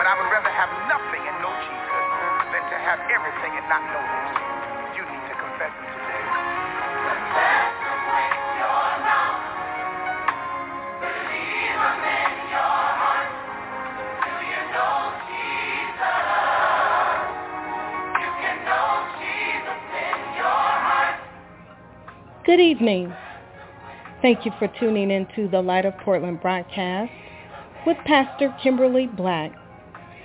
but 0.00 0.08
I 0.08 0.16
would 0.16 0.32
rather 0.32 0.48
have 0.48 0.72
nothing 0.88 1.20
and 1.28 1.36
know 1.44 1.52
Jesus 1.60 2.06
than 2.56 2.64
to 2.72 2.76
have 2.80 3.00
everything 3.12 3.52
and 3.52 3.68
not 3.68 3.84
know 3.92 4.00
him. 4.00 4.96
You 4.96 5.04
need 5.04 5.24
to 5.28 5.36
confess 5.36 5.76
him 5.76 5.92
today. 5.92 6.24
Good 22.46 22.60
evening. 22.60 23.12
Thank 24.22 24.46
you 24.46 24.52
for 24.58 24.66
tuning 24.80 25.10
into 25.10 25.46
the 25.46 25.60
Light 25.60 25.84
of 25.84 25.92
Portland 25.98 26.40
broadcast 26.40 27.12
with 27.86 27.98
Pastor 28.06 28.56
Kimberly 28.62 29.06
Black 29.06 29.59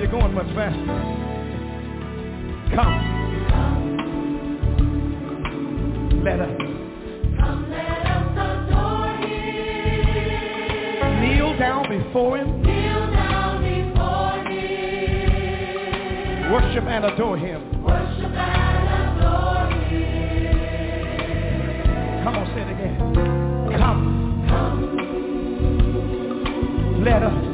You're 0.00 0.10
going 0.10 0.32
much 0.32 0.46
faster. 0.54 0.80
Come. 2.74 3.18
Let 6.24 6.40
us. 6.40 6.48
Come, 7.38 7.70
let 7.70 8.06
us. 8.06 8.30
Kneel 11.20 11.58
down 11.58 11.88
before 11.90 12.38
him. 12.38 12.62
Kneel 12.62 13.10
down 13.12 13.60
before 13.60 14.38
him. 14.48 15.60
Worship 16.50 16.84
and 16.84 17.04
adore 17.04 17.36
him. 17.36 17.82
Worship 17.82 18.32
and 18.32 18.88
adore 19.18 19.66
him. 19.84 20.54
Come 22.24 22.36
on, 22.36 22.46
say 22.54 22.62
it 22.62 22.70
again. 22.70 22.96
Come. 23.78 24.00
Let 27.04 27.22
us. 27.22 27.49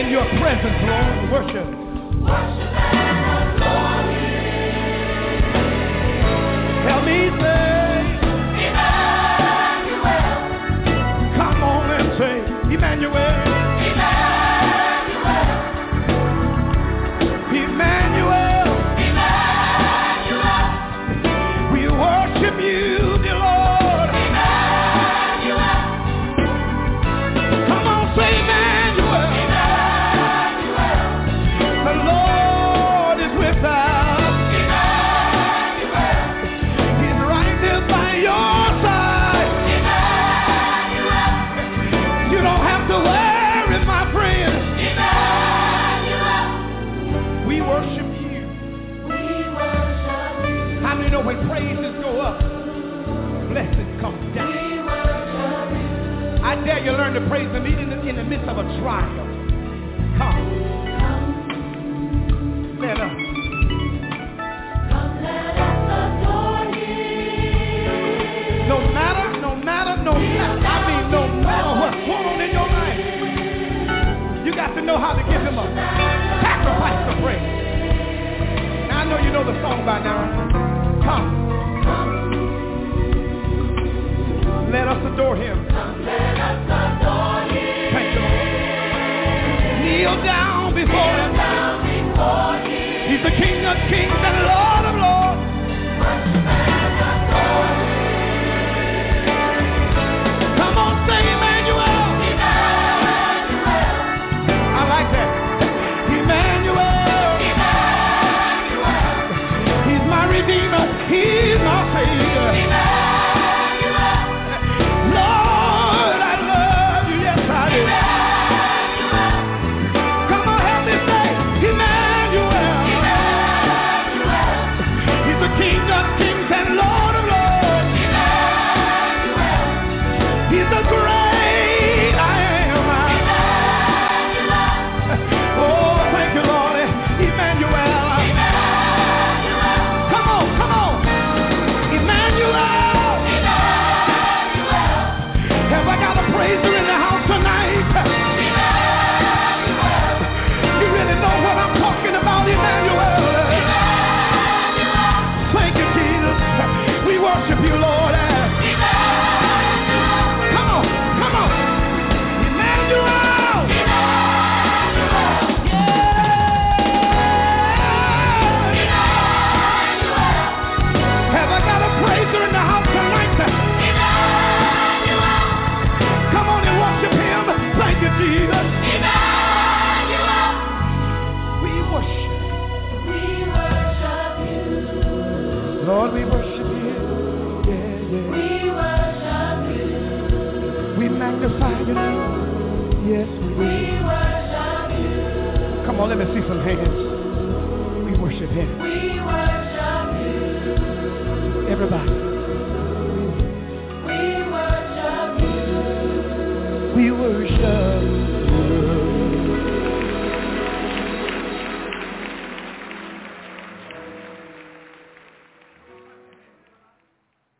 In 0.00 0.08
your 0.08 0.24
presence, 0.40 0.80
Lord. 0.88 1.30
Worship. 1.30 1.66
Worship. 2.22 2.72
Help 6.88 7.04
me 7.04 7.28
say. 7.38 8.00
Emmanuel. 8.64 10.00
Come 11.36 11.60
on 11.62 11.90
and 11.90 12.08
say. 12.18 12.36
Emmanuel. 12.74 13.49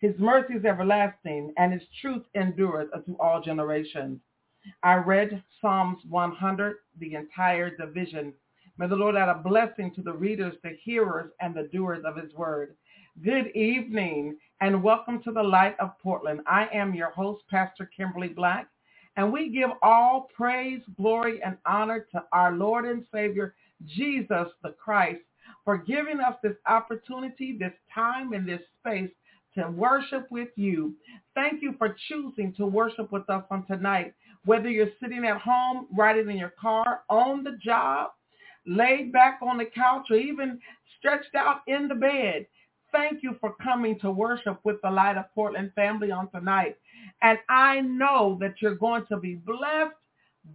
his 0.00 0.18
mercy 0.18 0.54
is 0.54 0.64
everlasting, 0.64 1.52
and 1.58 1.74
his 1.74 1.82
truth 2.00 2.22
endureth 2.34 2.88
unto 2.94 3.16
all 3.20 3.42
generations. 3.42 4.18
I 4.82 4.94
read 4.94 5.42
Psalms 5.60 5.98
100, 6.08 6.76
the 6.98 7.14
entire 7.14 7.76
division. 7.76 8.32
May 8.78 8.88
the 8.88 8.96
Lord 8.96 9.14
add 9.14 9.28
a 9.28 9.34
blessing 9.34 9.92
to 9.94 10.02
the 10.02 10.14
readers, 10.14 10.54
the 10.62 10.78
hearers, 10.82 11.30
and 11.40 11.54
the 11.54 11.68
doers 11.70 12.02
of 12.06 12.16
his 12.16 12.32
word. 12.32 12.76
Good 13.22 13.48
evening, 13.48 14.38
and 14.62 14.82
welcome 14.82 15.22
to 15.22 15.32
the 15.32 15.42
Light 15.42 15.78
of 15.78 15.98
Portland. 16.02 16.40
I 16.46 16.68
am 16.72 16.94
your 16.94 17.10
host, 17.10 17.42
Pastor 17.50 17.90
Kimberly 17.94 18.28
Black, 18.28 18.68
and 19.16 19.30
we 19.30 19.50
give 19.50 19.70
all 19.82 20.30
praise, 20.34 20.80
glory, 20.96 21.42
and 21.42 21.58
honor 21.66 22.06
to 22.12 22.24
our 22.32 22.52
Lord 22.52 22.86
and 22.86 23.04
Savior, 23.12 23.54
Jesus 23.84 24.48
the 24.62 24.74
Christ, 24.82 25.20
for 25.62 25.76
giving 25.76 26.20
us 26.20 26.36
this 26.42 26.56
opportunity, 26.66 27.58
this 27.58 27.74
time, 27.94 28.32
and 28.32 28.48
this 28.48 28.62
space 28.78 29.10
to 29.60 29.70
worship 29.70 30.26
with 30.30 30.48
you. 30.56 30.94
Thank 31.34 31.62
you 31.62 31.74
for 31.78 31.96
choosing 32.08 32.52
to 32.54 32.66
worship 32.66 33.12
with 33.12 33.28
us 33.30 33.44
on 33.50 33.66
tonight. 33.66 34.14
Whether 34.44 34.70
you're 34.70 34.90
sitting 35.00 35.24
at 35.26 35.40
home, 35.40 35.86
riding 35.96 36.30
in 36.30 36.36
your 36.36 36.54
car, 36.60 37.02
on 37.08 37.44
the 37.44 37.58
job, 37.62 38.10
laid 38.66 39.12
back 39.12 39.40
on 39.42 39.58
the 39.58 39.66
couch, 39.66 40.06
or 40.10 40.16
even 40.16 40.58
stretched 40.98 41.34
out 41.34 41.60
in 41.66 41.88
the 41.88 41.94
bed, 41.94 42.46
thank 42.92 43.22
you 43.22 43.36
for 43.40 43.54
coming 43.62 43.98
to 44.00 44.10
worship 44.10 44.58
with 44.64 44.76
the 44.82 44.90
Light 44.90 45.16
of 45.16 45.32
Portland 45.34 45.72
family 45.74 46.10
on 46.10 46.30
tonight. 46.30 46.76
And 47.22 47.38
I 47.48 47.80
know 47.80 48.36
that 48.40 48.54
you're 48.60 48.74
going 48.74 49.06
to 49.06 49.16
be 49.16 49.36
blessed 49.36 49.94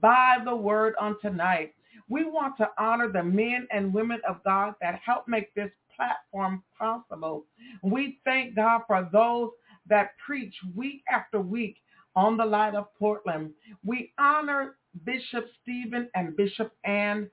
by 0.02 0.38
the 0.44 0.56
word 0.56 0.96
on 1.00 1.18
tonight. 1.22 1.74
We 2.10 2.26
want 2.26 2.58
to 2.58 2.70
honor 2.78 3.12
the 3.12 3.24
men 3.24 3.68
and 3.72 3.94
women 3.94 4.20
of 4.28 4.44
God 4.44 4.76
that 4.82 5.00
help 5.04 5.28
make 5.28 5.54
this 5.56 5.72
platform 5.96 6.64
possible. 6.78 7.46
We 7.84 8.20
thank 8.26 8.56
God 8.56 8.82
for 8.88 9.08
those 9.12 9.50
that 9.88 10.12
preach 10.26 10.56
week 10.76 11.04
after 11.12 11.40
week 11.40 11.78
on 12.16 12.38
the 12.38 12.46
light 12.46 12.76
of 12.76 12.94
Portland. 12.98 13.52
We 13.84 14.12
honor 14.18 14.78
Bishop 15.04 15.46
Stephen 15.62 16.10
and 16.16 16.36
Bishop 16.36 16.72
Ann 16.84 17.30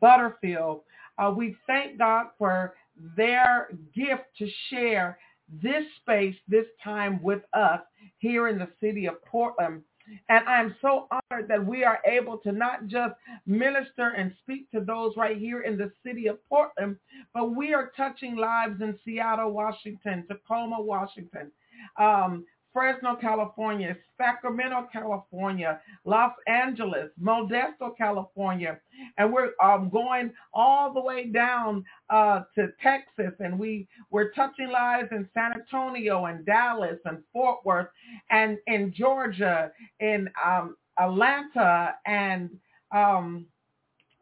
Butterfield. 0.00 0.82
Uh, 1.18 1.32
we 1.36 1.56
thank 1.66 1.98
God 1.98 2.26
for 2.38 2.74
their 3.16 3.68
gift 3.94 4.24
to 4.38 4.48
share 4.70 5.18
this 5.62 5.84
space, 6.00 6.34
this 6.48 6.66
time 6.82 7.22
with 7.22 7.42
us 7.52 7.80
here 8.18 8.48
in 8.48 8.58
the 8.58 8.68
city 8.80 9.06
of 9.06 9.22
Portland. 9.24 9.82
And 10.28 10.46
I'm 10.48 10.74
so 10.80 11.08
honored 11.10 11.48
that 11.48 11.64
we 11.64 11.84
are 11.84 12.00
able 12.06 12.38
to 12.38 12.52
not 12.52 12.86
just 12.86 13.14
minister 13.46 14.08
and 14.10 14.32
speak 14.42 14.70
to 14.72 14.80
those 14.80 15.16
right 15.16 15.36
here 15.36 15.62
in 15.62 15.76
the 15.76 15.92
city 16.04 16.26
of 16.26 16.38
Portland, 16.48 16.96
but 17.34 17.54
we 17.56 17.74
are 17.74 17.92
touching 17.96 18.36
lives 18.36 18.80
in 18.80 18.98
Seattle, 19.04 19.50
Washington, 19.52 20.24
Tacoma, 20.28 20.80
Washington, 20.80 21.50
um, 21.98 22.44
Fresno, 22.76 23.16
California, 23.16 23.96
Sacramento, 24.18 24.86
California, 24.92 25.80
Los 26.04 26.34
Angeles, 26.46 27.08
Modesto, 27.18 27.96
California, 27.96 28.78
and 29.16 29.32
we're 29.32 29.52
um, 29.64 29.88
going 29.88 30.30
all 30.52 30.92
the 30.92 31.00
way 31.00 31.26
down 31.26 31.82
uh, 32.10 32.42
to 32.54 32.68
Texas, 32.82 33.32
and 33.40 33.58
we 33.58 33.88
we're 34.10 34.30
touching 34.32 34.68
lives 34.68 35.08
in 35.10 35.26
San 35.32 35.54
Antonio 35.54 36.26
and 36.26 36.44
Dallas 36.44 36.98
and 37.06 37.22
Fort 37.32 37.60
Worth, 37.64 37.88
and 38.28 38.58
in 38.66 38.92
Georgia, 38.94 39.72
in 40.00 40.28
um, 40.44 40.76
Atlanta, 40.98 41.94
and 42.04 42.50
um, 42.94 43.46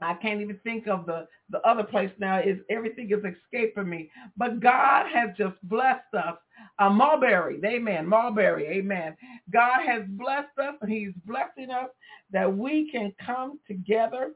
I 0.04 0.14
can't 0.14 0.40
even 0.40 0.58
think 0.64 0.86
of 0.86 1.06
the, 1.06 1.26
the 1.50 1.60
other 1.60 1.84
place 1.84 2.10
now. 2.18 2.38
Is 2.40 2.58
everything 2.70 3.10
is 3.10 3.24
escaping 3.24 3.88
me. 3.88 4.10
But 4.36 4.60
God 4.60 5.06
has 5.12 5.30
just 5.36 5.56
blessed 5.62 6.14
us 6.14 6.36
uh, 6.78 6.90
Mulberry, 6.90 7.60
amen. 7.64 8.06
Mulberry, 8.06 8.66
amen. 8.66 9.16
God 9.52 9.80
has 9.86 10.02
blessed 10.08 10.58
us 10.58 10.74
and 10.80 10.90
he's 10.90 11.12
blessing 11.24 11.70
us 11.70 11.88
that 12.30 12.52
we 12.52 12.90
can 12.90 13.12
come 13.24 13.58
together 13.66 14.32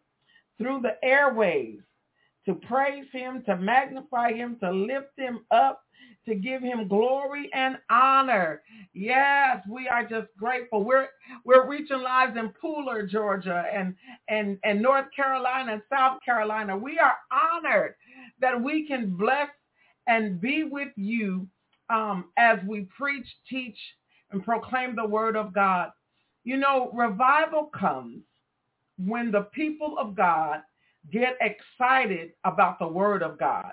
through 0.59 0.81
the 0.83 0.97
airways 1.05 1.81
to 2.49 2.55
praise 2.55 3.07
him, 3.13 3.45
to 3.45 3.57
magnify 3.59 4.33
him, 4.33 4.57
to 4.63 4.73
lift 4.73 5.19
him 5.19 5.41
up, 5.51 5.83
to 6.27 6.35
give 6.35 6.63
him 6.63 6.89
glory 6.89 7.51
and 7.53 7.77
honor. 7.91 8.63
Yes, 8.95 9.63
we 9.71 9.87
are 9.87 10.05
just 10.05 10.29
grateful. 10.39 10.83
We're 10.83 11.09
we're 11.45 11.69
reaching 11.69 12.01
lives 12.01 12.39
in 12.39 12.55
Pooler, 12.63 13.09
Georgia, 13.09 13.67
and 13.73 13.95
and 14.29 14.59
and 14.65 14.81
North 14.81 15.07
Carolina 15.15 15.75
and 15.75 15.83
South 15.93 16.21
Carolina. 16.25 16.77
We 16.77 16.99
are 16.99 17.17
honored 17.31 17.97
that 18.41 18.63
we 18.63 18.89
can 18.89 19.15
bless 19.15 19.51
and 20.07 20.41
be 20.41 20.65
with 20.65 20.93
you 20.97 21.47
um, 21.91 22.27
as 22.39 22.61
we 22.67 22.89
preach, 22.97 23.29
teach, 23.51 23.79
and 24.33 24.43
proclaim 24.43 24.97
the 24.97 25.07
word 25.07 25.37
of 25.37 25.55
God. 25.55 25.91
You 26.45 26.57
know, 26.57 26.91
revival 26.95 27.71
comes 27.79 28.23
when 28.97 29.31
the 29.31 29.43
people 29.53 29.97
of 29.99 30.17
God 30.17 30.63
get 31.13 31.39
excited 31.41 32.33
about 32.45 32.79
the 32.79 32.89
word 32.89 33.23
of 33.23 33.39
God. 33.39 33.73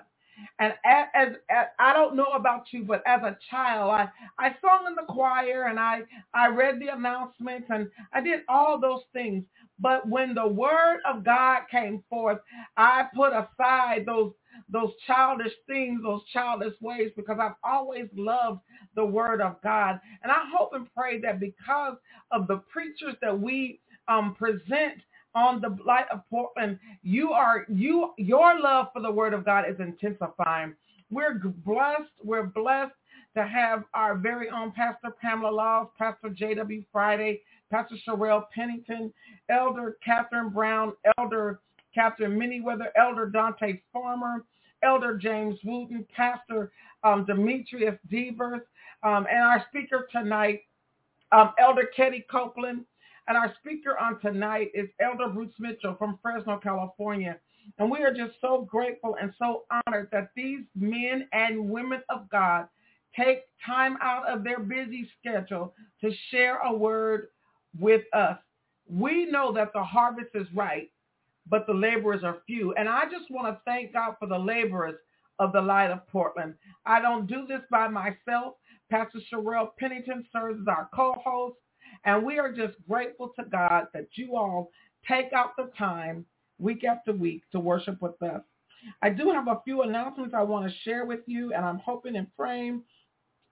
And 0.60 0.74
as, 0.84 1.06
as, 1.14 1.28
as, 1.50 1.66
I 1.80 1.92
don't 1.94 2.16
know 2.16 2.28
about 2.34 2.66
you, 2.72 2.84
but 2.84 3.02
as 3.06 3.22
a 3.22 3.38
child, 3.50 3.90
I, 3.92 4.08
I 4.38 4.50
sung 4.62 4.86
in 4.88 4.94
the 4.96 5.04
choir 5.12 5.64
and 5.64 5.80
I, 5.80 6.02
I 6.34 6.48
read 6.48 6.80
the 6.80 6.88
announcements 6.88 7.66
and 7.70 7.90
I 8.12 8.20
did 8.22 8.40
all 8.48 8.80
those 8.80 9.02
things. 9.12 9.44
But 9.80 10.08
when 10.08 10.34
the 10.34 10.46
word 10.48 11.00
of 11.06 11.24
God 11.24 11.62
came 11.70 12.04
forth, 12.10 12.38
I 12.76 13.06
put 13.14 13.32
aside 13.32 14.04
those 14.06 14.32
those 14.70 14.92
childish 15.06 15.52
things, 15.66 16.02
those 16.04 16.22
childish 16.32 16.74
ways, 16.80 17.10
because 17.16 17.38
I've 17.40 17.56
always 17.64 18.06
loved 18.16 18.60
the 18.96 19.04
word 19.04 19.42
of 19.42 19.60
God. 19.62 20.00
And 20.22 20.32
I 20.32 20.44
hope 20.56 20.70
and 20.74 20.86
pray 20.94 21.20
that 21.22 21.40
because 21.40 21.96
of 22.32 22.46
the 22.48 22.58
preachers 22.72 23.16
that 23.22 23.38
we 23.40 23.80
um, 24.08 24.34
present 24.36 25.02
on 25.36 25.60
the 25.60 25.76
light 25.84 26.06
of 26.10 26.22
Portland, 26.28 26.78
you 27.02 27.30
are 27.30 27.66
you 27.68 28.12
your 28.16 28.58
love 28.58 28.88
for 28.92 29.00
the 29.00 29.10
word 29.10 29.34
of 29.34 29.44
God 29.44 29.66
is 29.68 29.78
intensifying. 29.78 30.74
We're 31.10 31.34
blessed. 31.34 32.10
We're 32.24 32.46
blessed 32.46 32.94
to 33.36 33.46
have 33.46 33.84
our 33.94 34.16
very 34.16 34.48
own 34.48 34.72
Pastor 34.72 35.14
Pamela 35.20 35.52
Laws, 35.52 35.88
Pastor 35.98 36.30
J.W. 36.30 36.82
Friday, 36.90 37.42
Pastor 37.70 37.96
Sherelle 38.08 38.46
Pennington, 38.52 39.12
Elder 39.50 39.98
Catherine 40.04 40.48
Brown, 40.48 40.94
Elder 41.18 41.60
Catherine 41.94 42.38
Miniweather, 42.38 42.88
Elder 42.96 43.26
Dante 43.26 43.80
Farmer, 43.92 44.44
Elder 44.82 45.16
James 45.18 45.58
Wooten, 45.64 46.06
Pastor 46.16 46.72
um, 47.04 47.26
Demetrius 47.26 47.98
Devers, 48.10 48.62
um, 49.02 49.26
and 49.30 49.42
our 49.42 49.64
speaker 49.68 50.08
tonight, 50.10 50.62
um, 51.32 51.52
Elder 51.58 51.88
Ketty 51.94 52.24
Copeland. 52.30 52.84
And 53.28 53.36
our 53.36 53.52
speaker 53.60 53.98
on 53.98 54.20
tonight 54.20 54.70
is 54.74 54.88
Elder 55.00 55.28
Bruce 55.28 55.54
Mitchell 55.58 55.96
from 55.98 56.18
Fresno, 56.22 56.58
California. 56.58 57.36
And 57.78 57.90
we 57.90 57.98
are 57.98 58.14
just 58.14 58.34
so 58.40 58.62
grateful 58.70 59.16
and 59.20 59.32
so 59.38 59.64
honored 59.86 60.08
that 60.12 60.30
these 60.36 60.60
men 60.76 61.28
and 61.32 61.68
women 61.68 62.02
of 62.08 62.30
God 62.30 62.68
take 63.16 63.40
time 63.64 63.96
out 64.00 64.28
of 64.28 64.44
their 64.44 64.60
busy 64.60 65.08
schedule 65.18 65.74
to 66.00 66.10
share 66.30 66.58
a 66.58 66.72
word 66.72 67.28
with 67.78 68.02
us. 68.12 68.38
We 68.88 69.26
know 69.26 69.52
that 69.54 69.72
the 69.72 69.82
harvest 69.82 70.30
is 70.34 70.46
right, 70.54 70.90
but 71.48 71.66
the 71.66 71.74
laborers 71.74 72.22
are 72.22 72.38
few. 72.46 72.74
And 72.74 72.88
I 72.88 73.04
just 73.10 73.30
want 73.30 73.48
to 73.48 73.60
thank 73.64 73.92
God 73.92 74.14
for 74.20 74.28
the 74.28 74.38
laborers 74.38 74.96
of 75.40 75.52
the 75.52 75.60
light 75.60 75.90
of 75.90 76.06
Portland. 76.06 76.54
I 76.84 77.00
don't 77.00 77.26
do 77.26 77.46
this 77.48 77.62
by 77.70 77.88
myself. 77.88 78.54
Pastor 78.90 79.18
Sherelle 79.32 79.70
Pennington 79.78 80.24
serves 80.32 80.60
as 80.60 80.68
our 80.68 80.88
co-host. 80.94 81.56
And 82.04 82.24
we 82.24 82.38
are 82.38 82.52
just 82.52 82.74
grateful 82.88 83.32
to 83.38 83.44
God 83.44 83.86
that 83.94 84.08
you 84.14 84.36
all 84.36 84.70
take 85.08 85.32
out 85.32 85.56
the 85.56 85.70
time 85.78 86.24
week 86.58 86.84
after 86.84 87.12
week 87.12 87.42
to 87.52 87.60
worship 87.60 88.00
with 88.00 88.20
us. 88.22 88.42
I 89.02 89.10
do 89.10 89.30
have 89.30 89.48
a 89.48 89.60
few 89.64 89.82
announcements 89.82 90.34
I 90.34 90.42
want 90.42 90.68
to 90.70 90.78
share 90.84 91.04
with 91.06 91.20
you, 91.26 91.52
and 91.52 91.64
I'm 91.64 91.78
hoping 91.78 92.16
and 92.16 92.28
praying 92.36 92.82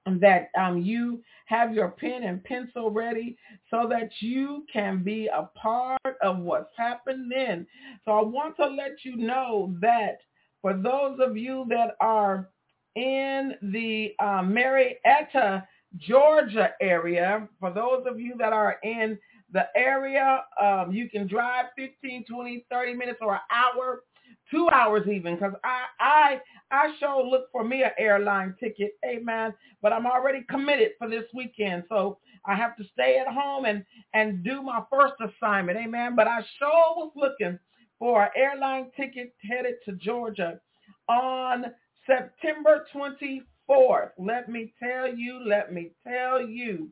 that 0.06 0.50
um, 0.58 0.82
you 0.82 1.22
have 1.46 1.74
your 1.74 1.90
pen 1.90 2.24
and 2.24 2.42
pencil 2.44 2.90
ready 2.90 3.36
so 3.70 3.86
that 3.88 4.10
you 4.20 4.64
can 4.72 5.02
be 5.02 5.28
a 5.28 5.48
part 5.58 6.00
of 6.22 6.38
what's 6.38 6.72
happening. 6.76 7.66
So 8.04 8.12
I 8.12 8.22
want 8.22 8.56
to 8.56 8.66
let 8.66 9.04
you 9.04 9.16
know 9.16 9.74
that 9.80 10.18
for 10.62 10.74
those 10.74 11.18
of 11.20 11.36
you 11.36 11.66
that 11.70 11.96
are 12.00 12.50
in 12.96 13.54
the 13.62 14.14
uh, 14.18 14.42
Marietta, 14.42 15.66
Georgia 15.98 16.70
area, 16.80 17.48
for 17.60 17.72
those 17.72 18.04
of 18.06 18.20
you 18.20 18.34
that 18.38 18.52
are 18.52 18.76
in 18.82 19.18
the 19.52 19.66
area, 19.76 20.44
um, 20.60 20.92
you 20.92 21.08
can 21.08 21.26
drive 21.26 21.66
15, 21.76 22.24
20, 22.28 22.66
30 22.70 22.94
minutes 22.94 23.18
or 23.22 23.34
an 23.34 23.40
hour 23.50 24.02
two 24.50 24.68
hours 24.70 25.06
even 25.08 25.34
because 25.34 25.54
I 25.64 25.84
I 26.00 26.40
I 26.70 26.94
sure 26.98 27.24
look 27.24 27.50
for 27.52 27.64
me 27.64 27.82
an 27.82 27.90
airline 27.98 28.54
ticket, 28.60 28.92
amen. 29.04 29.54
But 29.82 29.92
I'm 29.92 30.06
already 30.06 30.44
committed 30.50 30.92
for 30.98 31.08
this 31.08 31.24
weekend, 31.34 31.84
so 31.88 32.18
I 32.46 32.54
have 32.54 32.76
to 32.76 32.84
stay 32.92 33.18
at 33.18 33.32
home 33.32 33.64
and 33.64 33.84
and 34.14 34.44
do 34.44 34.62
my 34.62 34.82
first 34.90 35.14
assignment, 35.20 35.78
amen. 35.78 36.14
But 36.16 36.28
I 36.28 36.40
sure 36.58 36.94
was 36.96 37.12
looking 37.16 37.58
for 37.98 38.24
an 38.24 38.30
airline 38.36 38.90
ticket 38.96 39.34
headed 39.48 39.74
to 39.86 39.92
Georgia 39.92 40.60
on 41.08 41.66
September 42.06 42.86
24th. 42.94 43.44
Let 43.68 44.48
me 44.50 44.74
tell 44.82 45.14
you, 45.14 45.40
let 45.46 45.72
me 45.72 45.92
tell 46.06 46.42
you, 46.42 46.90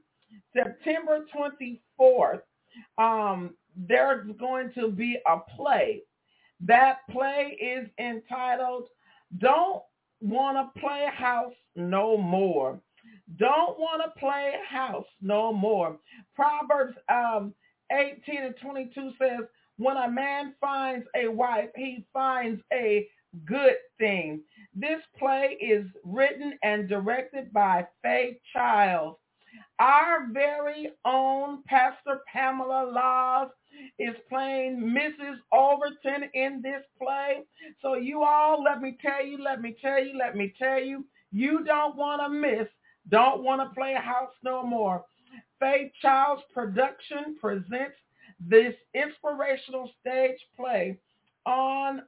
September 0.56 1.26
24th. 2.00 2.42
Um, 2.98 3.54
there's 3.76 4.26
going 4.38 4.72
to 4.76 4.90
be 4.90 5.18
a 5.26 5.38
play 5.56 6.02
that 6.60 6.98
play 7.10 7.58
is 7.60 7.88
entitled 8.00 8.84
Don't 9.38 9.82
Want 10.20 10.56
to 10.74 10.80
Play 10.80 11.08
House 11.14 11.54
No 11.76 12.16
More. 12.16 12.80
Don't 13.38 13.78
want 13.78 14.02
to 14.04 14.20
play 14.20 14.52
house 14.68 15.06
no 15.22 15.52
more. 15.52 15.98
Proverbs 16.36 16.96
um, 17.10 17.54
18 17.92 18.44
and 18.44 18.54
22 18.62 19.12
says, 19.20 19.40
when 19.78 19.96
a 19.96 20.10
man 20.10 20.54
finds 20.60 21.06
a 21.16 21.28
wife, 21.28 21.70
he 21.76 22.06
finds 22.12 22.62
a 22.72 23.08
good 23.44 23.76
thing. 23.98 24.40
This 24.74 25.00
play 25.18 25.58
is 25.60 25.86
written 26.04 26.58
and 26.62 26.88
directed 26.88 27.52
by 27.52 27.86
Faye 28.02 28.40
Childs. 28.52 29.18
Our 29.78 30.28
very 30.32 30.90
own 31.04 31.62
Pastor 31.64 32.22
Pamela 32.32 32.90
Laws 32.90 33.50
is 33.98 34.14
playing 34.28 34.80
Mrs. 34.80 35.36
Overton 35.52 36.30
in 36.34 36.62
this 36.62 36.82
play. 37.00 37.42
So 37.80 37.94
you 37.94 38.22
all, 38.22 38.62
let 38.62 38.80
me 38.80 38.96
tell 39.00 39.24
you, 39.24 39.42
let 39.42 39.60
me 39.60 39.76
tell 39.80 40.02
you, 40.02 40.16
let 40.18 40.36
me 40.36 40.54
tell 40.58 40.80
you, 40.80 41.04
you 41.32 41.64
don't 41.64 41.96
want 41.96 42.22
to 42.22 42.28
miss, 42.28 42.68
don't 43.08 43.42
want 43.42 43.60
to 43.62 43.74
play 43.74 43.94
house 43.94 44.32
no 44.44 44.62
more. 44.62 45.04
Faith 45.58 45.92
Childs 46.00 46.42
Production 46.52 47.36
presents 47.40 47.96
this 48.40 48.74
inspirational 48.94 49.90
stage 50.00 50.38
play 50.56 50.98
on 51.46 52.02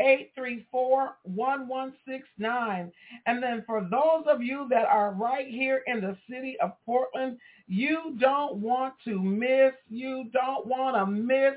834-1169. 0.00 2.92
And 3.26 3.42
then 3.42 3.64
for 3.66 3.86
those 3.90 4.24
of 4.28 4.40
you 4.42 4.66
that 4.70 4.86
are 4.86 5.12
right 5.12 5.48
here 5.48 5.82
in 5.86 6.00
the 6.00 6.16
city 6.28 6.56
of 6.62 6.72
Portland, 6.84 7.38
you 7.66 8.16
don't 8.18 8.56
want 8.56 8.94
to 9.04 9.20
miss, 9.20 9.72
you 9.88 10.30
don't 10.32 10.66
want 10.66 10.96
to 10.96 11.06
miss 11.06 11.54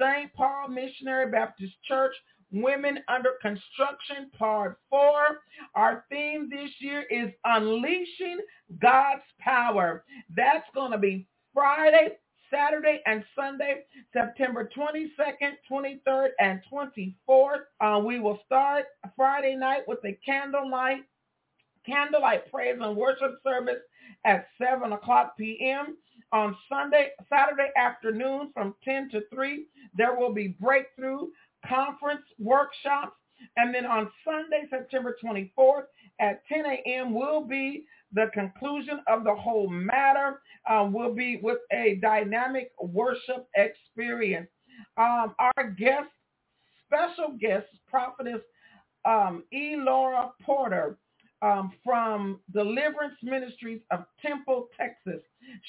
St. 0.00 0.32
Paul 0.34 0.68
Missionary 0.68 1.30
Baptist 1.30 1.74
Church 1.86 2.14
Women 2.52 2.98
Under 3.08 3.32
Construction 3.42 4.30
Part 4.38 4.78
4. 4.88 5.40
Our 5.74 6.04
theme 6.10 6.48
this 6.50 6.70
year 6.78 7.04
is 7.10 7.32
Unleashing 7.44 8.38
God's 8.80 9.22
Power. 9.40 10.04
That's 10.36 10.66
going 10.74 10.92
to 10.92 10.98
be 10.98 11.26
Friday, 11.52 12.12
Saturday 12.54 13.02
and 13.06 13.24
Sunday, 13.36 13.84
September 14.14 14.70
22nd, 14.76 15.54
23rd, 15.70 16.28
and 16.40 16.60
24th. 16.72 17.62
Uh, 17.80 18.00
we 18.06 18.20
will 18.20 18.40
start 18.46 18.86
Friday 19.16 19.56
night 19.56 19.82
with 19.88 20.00
a 20.06 20.18
candlelight, 20.26 21.02
candlelight 21.86 22.50
praise 22.52 22.78
and 22.80 22.96
worship 22.96 23.36
service 23.44 23.82
at 24.24 24.46
7 24.58 24.92
o'clock 24.92 25.36
p.m. 25.38 25.96
On 26.32 26.56
Sunday, 26.68 27.10
Saturday 27.30 27.70
afternoon 27.76 28.50
from 28.54 28.74
10 28.84 29.10
to 29.12 29.22
3, 29.34 29.66
there 29.96 30.16
will 30.18 30.32
be 30.34 30.48
breakthrough 30.60 31.28
conference 31.66 32.22
workshops. 32.38 33.16
And 33.56 33.74
then 33.74 33.86
on 33.86 34.10
Sunday, 34.24 34.64
September 34.70 35.16
24th 35.24 35.84
at 36.20 36.42
10 36.48 36.64
a.m. 36.66 37.14
will 37.14 37.44
be 37.44 37.84
the 38.14 38.30
conclusion 38.32 39.00
of 39.08 39.24
the 39.24 39.34
whole 39.34 39.68
matter 39.68 40.40
um, 40.70 40.92
will 40.92 41.14
be 41.14 41.40
with 41.42 41.58
a 41.72 41.98
dynamic 42.00 42.70
worship 42.80 43.48
experience. 43.56 44.48
Um, 44.96 45.34
our 45.38 45.70
guest, 45.76 46.08
special 46.86 47.36
guest, 47.38 47.66
prophetess 47.88 48.40
um, 49.04 49.44
E. 49.52 49.76
Laura 49.76 50.30
Porter 50.42 50.96
um, 51.44 51.72
from 51.84 52.40
Deliverance 52.52 53.16
Ministries 53.22 53.82
of 53.90 54.06
Temple, 54.24 54.68
Texas. 54.78 55.20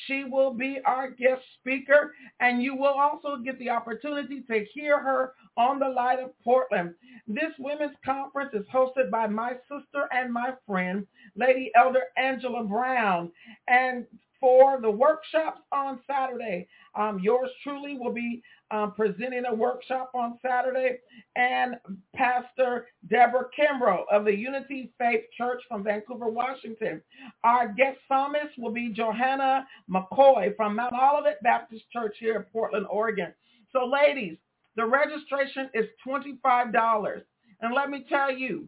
She 0.07 0.23
will 0.23 0.53
be 0.53 0.79
our 0.85 1.11
guest 1.11 1.41
speaker, 1.59 2.13
and 2.39 2.63
you 2.63 2.75
will 2.75 2.93
also 2.93 3.35
get 3.43 3.59
the 3.59 3.69
opportunity 3.69 4.41
to 4.49 4.65
hear 4.73 4.97
her 4.99 5.33
on 5.57 5.79
the 5.79 5.89
Light 5.89 6.19
of 6.19 6.31
Portland. 6.41 6.95
This 7.27 7.51
women's 7.59 7.97
conference 8.05 8.51
is 8.53 8.65
hosted 8.73 9.11
by 9.11 9.27
my 9.27 9.51
sister 9.69 10.07
and 10.13 10.31
my 10.31 10.53
friend, 10.65 11.05
Lady 11.35 11.71
Elder 11.75 12.03
Angela 12.15 12.63
Brown. 12.63 13.29
And 13.67 14.05
for 14.45 14.79
the 14.79 14.91
workshops 14.91 15.61
on 15.71 15.99
Saturday. 16.05 16.67
Um, 16.93 17.19
yours 17.19 17.49
truly 17.63 17.97
will 17.97 18.13
be 18.13 18.43
um, 18.69 18.93
presenting 18.93 19.43
a 19.49 19.55
workshop 19.55 20.11
on 20.13 20.37
Saturday, 20.45 20.99
and 21.35 21.77
Pastor 22.15 22.85
Deborah 23.09 23.47
Kimbrough 23.59 24.03
of 24.11 24.23
the 24.23 24.35
Unity 24.35 24.91
Faith 24.99 25.23
Church 25.35 25.63
from 25.67 25.83
Vancouver, 25.83 26.29
Washington. 26.29 27.01
Our 27.43 27.69
guest 27.73 27.97
psalmist 28.07 28.53
will 28.59 28.71
be 28.71 28.89
Johanna 28.89 29.65
McCoy 29.89 30.55
from 30.55 30.75
Mount 30.75 30.93
Olivet 30.93 31.41
Baptist 31.41 31.85
Church 31.91 32.17
here 32.19 32.35
in 32.35 32.43
Portland, 32.53 32.85
Oregon. 32.87 33.33
So 33.71 33.87
ladies, 33.87 34.37
the 34.75 34.85
registration 34.85 35.71
is 35.73 35.85
$25. 36.07 37.21
And 37.61 37.73
let 37.73 37.89
me 37.89 38.05
tell 38.07 38.31
you, 38.31 38.67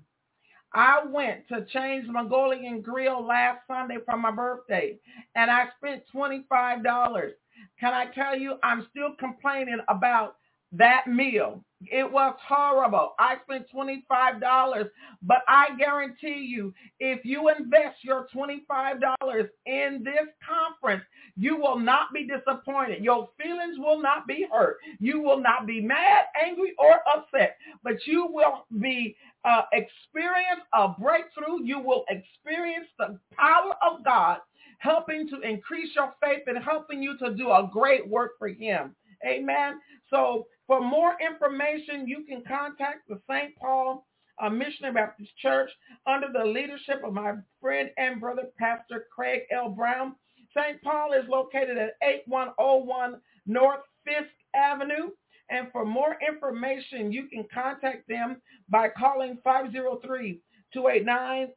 I 0.74 1.04
went 1.06 1.48
to 1.50 1.66
Chang's 1.66 2.08
Mongolian 2.10 2.82
Grill 2.82 3.26
last 3.26 3.60
Sunday 3.68 3.98
for 4.06 4.18
my 4.18 4.32
birthday, 4.32 4.98
and 5.36 5.50
I 5.50 5.68
spent 5.78 6.04
$25. 6.14 7.32
Can 7.80 7.94
I 7.94 8.06
tell 8.08 8.38
you, 8.38 8.56
I'm 8.64 8.88
still 8.92 9.16
complaining 9.20 9.80
about 9.88 10.36
that 10.74 11.08
meal. 11.08 11.64
It 11.82 12.12
was 12.12 12.36
horrible. 12.46 13.14
I 13.20 13.36
spent 13.44 13.68
$25, 13.72 14.90
but 15.22 15.38
I 15.48 15.68
guarantee 15.78 16.48
you, 16.50 16.74
if 17.00 17.24
you 17.24 17.50
invest 17.50 17.98
your 18.04 18.28
$25 18.36 19.50
in 19.68 20.04
this 20.04 20.28
conference, 20.46 21.04
you 21.36 21.56
will 21.56 21.78
not 21.78 22.12
be 22.14 22.28
disappointed. 22.28 23.04
Your 23.04 23.30
feelings 23.42 23.78
will 23.78 24.02
not 24.02 24.26
be 24.26 24.48
hurt. 24.52 24.78
You 25.00 25.22
will 25.22 25.40
not 25.40 25.68
be 25.68 25.80
mad, 25.80 26.26
angry, 26.44 26.74
or 26.80 27.00
upset, 27.16 27.58
but 27.84 28.08
you 28.08 28.28
will 28.28 28.66
be 28.80 29.16
uh, 29.46 29.62
experience 29.72 30.62
a 30.74 30.90
breakthrough. 30.90 31.64
You 31.64 31.80
will 31.80 32.06
experience 32.10 32.88
the 32.98 33.20
power 33.38 33.76
of 33.88 34.04
God 34.04 34.40
helping 34.80 35.28
to 35.30 35.40
increase 35.42 35.90
your 35.96 36.14
faith 36.22 36.44
and 36.48 36.64
helping 36.64 37.02
you 37.02 37.18
to 37.20 37.34
do 37.34 37.50
a 37.50 37.70
great 37.72 38.08
work 38.08 38.32
for 38.38 38.48
him. 38.48 38.96
Amen. 39.26 39.80
So 40.10 40.46
for 40.68 40.82
more 40.82 41.16
information, 41.20 42.08
you 42.08 42.26
can 42.28 42.44
contact 42.48 43.08
the 43.08 43.20
St. 43.30 43.56
Paul 43.56 44.06
uh, 44.40 44.50
Missionary 44.50 44.94
Baptist 44.94 45.32
Church 45.42 45.72
under 46.06 46.28
the 46.32 46.46
leadership 46.46 47.02
of 47.04 47.14
my 47.14 47.34
friend 47.62 47.90
and 47.98 48.20
brother, 48.20 48.44
Pastor 48.60 49.08
Craig 49.14 49.44
L. 49.52 49.70
Brown. 49.70 50.16
St. 50.56 50.82
Paul 50.84 51.14
is 51.14 51.28
located 51.30 51.78
at 51.78 51.96
8101 52.02 53.16
North 53.46 53.80
Fisk 54.06 54.30
Avenue. 54.56 55.10
And 55.50 55.72
for 55.72 55.86
more 55.86 56.18
information, 56.28 57.12
you 57.12 57.28
can 57.28 57.46
contact 57.54 58.08
them 58.10 58.42
by 58.70 58.90
calling 58.90 59.38
503 59.44 60.42
289-0147. 60.76 61.48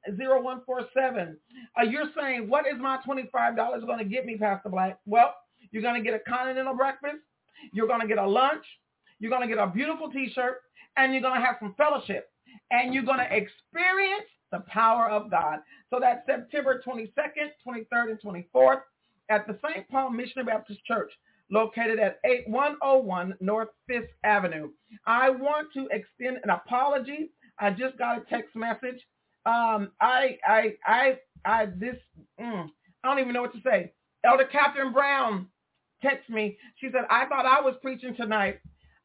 Uh, 1.76 1.82
you're 1.82 2.10
saying, 2.16 2.48
what 2.48 2.64
is 2.66 2.78
my 2.78 2.98
$25 3.06 3.86
going 3.86 3.98
to 3.98 4.04
get 4.04 4.24
me, 4.24 4.36
Pastor 4.38 4.68
Black? 4.68 5.00
Well, 5.04 5.34
you're 5.72 5.82
going 5.82 5.96
to 5.96 6.08
get 6.08 6.14
a 6.14 6.20
continental 6.30 6.76
breakfast. 6.76 7.16
You're 7.72 7.88
going 7.88 8.00
to 8.00 8.06
get 8.06 8.18
a 8.18 8.26
lunch. 8.26 8.64
You're 9.20 9.30
going 9.30 9.48
to 9.48 9.54
get 9.54 9.62
a 9.62 9.68
beautiful 9.68 10.10
t-shirt. 10.10 10.62
And 10.96 11.12
you're 11.12 11.22
going 11.22 11.40
to 11.40 11.46
have 11.46 11.56
some 11.60 11.74
fellowship. 11.76 12.30
And 12.70 12.92
you're 12.92 13.04
going 13.04 13.18
to 13.18 13.24
experience 13.24 14.26
the 14.50 14.60
power 14.66 15.08
of 15.08 15.30
God. 15.30 15.60
So 15.90 16.00
that's 16.00 16.26
September 16.26 16.82
22nd, 16.84 17.50
23rd, 17.66 18.10
and 18.10 18.20
24th 18.20 18.80
at 19.30 19.46
the 19.46 19.56
St. 19.64 19.88
Paul 19.88 20.10
Missionary 20.10 20.46
Baptist 20.46 20.84
Church 20.84 21.12
located 21.52 21.98
at 21.98 22.18
8101 22.24 23.34
North 23.40 23.68
5th 23.90 24.08
Avenue. 24.24 24.70
I 25.06 25.30
want 25.30 25.68
to 25.74 25.88
extend 25.92 26.38
an 26.42 26.50
apology 26.50 27.30
I 27.60 27.70
just 27.70 27.98
got 27.98 28.18
a 28.18 28.24
text 28.30 28.56
message. 28.56 29.06
Um, 29.44 29.90
I, 30.00 30.38
I, 30.46 30.74
I, 30.84 31.18
I, 31.44 31.66
this, 31.66 31.96
mm, 32.40 32.66
I 33.04 33.08
don't 33.08 33.18
even 33.20 33.34
know 33.34 33.42
what 33.42 33.52
to 33.52 33.60
say. 33.62 33.92
Elder 34.24 34.46
Catherine 34.46 34.92
Brown 34.92 35.46
texted 36.02 36.30
me. 36.30 36.56
She 36.76 36.88
said, 36.90 37.02
I 37.10 37.26
thought 37.26 37.46
I 37.46 37.60
was 37.60 37.74
preaching 37.82 38.14
tonight. 38.16 38.60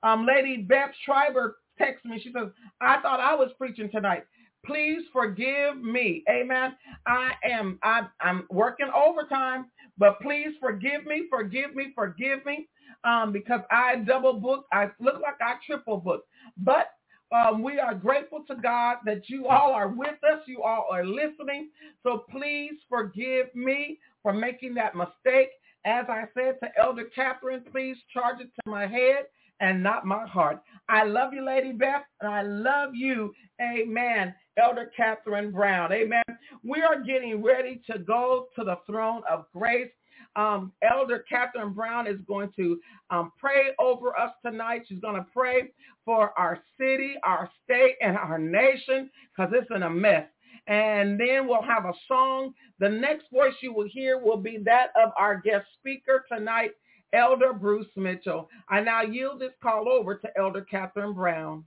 Um, 0.06 0.26
Lady 0.28 0.58
Beth 0.58 0.92
Schreiber 1.04 1.58
texts 1.80 2.06
me. 2.06 2.22
She 2.24 2.32
says, 2.32 2.50
I 2.80 3.02
thought 3.02 3.20
I 3.20 3.36
was 3.36 3.52
preaching 3.58 3.90
tonight. 3.92 4.24
Please 4.66 5.02
forgive 5.12 5.82
me. 5.82 6.24
Amen. 6.30 6.76
I 7.08 7.32
am, 7.44 7.80
I, 7.84 8.04
I'm 8.22 8.46
working 8.52 8.90
overtime, 8.96 9.66
but 9.98 10.20
please 10.22 10.50
forgive 10.62 11.06
me, 11.06 11.26
forgive 11.30 11.76
me, 11.76 11.92
forgive 11.96 12.46
me. 12.46 12.68
Um, 13.04 13.32
because 13.32 13.62
I 13.72 13.98
double 13.98 14.34
booked. 14.40 14.68
I 14.72 14.90
look 15.00 15.16
like 15.22 15.36
I 15.42 15.56
triple 15.66 15.98
booked. 15.98 16.28
But 16.58 16.88
um, 17.32 17.64
we 17.64 17.80
are 17.80 17.96
grateful 17.96 18.44
to 18.48 18.56
God 18.56 18.98
that 19.06 19.30
you 19.30 19.48
all 19.48 19.74
are 19.74 19.90
with 19.90 20.24
us. 20.24 20.42
You 20.48 20.64
all 20.64 20.88
are 20.92 21.06
listening. 21.06 21.70
So 22.04 22.26
please 22.32 22.74
forgive 22.90 23.54
me 23.56 24.00
for 24.24 24.34
making 24.34 24.76
that 24.76 24.96
mistake. 24.96 25.50
As 25.86 26.06
I 26.10 26.26
said 26.36 26.56
to 26.64 26.70
Elder 26.80 27.06
Catherine, 27.16 27.64
please 27.72 27.98
charge 28.14 28.42
it 28.42 28.50
to 28.64 28.72
my 28.72 28.88
head 28.88 29.26
and 29.60 29.82
not 29.82 30.06
my 30.06 30.26
heart. 30.26 30.62
I 30.90 31.04
love 31.04 31.34
you, 31.34 31.46
Lady 31.46 31.72
Beth, 31.72 32.04
and 32.22 32.32
I 32.32 32.42
love 32.44 32.92
you, 32.94 33.34
amen, 33.62 34.34
Elder 34.58 34.92
Catherine 34.96 35.52
Brown, 35.52 35.92
amen. 35.92 36.24
We 36.64 36.82
are 36.82 37.02
getting 37.02 37.44
ready 37.44 37.82
to 37.90 38.00
go 38.00 38.48
to 38.56 38.64
the 38.64 38.78
throne 38.86 39.22
of 39.30 39.46
grace. 39.54 39.92
Um, 40.36 40.74
Elder 40.82 41.24
Catherine 41.30 41.74
Brown 41.74 42.08
is 42.08 42.20
going 42.28 42.52
to 42.58 42.80
um, 43.10 43.32
pray 43.40 43.70
over 43.80 44.18
us 44.20 44.32
tonight. 44.46 44.84
She's 44.88 45.00
going 45.00 45.16
to 45.16 45.26
pray 45.34 45.72
for 46.04 46.38
our 46.38 46.60
city, 46.78 47.16
our 47.24 47.50
state, 47.64 47.96
and 48.02 48.18
our 48.18 48.38
nation 48.38 49.10
because 49.36 49.54
it's 49.56 49.72
in 49.74 49.84
a 49.84 49.90
mess. 49.90 50.28
And 50.68 51.20
then 51.20 51.48
we'll 51.48 51.62
have 51.62 51.86
a 51.86 51.94
song. 52.08 52.54
The 52.80 52.90
next 52.90 53.26
voice 53.32 53.54
you 53.62 53.74
will 53.74 53.88
hear 53.88 54.18
will 54.20 54.38
be 54.38 54.58
that 54.66 54.88
of 55.02 55.12
our 55.18 55.40
guest 55.40 55.66
speaker 55.80 56.26
tonight, 56.32 56.72
Elder 57.16 57.54
Bruce 57.54 57.88
Mitchell. 57.96 58.50
I 58.70 58.82
now 58.82 59.02
yield 59.02 59.40
this 59.40 59.54
call 59.62 59.90
over 59.90 60.16
to 60.16 60.28
Elder 60.38 60.62
Catherine 60.62 61.14
Brown. 61.14 61.64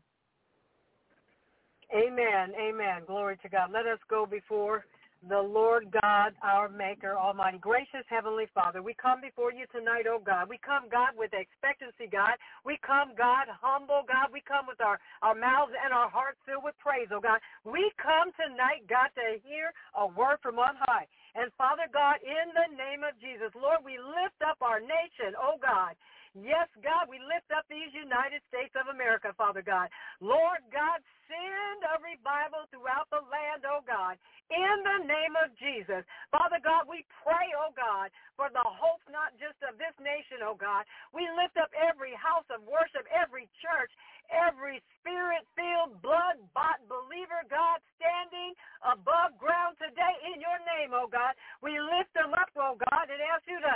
Amen. 1.93 2.53
Amen. 2.61 3.03
Glory 3.07 3.39
to 3.43 3.49
God. 3.49 3.71
Let 3.73 3.87
us 3.87 3.99
go 4.11 4.27
before 4.27 4.85
the 5.27 5.41
Lord 5.41 5.91
God, 5.91 6.31
our 6.43 6.69
Maker, 6.69 7.17
Almighty. 7.19 7.59
Gracious 7.59 8.07
Heavenly 8.09 8.47
Father, 8.55 8.83
we 8.83 8.95
come 8.95 9.21
before 9.21 9.51
you 9.51 9.67
tonight, 9.75 10.07
oh 10.07 10.23
God. 10.23 10.49
We 10.49 10.59
come, 10.63 10.87
God, 10.87 11.19
with 11.19 11.35
expectancy, 11.35 12.07
God. 12.07 12.39
We 12.65 12.79
come, 12.87 13.19
God, 13.19 13.51
humble, 13.51 14.07
God. 14.07 14.31
We 14.31 14.43
come 14.47 14.71
with 14.71 14.81
our, 14.81 15.01
our 15.23 15.35
mouths 15.35 15.73
and 15.75 15.93
our 15.93 16.09
hearts 16.09 16.39
filled 16.47 16.63
with 16.63 16.79
praise, 16.79 17.09
oh 17.11 17.19
God. 17.19 17.43
We 17.65 17.91
come 17.99 18.31
tonight, 18.39 18.87
God, 18.87 19.11
to 19.19 19.43
hear 19.43 19.75
a 19.99 20.07
word 20.07 20.39
from 20.39 20.63
on 20.63 20.79
high. 20.87 21.11
And 21.39 21.55
Father 21.55 21.87
God, 21.95 22.19
in 22.27 22.51
the 22.59 22.69
name 22.75 23.07
of 23.07 23.15
Jesus, 23.23 23.55
Lord, 23.55 23.87
we 23.87 23.95
lift 24.03 24.43
up 24.43 24.59
our 24.67 24.83
nation, 24.83 25.39
oh 25.39 25.63
God. 25.63 25.95
Yes, 26.37 26.69
God, 26.85 27.09
we 27.09 27.17
lift 27.21 27.49
up 27.55 27.65
these 27.69 27.93
United 27.97 28.45
States 28.53 28.73
of 28.77 28.93
America, 28.93 29.33
Father 29.37 29.65
God. 29.65 29.89
Lord 30.21 30.61
God, 30.69 31.01
send 31.29 31.81
a 31.85 31.97
revival 32.01 32.69
throughout 32.73 33.09
the 33.13 33.21
land, 33.29 33.65
oh 33.69 33.85
God, 33.85 34.17
in 34.49 34.77
the 34.85 35.05
name 35.05 35.35
of 35.41 35.53
Jesus. 35.61 36.05
Father 36.33 36.61
God, 36.61 36.89
we 36.89 37.05
pray, 37.25 37.53
oh 37.57 37.73
God, 37.77 38.09
for 38.37 38.49
the 38.53 38.65
hope 38.65 39.05
not 39.13 39.37
just 39.37 39.57
of 39.65 39.77
this 39.77 39.93
nation, 40.01 40.45
oh 40.45 40.57
God. 40.57 40.89
We 41.13 41.29
lift 41.37 41.57
up 41.61 41.73
every 41.77 42.17
house 42.17 42.49
of 42.53 42.65
worship, 42.65 43.05
every 43.13 43.49
church, 43.61 43.93
every 44.29 44.81
spirit-filled, 45.01 46.01
blood-bought 46.05 46.81
believer, 46.89 47.45
God, 47.49 47.81
standing 47.97 48.53
above 48.85 49.37
ground 49.41 49.77
today 49.81 50.15
in 50.33 50.41
your 50.41 50.61
name, 50.77 50.93
oh 50.93 51.09
God. 51.09 51.37
We 51.61 51.77
lift 51.77 52.13
them 52.17 52.33
up, 52.37 52.53
oh 52.57 52.77
God, 52.77 53.09
and 53.09 53.21
ask 53.21 53.45
you 53.49 53.61
to 53.61 53.75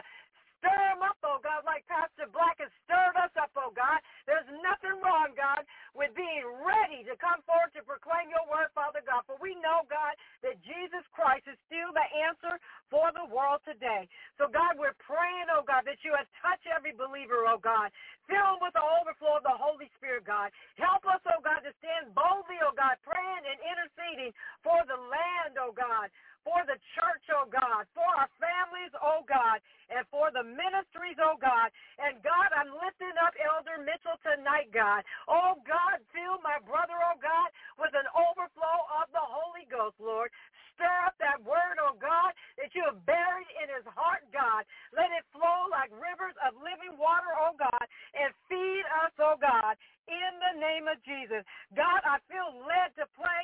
Stir 0.63 0.71
them 0.95 1.03
up, 1.03 1.19
oh 1.27 1.43
God, 1.43 1.67
like 1.67 1.83
Pastor 1.91 2.31
Black 2.31 2.63
has 2.63 2.71
stirred 2.87 3.19
us 3.19 3.35
up, 3.37 3.51
oh 3.59 3.75
God. 3.75 3.99
There's 4.31 4.47
nothing 4.63 5.03
wrong, 5.03 5.35
God, 5.35 5.67
with 5.99 6.15
being 6.15 6.47
ready 6.63 7.03
to 7.11 7.19
come 7.19 7.43
forward 7.45 7.75
to 7.75 7.83
proclaim 7.83 8.31
your 8.31 8.47
word, 8.47 8.71
Father 8.73 9.03
God. 9.03 9.27
For 9.27 9.37
we 9.43 9.59
know, 9.59 9.83
God, 9.91 10.15
that 10.47 10.63
Jesus 10.63 11.03
Christ 11.11 11.51
is 11.51 11.59
still 11.67 11.91
the 11.93 12.07
answer 12.31 12.57
for 12.95 13.11
the 13.13 13.27
world 13.27 13.61
today. 13.67 14.07
So, 14.39 14.47
God, 14.47 14.79
we're 14.79 14.97
praying, 15.03 15.51
oh 15.51 15.67
God, 15.67 15.85
that 15.91 16.01
you 16.07 16.15
have 16.15 16.31
touched 16.41 16.71
every 16.71 16.95
believer, 16.95 17.45
oh 17.51 17.59
God. 17.61 17.91
Fill 18.31 18.57
them 18.57 18.63
with 18.63 18.77
the 18.79 18.87
overflow 18.87 19.43
of 19.43 19.47
the 19.47 19.57
Holy 19.59 19.91
Spirit, 19.99 20.25
God. 20.25 20.55
Help 20.79 21.03
us, 21.11 21.21
oh 21.29 21.43
God, 21.43 21.67
to 21.67 21.75
stand 21.83 22.15
boldly, 22.15 22.63
oh 22.63 22.73
God, 22.79 22.97
praying 23.03 23.45
and 23.45 23.59
interceding 23.61 24.33
for 24.63 24.79
the 24.87 24.97
land, 24.97 25.59
oh 25.59 25.75
God 25.75 26.09
for 26.43 26.63
the 26.67 26.79
church, 26.95 27.25
oh 27.35 27.47
God, 27.49 27.87
for 27.95 28.07
our 28.19 28.31
families, 28.39 28.93
oh 28.99 29.23
God, 29.27 29.63
and 29.91 30.03
for 30.11 30.31
the 30.35 30.43
ministries, 30.45 31.19
oh 31.23 31.39
God. 31.39 31.71
And 31.99 32.19
God, 32.23 32.51
I'm 32.55 32.71
lifting 32.75 33.15
up 33.23 33.35
Elder 33.39 33.83
Mitchell 33.83 34.19
tonight, 34.23 34.71
God. 34.75 35.07
Oh 35.31 35.59
God, 35.63 36.03
fill 36.11 36.43
my 36.43 36.59
brother, 36.63 36.99
oh 36.99 37.19
God, 37.19 37.49
with 37.79 37.95
an 37.95 38.07
overflow 38.15 38.79
of 39.03 39.11
the 39.15 39.23
Holy 39.23 39.67
Ghost, 39.71 39.99
Lord. 40.03 40.31
Stir 40.75 40.99
up 41.07 41.15
that 41.21 41.39
word, 41.45 41.79
oh 41.79 41.95
God, 42.01 42.33
that 42.59 42.73
you 42.75 42.83
have 42.89 43.05
buried 43.05 43.51
in 43.61 43.69
his 43.71 43.87
heart, 43.93 44.25
God. 44.33 44.65
Let 44.97 45.13
it 45.15 45.25
flow 45.31 45.69
like 45.71 45.93
rivers 45.93 46.35
of 46.43 46.57
living 46.59 46.97
water, 46.97 47.31
oh 47.39 47.55
God, 47.55 47.87
and 48.17 48.33
feed 48.49 48.85
us, 49.05 49.15
oh 49.21 49.37
God, 49.39 49.77
in 50.09 50.33
the 50.41 50.55
name 50.59 50.89
of 50.89 50.99
Jesus. 51.05 51.45
God, 51.77 52.01
I 52.03 52.19
feel 52.27 52.57
led 52.65 52.97
to 52.99 53.07
pray 53.15 53.43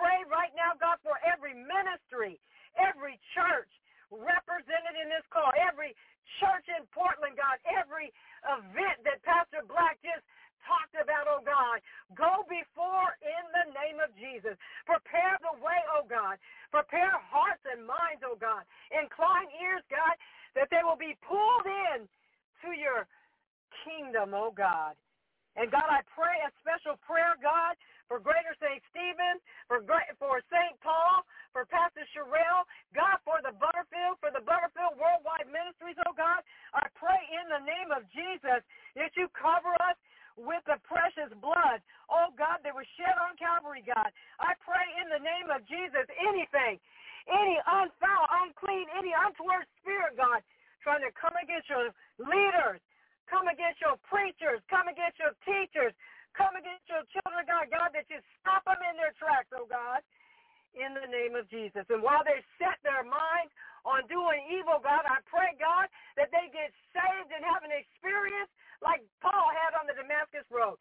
pray 0.00 0.24
right 0.32 0.52
now, 0.56 0.72
God, 0.80 0.96
for 1.04 1.20
every 1.20 1.52
ministry, 1.52 2.40
every 2.80 3.20
church, 3.36 3.68
represented 4.08 4.96
in 4.96 5.12
this 5.12 5.24
call, 5.28 5.52
every 5.60 5.92
church 6.40 6.64
in 6.72 6.88
Portland, 6.88 7.36
God, 7.36 7.60
every 7.68 8.08
event 8.48 9.04
that 9.04 9.20
Pastor 9.20 9.60
Black 9.68 10.00
just 10.00 10.24
talked 10.64 10.96
about, 10.96 11.28
oh 11.28 11.44
God. 11.44 11.84
Go 12.16 12.48
before 12.48 13.12
in 13.20 13.44
the 13.52 13.66
name 13.76 14.00
of 14.00 14.10
Jesus. 14.16 14.56
Prepare 14.88 15.36
the 15.44 15.60
way, 15.60 15.80
oh 15.92 16.08
God. 16.08 16.40
Prepare 16.72 17.12
hearts 17.20 17.62
and 17.68 17.84
minds, 17.84 18.24
oh 18.24 18.40
God. 18.40 18.64
Incline 18.88 19.52
ears, 19.60 19.84
God, 19.92 20.16
that 20.56 20.72
they 20.72 20.80
will 20.80 20.98
be 20.98 21.16
pulled 21.24 21.68
in 21.92 22.08
to 22.64 22.68
your 22.72 23.04
kingdom, 23.84 24.32
oh 24.32 24.52
God. 24.52 24.96
And 25.58 25.70
God, 25.70 25.86
I 25.90 26.06
pray 26.14 26.38
a 26.46 26.50
special 26.62 26.94
prayer, 27.02 27.34
God, 27.42 27.74
for 28.10 28.18
Greater 28.18 28.58
St. 28.58 28.82
Stephen, 28.90 29.38
for 29.70 29.86
for 30.18 30.42
St. 30.50 30.74
Paul, 30.82 31.22
for 31.54 31.62
Pastor 31.62 32.02
Sherelle, 32.10 32.66
God, 32.90 33.22
for 33.22 33.38
the 33.38 33.54
Butterfield, 33.54 34.18
for 34.18 34.34
the 34.34 34.42
Butterfield 34.42 34.98
Worldwide 34.98 35.46
Ministries, 35.46 35.94
oh 36.02 36.14
God. 36.18 36.42
I 36.74 36.90
pray 36.98 37.22
in 37.30 37.46
the 37.46 37.62
name 37.62 37.94
of 37.94 38.02
Jesus 38.10 38.66
that 38.98 39.14
you 39.14 39.30
cover 39.30 39.78
us 39.86 39.94
with 40.34 40.66
the 40.66 40.82
precious 40.82 41.30
blood, 41.38 41.78
oh 42.10 42.34
God, 42.34 42.66
that 42.66 42.74
was 42.74 42.86
shed 42.98 43.14
on 43.22 43.38
Calvary, 43.38 43.86
God. 43.86 44.10
I 44.42 44.58
pray 44.58 44.82
in 44.98 45.06
the 45.06 45.22
name 45.22 45.54
of 45.54 45.62
Jesus, 45.70 46.10
anything, 46.18 46.82
any 47.30 47.62
unfoul, 47.62 48.26
unclean, 48.42 48.90
any 48.98 49.14
untoward 49.14 49.70
spirit, 49.78 50.18
God, 50.18 50.42
trying 50.82 51.06
to 51.06 51.14
come 51.14 51.38
against 51.38 51.70
your 51.70 51.94
leaders, 52.18 52.82
come 53.30 53.46
against 53.46 53.78
your 53.78 53.94
preachers, 54.10 54.58
come 54.66 54.90
against 54.90 55.22
your 55.22 55.30
teachers, 55.46 55.94
come 56.34 56.54
against 56.54 56.86
your 56.86 57.02
children, 57.10 57.42
God, 57.46 57.66
God, 57.70 57.90
that 57.94 58.06
you 58.08 58.18
stop 58.42 58.62
them 58.66 58.78
in 58.86 58.94
their 58.98 59.14
tracks, 59.18 59.50
oh 59.54 59.66
God, 59.66 60.02
in 60.74 60.94
the 60.94 61.08
name 61.10 61.34
of 61.34 61.50
Jesus. 61.50 61.86
And 61.90 62.02
while 62.02 62.22
they 62.22 62.38
set 62.58 62.78
their 62.86 63.02
minds 63.02 63.52
on 63.82 64.06
doing 64.06 64.44
evil, 64.50 64.78
God, 64.78 65.02
I 65.06 65.18
pray, 65.26 65.56
God, 65.58 65.90
that 66.14 66.30
they 66.30 66.52
get 66.52 66.70
saved 66.94 67.30
and 67.34 67.42
have 67.42 67.66
an 67.66 67.74
experience 67.74 68.50
like 68.84 69.02
Paul 69.20 69.50
had 69.50 69.76
on 69.76 69.88
the 69.88 69.96
Damascus 69.96 70.46
Road. 70.48 70.78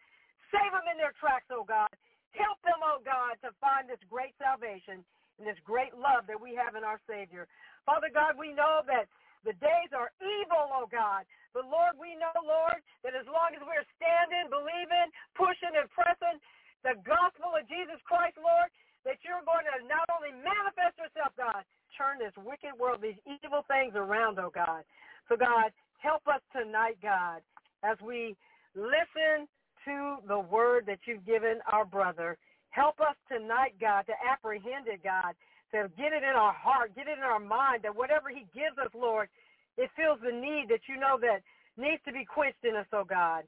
Save 0.54 0.74
them 0.74 0.88
in 0.90 0.98
their 0.98 1.14
tracks, 1.18 1.50
oh 1.54 1.66
God. 1.66 1.92
Help 2.34 2.62
them, 2.62 2.80
oh 2.86 3.02
God, 3.02 3.38
to 3.42 3.50
find 3.58 3.90
this 3.90 4.02
great 4.06 4.38
salvation 4.38 5.02
and 5.38 5.46
this 5.46 5.58
great 5.66 5.96
love 5.98 6.30
that 6.30 6.38
we 6.38 6.54
have 6.54 6.78
in 6.78 6.86
our 6.86 7.02
Savior. 7.10 7.50
Father 7.86 8.12
God, 8.14 8.38
we 8.38 8.54
know 8.54 8.86
that 8.86 9.10
the 9.48 9.56
days 9.58 9.92
are 9.96 10.12
evil, 10.22 10.70
oh 10.70 10.88
God. 10.90 11.24
But 11.54 11.66
Lord, 11.66 11.98
we 11.98 12.14
know, 12.20 12.34
Lord, 12.46 12.78
that 13.02 13.18
as 13.18 13.26
long 13.26 13.56
as 13.58 13.64
we're 13.66 13.88
standing, 13.98 14.52
believing, 14.54 15.10
pushing, 15.34 15.74
and 15.74 15.90
pressing 15.90 16.38
the 16.86 16.96
gospel 17.02 17.58
of 17.58 17.66
Jesus 17.66 17.98
Christ, 18.06 18.38
Lord, 18.38 18.70
that 19.08 19.18
you're 19.26 19.44
going 19.48 19.66
to 19.66 19.76
not 19.90 20.06
only 20.14 20.36
manifest 20.36 21.00
yourself, 21.00 21.34
God, 21.40 21.66
turn 21.98 22.22
this 22.22 22.36
wicked 22.38 22.76
world, 22.78 23.02
these 23.02 23.18
evil 23.26 23.66
things 23.66 23.98
around, 23.98 24.38
oh 24.38 24.54
God. 24.54 24.86
So 25.32 25.40
God, 25.40 25.74
help 25.98 26.28
us 26.30 26.44
tonight, 26.54 27.02
God, 27.02 27.42
as 27.82 27.98
we 28.04 28.36
listen 28.76 29.50
to 29.88 30.20
the 30.28 30.40
word 30.40 30.86
that 30.86 31.00
you've 31.08 31.26
given 31.26 31.64
our 31.72 31.88
brother. 31.88 32.38
Help 32.70 33.00
us 33.00 33.16
tonight, 33.32 33.74
God, 33.80 34.06
to 34.06 34.14
apprehend 34.20 34.86
it, 34.86 35.02
God, 35.02 35.34
to 35.72 35.90
get 35.98 36.14
it 36.14 36.22
in 36.22 36.36
our 36.36 36.54
heart, 36.54 36.94
get 36.94 37.08
it 37.08 37.18
in 37.18 37.24
our 37.24 37.40
mind, 37.40 37.82
that 37.84 37.96
whatever 37.96 38.30
he 38.30 38.46
gives 38.54 38.78
us, 38.78 38.92
Lord, 38.94 39.30
it 39.80 39.90
feels 39.96 40.20
the 40.20 40.36
need 40.36 40.59
that 40.70 40.86
you 40.88 40.98
know 40.98 41.18
that 41.22 41.42
needs 41.78 42.02
to 42.06 42.14
be 42.14 42.26
quenched 42.26 42.64
in 42.64 42.76
us, 42.76 42.88
oh 42.94 43.06
God. 43.06 43.44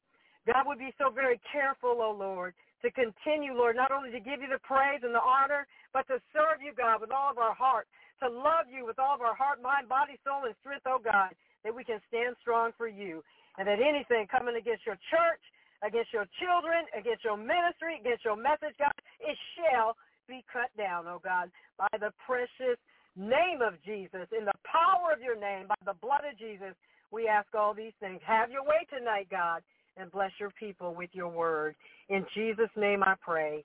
God 0.46 0.66
would 0.66 0.80
be 0.82 0.94
so 0.98 1.14
very 1.14 1.40
careful, 1.52 2.02
oh 2.02 2.16
Lord, 2.18 2.54
to 2.82 2.90
continue, 2.90 3.54
Lord, 3.54 3.78
not 3.78 3.94
only 3.94 4.10
to 4.10 4.20
give 4.20 4.42
you 4.42 4.50
the 4.50 4.62
praise 4.66 5.06
and 5.06 5.14
the 5.14 5.22
honor, 5.22 5.70
but 5.94 6.10
to 6.10 6.18
serve 6.34 6.66
you, 6.66 6.74
God, 6.74 7.00
with 7.00 7.14
all 7.14 7.30
of 7.30 7.38
our 7.38 7.54
heart, 7.54 7.86
to 8.26 8.28
love 8.30 8.66
you 8.70 8.86
with 8.86 8.98
all 8.98 9.14
of 9.14 9.22
our 9.22 9.38
heart, 9.38 9.62
mind, 9.62 9.86
body, 9.86 10.18
soul, 10.26 10.50
and 10.50 10.58
strength, 10.62 10.90
oh 10.90 10.98
God, 10.98 11.34
that 11.62 11.74
we 11.74 11.86
can 11.86 12.02
stand 12.10 12.34
strong 12.42 12.74
for 12.78 12.90
you 12.90 13.22
and 13.58 13.68
that 13.68 13.78
anything 13.78 14.26
coming 14.32 14.58
against 14.58 14.86
your 14.86 14.98
church, 15.14 15.44
against 15.86 16.14
your 16.14 16.26
children, 16.42 16.86
against 16.98 17.22
your 17.26 17.38
ministry, 17.38 17.98
against 18.00 18.26
your 18.26 18.38
message, 18.38 18.74
God, 18.78 18.94
it 19.22 19.38
shall 19.58 19.98
be 20.30 20.46
cut 20.50 20.70
down, 20.78 21.06
oh 21.06 21.22
God, 21.22 21.52
by 21.78 21.92
the 22.00 22.14
precious 22.26 22.80
name 23.18 23.60
of 23.62 23.76
Jesus, 23.84 24.30
in 24.32 24.46
the 24.46 24.56
power 24.64 25.12
of 25.12 25.20
your 25.20 25.36
name, 25.36 25.68
by 25.68 25.78
the 25.86 25.98
blood 26.00 26.24
of 26.24 26.38
Jesus, 26.40 26.74
we 27.12 27.28
ask 27.28 27.48
all 27.54 27.74
these 27.74 27.92
things. 28.00 28.22
Have 28.26 28.50
your 28.52 28.64
way 28.64 28.88
tonight, 28.90 29.28
God, 29.30 29.62
and 29.98 30.12
bless 30.12 30.32
your 30.40 30.52
people 30.52 30.96
with 30.96 31.10
your 31.14 31.28
word. 31.28 31.76
In 32.10 32.26
Jesus' 32.34 32.70
name 32.78 33.04
I 33.04 33.16
pray. 33.22 33.64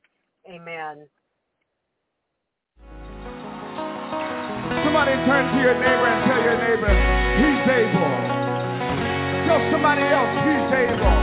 Amen. 0.49 1.07
Somebody 4.85 5.13
turn 5.27 5.47
to 5.55 5.59
your 5.63 5.75
neighbor 5.75 6.07
and 6.07 6.25
tell 6.27 6.43
your 6.43 6.59
neighbor, 6.59 6.91
he's 7.39 7.69
able. 7.71 8.13
Tell 9.47 9.63
somebody 9.71 10.03
else 10.03 10.31
he's 10.43 10.71
able. 10.75 11.17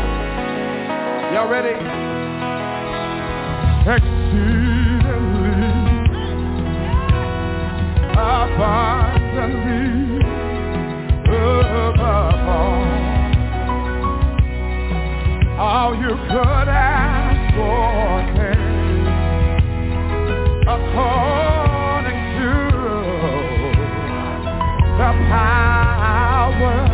Y'all 1.34 1.50
ready? 1.50 1.76
Exceedingly 3.84 4.94
abundantly 8.16 9.84
above 11.44 12.48
all, 12.48 12.84
all 15.60 15.96
you 15.96 16.16
could 16.30 16.70
ask 16.70 17.56
for 17.56 18.04
according 20.66 22.22
to 22.38 22.54
the 24.98 25.12
power 25.30 26.93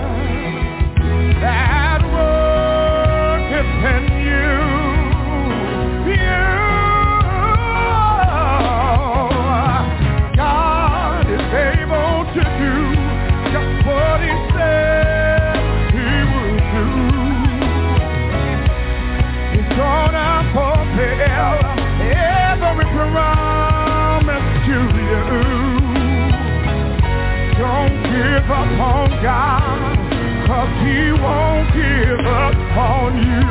God, 29.21 29.99
cause 30.47 30.71
he 30.79 31.11
won't 31.11 31.67
give 31.75 32.23
up 32.25 32.55
on 32.77 33.19
you. 33.19 33.43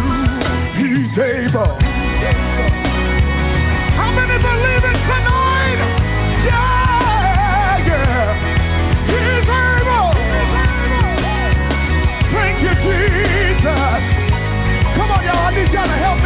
He's 0.81 1.12
able. 1.12 1.76
How 4.00 4.11
many 4.16 4.40
believe 4.40 4.85
it 4.88 4.98
tonight? 5.04 5.81
Yeah, 6.48 7.85
yeah. 7.85 8.33
He's 9.12 9.44
able. 9.44 10.09
Thank 12.33 12.57
you, 12.64 12.72
Jesus. 12.88 14.00
Come 14.96 15.11
on, 15.12 15.20
y'all. 15.24 15.37
I 15.37 15.50
need 15.52 15.68
y'all 15.74 15.85
to 15.87 15.98
help 16.00 16.17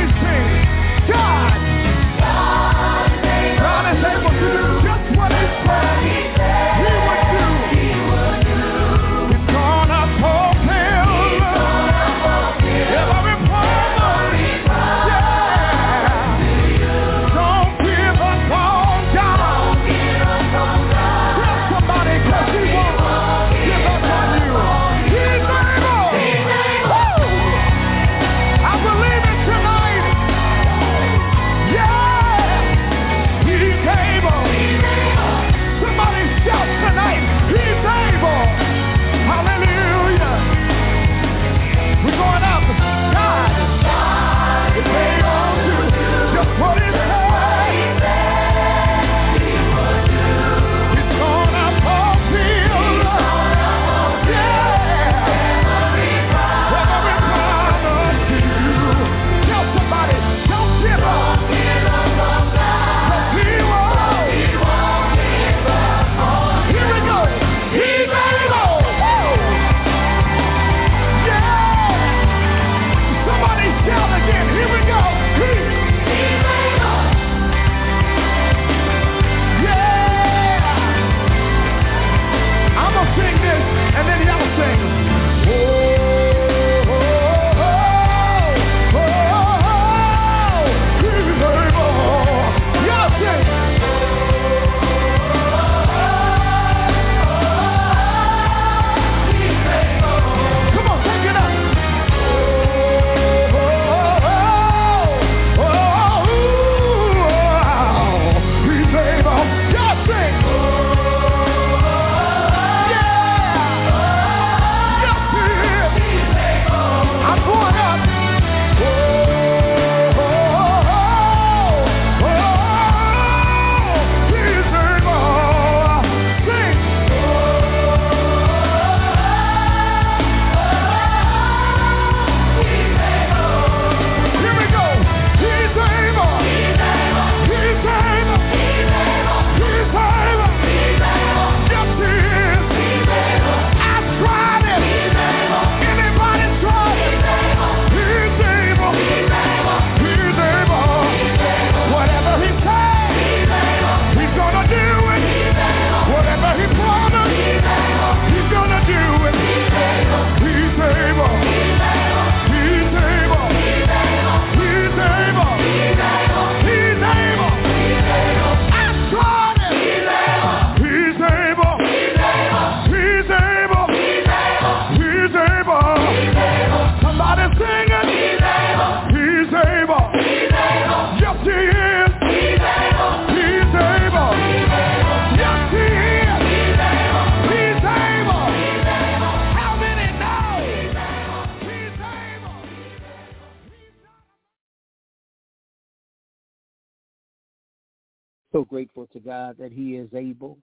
to 199.13 199.21
God 199.21 199.57
that 199.59 199.73
he 199.73 199.97
is 199.97 200.09
able. 200.15 200.59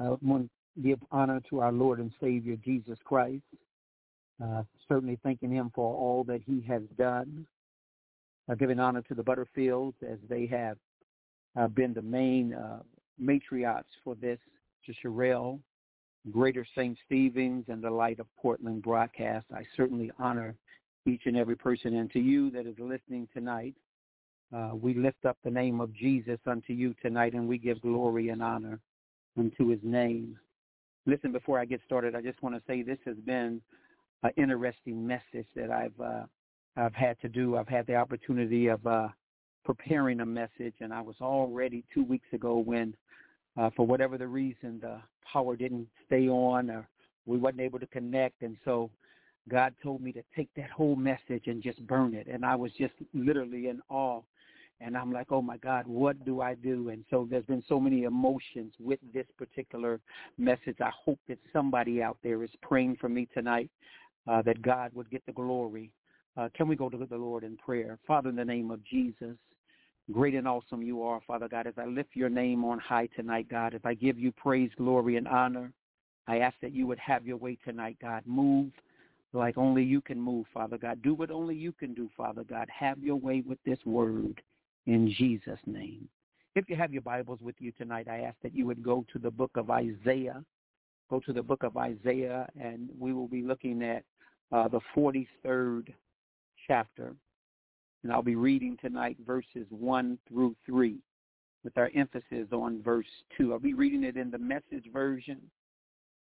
I 0.00 0.14
want 0.22 0.50
to 0.76 0.82
give 0.82 0.98
honor 1.10 1.40
to 1.50 1.60
our 1.60 1.72
Lord 1.72 2.00
and 2.00 2.12
Savior, 2.20 2.56
Jesus 2.56 2.98
Christ. 3.04 3.42
Uh, 4.42 4.62
certainly 4.88 5.18
thanking 5.22 5.50
him 5.50 5.70
for 5.74 5.94
all 5.94 6.24
that 6.24 6.40
he 6.44 6.60
has 6.66 6.82
done. 6.98 7.46
Uh, 8.50 8.54
giving 8.54 8.80
honor 8.80 9.02
to 9.02 9.14
the 9.14 9.22
Butterfields 9.22 9.94
as 10.02 10.18
they 10.28 10.46
have 10.46 10.76
uh, 11.56 11.68
been 11.68 11.94
the 11.94 12.02
main 12.02 12.52
uh, 12.54 12.80
matriarchs 13.22 13.84
for 14.02 14.14
this, 14.16 14.38
to 14.84 14.92
Sherelle, 15.02 15.60
Greater 16.30 16.66
St. 16.74 16.98
Stephen's, 17.06 17.64
and 17.68 17.82
the 17.82 17.90
Light 17.90 18.18
of 18.18 18.26
Portland 18.36 18.82
broadcast. 18.82 19.46
I 19.54 19.62
certainly 19.76 20.10
honor 20.18 20.56
each 21.06 21.22
and 21.26 21.36
every 21.36 21.56
person, 21.56 21.96
and 21.96 22.10
to 22.10 22.18
you 22.18 22.50
that 22.50 22.66
is 22.66 22.74
listening 22.78 23.28
tonight, 23.32 23.74
uh, 24.54 24.70
we 24.74 24.94
lift 24.94 25.24
up 25.24 25.36
the 25.42 25.50
name 25.50 25.80
of 25.80 25.92
Jesus 25.94 26.38
unto 26.46 26.72
you 26.72 26.94
tonight, 27.02 27.34
and 27.34 27.48
we 27.48 27.58
give 27.58 27.80
glory 27.80 28.28
and 28.28 28.42
honor 28.42 28.78
unto 29.36 29.68
his 29.68 29.80
name. 29.82 30.38
Listen, 31.06 31.32
before 31.32 31.58
I 31.58 31.64
get 31.64 31.80
started, 31.84 32.14
I 32.14 32.22
just 32.22 32.42
want 32.42 32.54
to 32.54 32.62
say 32.66 32.82
this 32.82 32.98
has 33.04 33.16
been 33.16 33.60
an 34.22 34.30
interesting 34.36 35.06
message 35.06 35.46
that 35.56 35.70
I've 35.70 36.00
uh, 36.00 36.24
I've 36.76 36.94
had 36.94 37.20
to 37.20 37.28
do. 37.28 37.56
I've 37.56 37.68
had 37.68 37.86
the 37.86 37.96
opportunity 37.96 38.68
of 38.68 38.86
uh, 38.86 39.08
preparing 39.64 40.20
a 40.20 40.26
message, 40.26 40.74
and 40.80 40.92
I 40.92 41.00
was 41.00 41.16
all 41.20 41.48
ready 41.48 41.84
two 41.92 42.04
weeks 42.04 42.26
ago 42.32 42.58
when, 42.58 42.94
uh, 43.56 43.70
for 43.76 43.86
whatever 43.86 44.18
the 44.18 44.26
reason, 44.26 44.78
the 44.80 44.98
power 45.30 45.56
didn't 45.56 45.88
stay 46.06 46.28
on, 46.28 46.70
or 46.70 46.86
we 47.26 47.38
wasn't 47.38 47.60
able 47.60 47.80
to 47.80 47.86
connect, 47.86 48.42
and 48.42 48.56
so 48.64 48.90
God 49.48 49.74
told 49.82 50.00
me 50.00 50.12
to 50.12 50.22
take 50.34 50.48
that 50.56 50.70
whole 50.70 50.96
message 50.96 51.46
and 51.46 51.62
just 51.62 51.84
burn 51.86 52.14
it, 52.14 52.28
and 52.28 52.44
I 52.44 52.54
was 52.54 52.72
just 52.78 52.94
literally 53.12 53.68
in 53.68 53.80
awe 53.88 54.22
and 54.80 54.96
I'm 54.96 55.12
like, 55.12 55.30
oh 55.30 55.42
my 55.42 55.56
God, 55.56 55.86
what 55.86 56.24
do 56.24 56.40
I 56.40 56.54
do? 56.54 56.90
And 56.90 57.04
so 57.10 57.26
there's 57.30 57.44
been 57.46 57.62
so 57.68 57.78
many 57.78 58.04
emotions 58.04 58.74
with 58.78 58.98
this 59.12 59.26
particular 59.38 60.00
message. 60.38 60.76
I 60.80 60.90
hope 61.04 61.18
that 61.28 61.38
somebody 61.52 62.02
out 62.02 62.18
there 62.22 62.42
is 62.42 62.50
praying 62.62 62.96
for 63.00 63.08
me 63.08 63.28
tonight, 63.32 63.70
uh, 64.26 64.42
that 64.42 64.62
God 64.62 64.90
would 64.94 65.10
get 65.10 65.24
the 65.26 65.32
glory. 65.32 65.90
Uh, 66.36 66.48
can 66.54 66.68
we 66.68 66.76
go 66.76 66.88
to 66.88 66.96
the 66.96 67.16
Lord 67.16 67.44
in 67.44 67.56
prayer? 67.56 67.98
Father, 68.06 68.28
in 68.28 68.36
the 68.36 68.44
name 68.44 68.70
of 68.70 68.84
Jesus, 68.84 69.36
great 70.12 70.34
and 70.34 70.48
awesome 70.48 70.82
you 70.82 71.02
are, 71.02 71.20
Father 71.26 71.48
God. 71.48 71.66
As 71.66 71.74
I 71.78 71.86
lift 71.86 72.10
your 72.14 72.28
name 72.28 72.64
on 72.64 72.78
high 72.78 73.08
tonight, 73.14 73.46
God, 73.48 73.74
as 73.74 73.80
I 73.84 73.94
give 73.94 74.18
you 74.18 74.32
praise, 74.32 74.70
glory, 74.76 75.16
and 75.16 75.28
honor, 75.28 75.72
I 76.26 76.38
ask 76.38 76.56
that 76.62 76.72
you 76.72 76.86
would 76.86 76.98
have 76.98 77.26
your 77.26 77.36
way 77.36 77.56
tonight, 77.64 77.96
God. 78.02 78.22
Move 78.26 78.70
like 79.32 79.58
only 79.58 79.82
you 79.82 80.00
can 80.00 80.20
move, 80.20 80.46
Father 80.54 80.78
God. 80.78 81.02
Do 81.02 81.14
what 81.14 81.30
only 81.30 81.56
you 81.56 81.72
can 81.72 81.92
do, 81.92 82.08
Father 82.16 82.44
God. 82.44 82.68
Have 82.76 82.98
your 82.98 83.16
way 83.16 83.42
with 83.46 83.58
this 83.64 83.78
word 83.84 84.40
in 84.86 85.12
Jesus' 85.16 85.58
name. 85.66 86.08
If 86.54 86.68
you 86.68 86.76
have 86.76 86.92
your 86.92 87.02
Bibles 87.02 87.40
with 87.40 87.56
you 87.58 87.72
tonight, 87.72 88.06
I 88.08 88.20
ask 88.20 88.36
that 88.42 88.54
you 88.54 88.66
would 88.66 88.82
go 88.82 89.04
to 89.12 89.18
the 89.18 89.30
book 89.30 89.50
of 89.56 89.70
Isaiah. 89.70 90.44
Go 91.10 91.20
to 91.20 91.32
the 91.32 91.42
book 91.42 91.62
of 91.62 91.76
Isaiah, 91.76 92.48
and 92.60 92.88
we 92.98 93.12
will 93.12 93.26
be 93.26 93.42
looking 93.42 93.82
at 93.82 94.04
uh, 94.52 94.68
the 94.68 94.80
43rd 94.96 95.92
chapter. 96.66 97.14
And 98.02 98.12
I'll 98.12 98.22
be 98.22 98.36
reading 98.36 98.76
tonight 98.80 99.16
verses 99.26 99.66
1 99.70 100.18
through 100.28 100.54
3 100.66 100.96
with 101.64 101.76
our 101.78 101.90
emphasis 101.94 102.46
on 102.52 102.82
verse 102.82 103.06
2. 103.36 103.52
I'll 103.52 103.58
be 103.58 103.74
reading 103.74 104.04
it 104.04 104.16
in 104.16 104.30
the 104.30 104.38
message 104.38 104.84
version. 104.92 105.40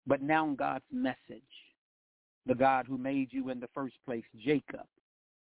But 0.07 0.23
now 0.23 0.55
God's 0.57 0.85
message, 0.93 1.43
the 2.47 2.55
God 2.55 2.87
who 2.87 2.99
made 2.99 3.33
you 3.33 3.49
in 3.49 3.59
the 3.59 3.69
first 3.75 3.97
place, 4.05 4.25
Jacob, 4.45 4.87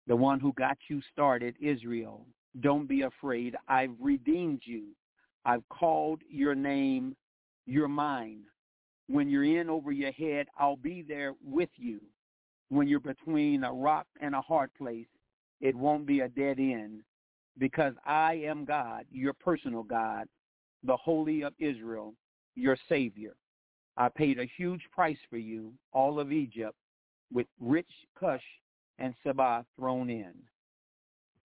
the 0.06 0.16
one 0.16 0.40
who 0.40 0.54
got 0.54 0.78
you 0.90 1.02
started, 1.12 1.56
Israel, 1.60 2.26
don't 2.62 2.88
be 2.88 3.02
afraid. 3.02 3.56
I've 3.68 3.96
redeemed 4.00 4.62
you. 4.64 4.90
I've 5.46 5.68
called 5.70 6.22
your 6.30 6.56
name. 6.56 7.16
You're 7.66 7.88
mine. 7.88 8.42
When 9.08 9.30
you're 9.30 9.44
in 9.44 9.70
over 9.70 9.92
your 9.92 10.12
head, 10.12 10.48
I'll 10.58 10.78
be 10.78 11.04
there 11.08 11.34
with 11.44 11.70
you. 11.76 12.00
When 12.70 12.88
you're 12.88 13.00
between 13.00 13.64
a 13.64 13.74
rock 13.74 14.08
and 14.22 14.36
a 14.36 14.42
hard 14.42 14.74
place, 14.76 15.08
it 15.62 15.76
won't 15.76 16.06
be 16.06 16.22
a 16.22 16.30
dead 16.30 16.60
end 16.60 17.02
because 17.58 17.94
I 18.06 18.34
am 18.46 18.66
God, 18.66 19.06
your 19.12 19.34
personal 19.34 19.84
God, 19.84 20.28
the 20.84 20.98
Holy 20.98 21.44
of 21.44 21.54
Israel, 21.60 22.14
your 22.56 22.78
Savior. 22.90 23.36
I 23.98 24.10
paid 24.10 24.40
a 24.40 24.50
huge 24.58 24.82
price 24.92 25.18
for 25.30 25.38
you, 25.38 25.74
all 25.92 26.20
of 26.20 26.32
Egypt, 26.32 26.76
with 27.32 27.48
rich 27.60 27.92
Cush 28.20 28.44
and 29.00 29.14
Seba 29.24 29.66
thrown 29.78 30.10
in. 30.10 30.34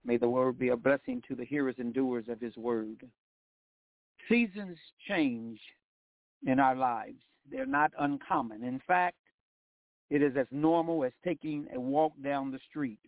May 0.04 0.16
the 0.16 0.28
word 0.28 0.58
be 0.58 0.68
a 0.68 0.76
blessing 0.76 1.22
to 1.28 1.34
the 1.34 1.44
hearers 1.44 1.76
and 1.78 1.92
doers 1.92 2.28
of 2.28 2.40
his 2.40 2.56
word. 2.56 3.06
Seasons 4.28 4.78
change 5.06 5.60
in 6.46 6.60
our 6.60 6.74
lives. 6.74 7.20
They're 7.50 7.66
not 7.66 7.92
uncommon. 7.98 8.62
In 8.62 8.80
fact, 8.86 9.16
it 10.10 10.22
is 10.22 10.36
as 10.36 10.46
normal 10.50 11.04
as 11.04 11.12
taking 11.24 11.66
a 11.74 11.80
walk 11.80 12.12
down 12.22 12.50
the 12.50 12.60
street. 12.68 13.00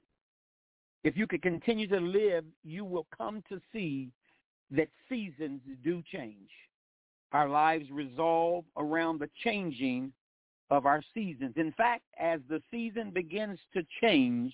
If 1.02 1.16
you 1.16 1.26
could 1.26 1.42
continue 1.42 1.86
to 1.88 2.00
live, 2.00 2.44
you 2.62 2.84
will 2.84 3.06
come 3.16 3.42
to 3.48 3.60
see 3.72 4.10
that 4.70 4.88
seasons 5.08 5.60
do 5.82 6.02
change. 6.12 6.50
Our 7.32 7.48
lives 7.48 7.90
resolve 7.90 8.64
around 8.76 9.18
the 9.18 9.30
changing 9.42 10.12
of 10.70 10.86
our 10.86 11.02
seasons. 11.14 11.54
In 11.56 11.72
fact, 11.72 12.02
as 12.18 12.40
the 12.48 12.62
season 12.70 13.10
begins 13.10 13.58
to 13.74 13.82
change, 14.00 14.52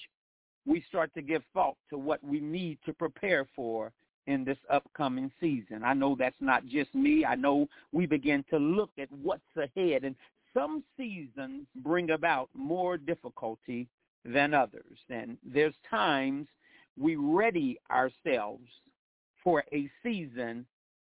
we 0.67 0.85
start 0.89 1.13
to 1.15 1.23
give 1.23 1.43
thought 1.55 1.77
to 1.91 1.99
what 1.99 2.23
we 2.23 2.41
need 2.41 2.79
to 2.87 2.93
prepare 2.93 3.47
for 3.55 3.93
in 4.27 4.45
this 4.45 4.59
upcoming 4.71 5.31
season. 5.41 5.83
I 5.85 5.95
know 5.95 6.17
that's 6.19 6.37
not 6.41 6.67
just 6.67 6.95
me. 6.95 7.25
I 7.25 7.37
know 7.37 7.69
we 7.93 8.07
begin 8.07 8.45
to 8.51 8.59
look 8.59 8.91
at 8.99 9.11
what's 9.11 9.43
ahead. 9.57 10.05
And 10.05 10.17
some 10.53 10.83
seasons 10.97 11.67
bring 11.77 12.11
about 12.11 12.49
more 12.55 12.97
difficulty 12.97 13.87
than 14.25 14.53
others. 14.53 14.99
And 15.09 15.39
there's 15.45 15.75
times 15.89 16.49
we 16.99 17.15
ready 17.15 17.79
ourselves 17.91 18.67
for 19.45 19.63
a 19.73 19.89
season 20.03 20.67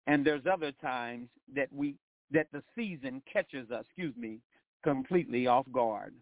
and 0.09 0.25
there's 0.25 0.47
other 0.51 0.73
times 0.73 1.29
that 1.55 1.69
we 1.73 1.95
that 2.31 2.47
the 2.53 2.63
season 2.75 3.23
catches 3.31 3.71
us, 3.71 3.85
excuse 3.87 4.15
me, 4.17 4.39
completely 4.83 5.47
off 5.47 5.67
guard. 5.73 6.15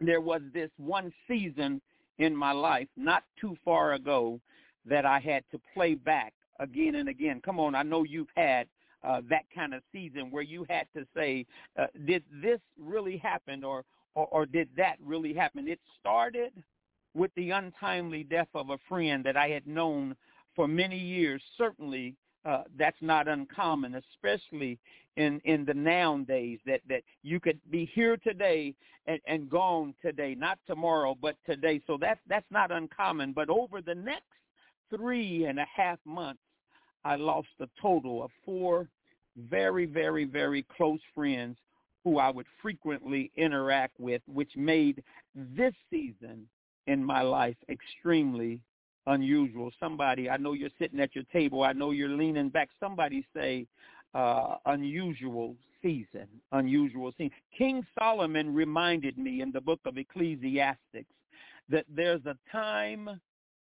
There 0.00 0.20
was 0.20 0.42
this 0.52 0.70
one 0.76 1.12
season 1.26 1.80
in 2.18 2.34
my 2.34 2.52
life 2.52 2.88
not 2.96 3.24
too 3.40 3.56
far 3.64 3.94
ago 3.94 4.40
that 4.84 5.04
I 5.04 5.18
had 5.18 5.44
to 5.50 5.60
play 5.74 5.94
back 5.94 6.32
again 6.60 6.96
and 6.96 7.08
again. 7.08 7.40
Come 7.44 7.60
on, 7.60 7.74
I 7.74 7.82
know 7.82 8.04
you've 8.04 8.32
had 8.36 8.66
uh, 9.04 9.20
that 9.28 9.44
kind 9.54 9.74
of 9.74 9.82
season 9.92 10.30
where 10.30 10.42
you 10.42 10.66
had 10.68 10.86
to 10.96 11.06
say, 11.14 11.46
uh, 11.78 11.86
did 12.06 12.24
this 12.42 12.60
really 12.80 13.16
happen 13.18 13.62
or, 13.62 13.84
or, 14.14 14.26
or 14.30 14.46
did 14.46 14.68
that 14.76 14.96
really 15.04 15.34
happen? 15.34 15.68
It 15.68 15.80
started 16.00 16.52
with 17.14 17.30
the 17.36 17.50
untimely 17.50 18.24
death 18.24 18.48
of 18.54 18.70
a 18.70 18.78
friend 18.88 19.24
that 19.24 19.36
I 19.36 19.48
had 19.48 19.66
known 19.66 20.16
for 20.54 20.66
many 20.66 20.98
years. 20.98 21.42
Certainly 21.56 22.14
uh, 22.46 22.62
that's 22.78 22.96
not 23.00 23.28
uncommon, 23.28 23.96
especially 23.96 24.78
in 25.16 25.40
in 25.44 25.64
the 25.64 25.74
noun 25.74 26.24
days. 26.24 26.58
That 26.66 26.80
that 26.88 27.02
you 27.22 27.40
could 27.40 27.58
be 27.70 27.90
here 27.94 28.16
today 28.16 28.74
and, 29.06 29.20
and 29.26 29.50
gone 29.50 29.94
today, 30.00 30.34
not 30.34 30.58
tomorrow, 30.66 31.16
but 31.20 31.36
today. 31.44 31.80
So 31.86 31.98
that's 32.00 32.20
that's 32.28 32.50
not 32.50 32.70
uncommon. 32.70 33.32
But 33.32 33.50
over 33.50 33.80
the 33.82 33.94
next 33.94 34.22
three 34.94 35.46
and 35.46 35.58
a 35.58 35.66
half 35.74 35.98
months, 36.04 36.42
I 37.04 37.16
lost 37.16 37.48
a 37.60 37.68
total 37.80 38.22
of 38.22 38.30
four 38.44 38.88
very 39.36 39.84
very 39.84 40.24
very 40.24 40.64
close 40.76 41.00
friends 41.14 41.58
who 42.04 42.18
I 42.18 42.30
would 42.30 42.46
frequently 42.62 43.32
interact 43.36 43.98
with, 43.98 44.22
which 44.32 44.52
made 44.56 45.02
this 45.34 45.74
season 45.90 46.46
in 46.86 47.04
my 47.04 47.20
life 47.20 47.56
extremely 47.68 48.60
unusual. 49.06 49.70
Somebody, 49.78 50.28
I 50.28 50.36
know 50.36 50.52
you're 50.52 50.70
sitting 50.78 51.00
at 51.00 51.14
your 51.14 51.24
table. 51.32 51.62
I 51.62 51.72
know 51.72 51.90
you're 51.90 52.08
leaning 52.08 52.48
back. 52.48 52.68
Somebody 52.80 53.26
say, 53.34 53.66
uh, 54.14 54.56
unusual 54.66 55.56
season, 55.82 56.26
unusual 56.52 57.12
season. 57.16 57.32
King 57.56 57.86
Solomon 57.98 58.54
reminded 58.54 59.18
me 59.18 59.42
in 59.42 59.52
the 59.52 59.60
book 59.60 59.80
of 59.84 59.98
Ecclesiastics 59.98 61.12
that 61.68 61.84
there's 61.94 62.24
a 62.26 62.36
time 62.50 63.20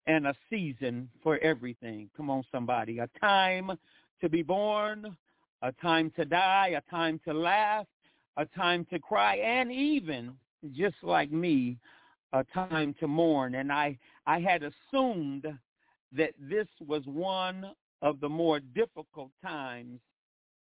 and 0.06 0.26
a 0.26 0.34
season 0.50 1.08
for 1.22 1.38
everything. 1.38 2.10
Come 2.16 2.30
on, 2.30 2.44
somebody. 2.50 2.98
A 2.98 3.08
time 3.20 3.72
to 4.20 4.28
be 4.28 4.42
born, 4.42 5.16
a 5.62 5.72
time 5.72 6.12
to 6.16 6.24
die, 6.24 6.74
a 6.76 6.90
time 6.90 7.20
to 7.24 7.32
laugh, 7.32 7.86
a 8.36 8.46
time 8.46 8.86
to 8.92 8.98
cry, 8.98 9.36
and 9.36 9.70
even, 9.70 10.32
just 10.74 10.96
like 11.02 11.30
me, 11.30 11.76
a 12.32 12.44
time 12.54 12.94
to 13.00 13.06
mourn. 13.06 13.56
And 13.56 13.72
I, 13.72 13.98
I 14.26 14.40
had 14.40 14.62
assumed 14.62 15.46
that 16.12 16.32
this 16.38 16.66
was 16.86 17.02
one 17.06 17.70
of 18.00 18.20
the 18.20 18.28
more 18.28 18.60
difficult 18.60 19.30
times 19.44 20.00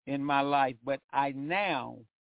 in 0.07 0.23
my 0.23 0.41
life, 0.41 0.75
but 0.83 0.99
I 1.11 1.31
now 1.31 1.97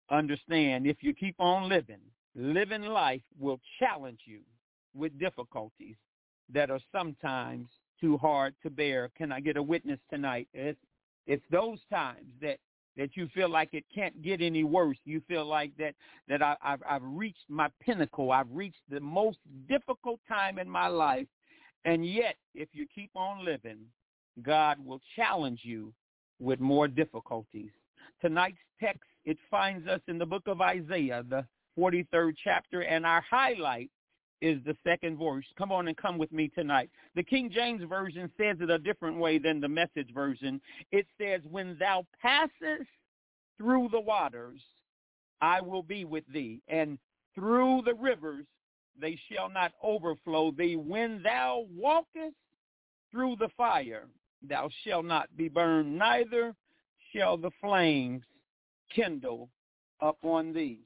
understand 0.10 0.88
if 0.88 0.98
you 1.02 1.13
keep 1.13 1.36
on 1.39 1.70
living, 1.70 2.02
living 2.36 2.84
life 2.84 3.22
will 3.39 3.60
challenge 3.80 4.22
you 4.26 4.42
with 4.96 5.18
difficulties 5.20 5.96
that 6.52 6.72
are 6.72 6.80
sometimes 6.92 7.68
too 8.02 8.18
hard 8.18 8.56
to 8.63 8.70
bear. 8.70 9.12
Can 9.18 9.32
I 9.32 9.39
get 9.39 9.58
a 9.58 9.63
witness 9.63 10.00
tonight? 10.10 10.48
It's, 10.54 10.80
it's 11.28 11.44
those 11.52 11.80
times 11.92 12.26
that 12.42 12.58
that 12.97 13.15
you 13.15 13.28
feel 13.34 13.49
like 13.49 13.69
it 13.73 13.86
can't 13.93 14.21
get 14.21 14.41
any 14.41 14.63
worse. 14.63 14.97
You 15.06 15.21
feel 15.28 15.45
like 15.45 15.75
that 15.78 15.95
that 16.28 16.41
I, 16.41 16.56
I've 16.62 16.84
I've 16.88 17.04
reached 17.04 17.49
my 17.49 17.69
pinnacle. 17.82 18.32
I've 18.32 18.52
reached 18.52 18.82
the 18.89 18.99
most 18.99 19.39
difficult 19.67 20.19
time 20.28 20.60
in 20.60 20.69
my 20.69 20.88
life, 20.88 21.28
and 21.86 22.06
yet 22.06 22.36
if 22.54 22.69
you 22.73 22.86
keep 22.93 23.12
on 23.15 23.45
living, 23.45 23.80
God 24.41 24.84
will 24.84 25.02
challenge 25.15 25.62
you 25.63 25.93
with 26.39 26.60
more 26.60 26.88
difficulties. 26.88 27.71
Tonight's 28.21 28.58
text 28.80 29.04
it 29.25 29.38
finds 29.52 29.88
us 29.88 30.02
in 30.08 30.17
the 30.17 30.25
book 30.25 30.47
of 30.47 30.62
Isaiah, 30.62 31.23
the 31.30 31.45
43rd 31.78 32.34
chapter, 32.43 32.82
and 32.82 33.06
our 33.06 33.23
highlight 33.30 33.89
is 34.41 34.60
the 34.65 34.75
second 34.84 35.17
verse. 35.17 35.45
Come 35.58 35.71
on 35.71 35.88
and 35.88 35.97
come 35.97 36.17
with 36.17 36.32
me 36.32 36.49
tonight. 36.49 36.89
The 37.15 37.23
King 37.23 37.49
James 37.52 37.84
Version 37.88 38.32
says 38.38 38.58
it 38.62 38.69
a 38.69 38.80
different 38.80 39.17
way 39.17 39.38
than 39.38 39.60
the 39.60 39.67
message 39.67 40.13
version. 40.13 40.62
It 40.91 41.06
says, 41.19 41.41
when 41.49 41.78
thou 41.80 42.06
passest 42.21 42.89
through 43.58 43.89
the 43.91 43.99
waters, 43.99 44.62
I 45.41 45.62
will 45.62 45.84
be 45.84 46.06
with 46.06 46.25
thee, 46.32 46.62
and 46.67 46.97
through 47.36 47.84
the 47.86 47.93
rivers, 47.93 48.45
they 48.99 49.17
shall 49.32 49.49
not 49.49 49.71
overflow 49.82 50.52
thee. 50.52 50.75
When 50.75 51.21
thou 51.23 51.65
walkest 51.73 52.36
through 53.12 53.38
the 53.39 53.49
fire, 53.56 54.08
thou 54.47 54.69
shalt 54.84 55.06
not 55.06 55.36
be 55.38 55.47
burned, 55.47 55.97
neither 55.97 56.54
shall 57.13 57.38
the 57.38 57.52
flames 57.62 58.23
kindle 58.93 59.49
upon 60.02 60.54
thee. 60.54 60.80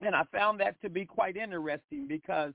And 0.00 0.14
I 0.14 0.22
found 0.32 0.60
that 0.60 0.80
to 0.82 0.88
be 0.88 1.04
quite 1.04 1.36
interesting 1.36 2.06
because 2.06 2.52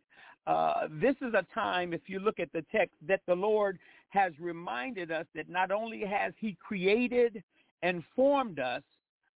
uh, 0.47 0.87
this 0.89 1.15
is 1.21 1.33
a 1.33 1.45
time, 1.53 1.93
if 1.93 2.01
you 2.07 2.19
look 2.19 2.39
at 2.39 2.51
the 2.53 2.63
text, 2.71 2.95
that 3.07 3.21
the 3.27 3.35
Lord 3.35 3.79
has 4.09 4.33
reminded 4.39 5.11
us 5.11 5.25
that 5.35 5.49
not 5.49 5.71
only 5.71 6.01
has 6.01 6.33
he 6.39 6.57
created 6.61 7.43
and 7.83 8.03
formed 8.15 8.59
us, 8.59 8.83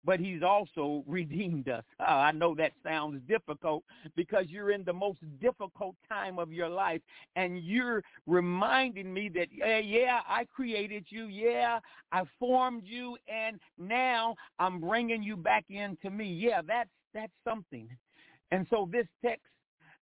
but 0.07 0.21
he's 0.21 0.41
also 0.41 1.03
redeemed 1.05 1.67
us. 1.67 1.83
Uh, 1.99 2.03
I 2.07 2.31
know 2.31 2.55
that 2.55 2.71
sounds 2.83 3.21
difficult 3.27 3.83
because 4.15 4.45
you're 4.47 4.71
in 4.71 4.83
the 4.83 4.93
most 4.93 5.19
difficult 5.41 5.95
time 6.07 6.39
of 6.39 6.51
your 6.51 6.69
life 6.69 7.01
and 7.35 7.59
you're 7.59 8.03
reminding 8.25 9.13
me 9.13 9.29
that, 9.35 9.47
yeah, 9.53 9.79
yeah, 9.79 10.19
I 10.27 10.45
created 10.45 11.05
you. 11.09 11.25
Yeah, 11.25 11.79
I 12.11 12.23
formed 12.39 12.83
you 12.85 13.17
and 13.27 13.59
now 13.77 14.35
I'm 14.59 14.79
bringing 14.79 15.21
you 15.21 15.35
back 15.35 15.65
into 15.69 16.09
me. 16.09 16.31
Yeah, 16.31 16.61
that's, 16.65 16.89
that's 17.17 17.33
something. 17.43 17.89
And 18.51 18.65
so 18.69 18.87
this 18.91 19.07
text 19.23 19.43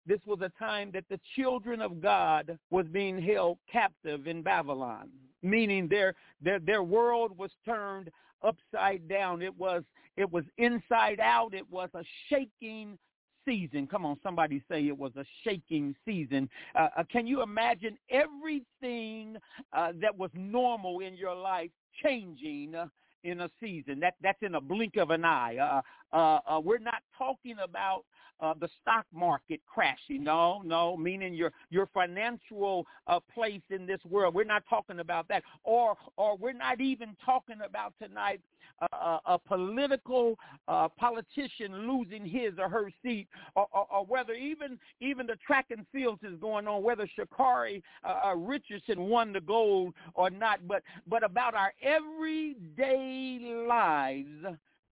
this 0.05 0.19
was 0.25 0.39
a 0.41 0.51
time 0.59 0.91
that 0.93 1.05
the 1.09 1.19
children 1.35 1.81
of 1.81 1.99
God 2.01 2.59
was 2.69 2.85
being 2.91 3.19
held 3.21 3.57
captive 3.71 4.27
in 4.27 4.43
Babylon, 4.43 5.09
meaning 5.41 5.87
their 5.87 6.13
their 6.41 6.59
their 6.59 6.83
world 6.83 7.35
was 7.37 7.51
turned 7.65 8.11
upside 8.43 9.07
down. 9.07 9.41
It 9.41 9.57
was 9.57 9.83
it 10.17 10.31
was 10.31 10.43
inside 10.57 11.19
out. 11.19 11.53
It 11.53 11.69
was 11.71 11.89
a 11.95 12.03
shaking 12.29 12.97
season. 13.45 13.87
Come 13.87 14.05
on, 14.05 14.17
somebody 14.23 14.61
say 14.69 14.87
it 14.87 14.97
was 14.97 15.11
a 15.15 15.25
shaking 15.43 15.95
season. 16.05 16.49
Uh, 16.75 16.87
uh, 16.97 17.03
can 17.11 17.27
you 17.27 17.41
imagine 17.41 17.97
everything 18.09 19.37
uh, 19.73 19.91
that 20.01 20.15
was 20.15 20.31
normal 20.33 20.99
in 20.99 21.15
your 21.15 21.35
life 21.35 21.69
changing 22.03 22.75
uh, 22.75 22.87
in 23.23 23.41
a 23.41 23.49
season? 23.59 23.99
That 23.99 24.15
that's 24.21 24.41
in 24.41 24.55
a 24.55 24.61
blink 24.61 24.97
of 24.97 25.09
an 25.09 25.25
eye. 25.25 25.57
Uh, 25.57 25.81
uh, 26.15 26.39
uh, 26.47 26.59
we're 26.63 26.79
not 26.79 27.03
talking 27.17 27.57
about 27.63 28.05
uh, 28.39 28.53
the 28.59 28.69
stock 28.81 29.05
market 29.13 29.61
crashing. 29.65 30.23
No, 30.23 30.61
no, 30.63 30.97
meaning 30.97 31.33
your 31.33 31.51
your 31.69 31.87
financial 31.93 32.85
uh, 33.07 33.19
place 33.33 33.61
in 33.69 33.85
this 33.85 33.99
world. 34.09 34.33
We're 34.33 34.43
not 34.45 34.63
talking 34.69 34.99
about 34.99 35.27
that, 35.27 35.43
or 35.63 35.95
or 36.17 36.37
we're 36.37 36.53
not 36.53 36.81
even 36.81 37.15
talking 37.25 37.57
about 37.65 37.93
tonight 38.01 38.41
uh, 38.81 39.19
a 39.25 39.39
political 39.39 40.37
uh, 40.67 40.87
politician 40.89 41.87
losing 41.87 42.25
his 42.25 42.53
or 42.59 42.69
her 42.69 42.91
seat, 43.03 43.27
or, 43.55 43.67
or, 43.71 43.87
or, 43.91 44.05
whether 44.05 44.33
even 44.33 44.77
even 44.99 45.27
the 45.27 45.35
track 45.45 45.67
and 45.69 45.85
fields 45.91 46.21
is 46.23 46.37
going 46.39 46.67
on, 46.67 46.83
whether 46.83 47.07
Sha'Carri 47.17 47.81
uh, 48.03 48.29
uh, 48.29 48.35
Richardson 48.35 49.03
won 49.03 49.33
the 49.33 49.41
gold 49.41 49.93
or 50.13 50.29
not, 50.29 50.67
but 50.67 50.83
but 51.07 51.23
about 51.23 51.55
our 51.55 51.73
everyday 51.81 53.39
lives 53.67 54.45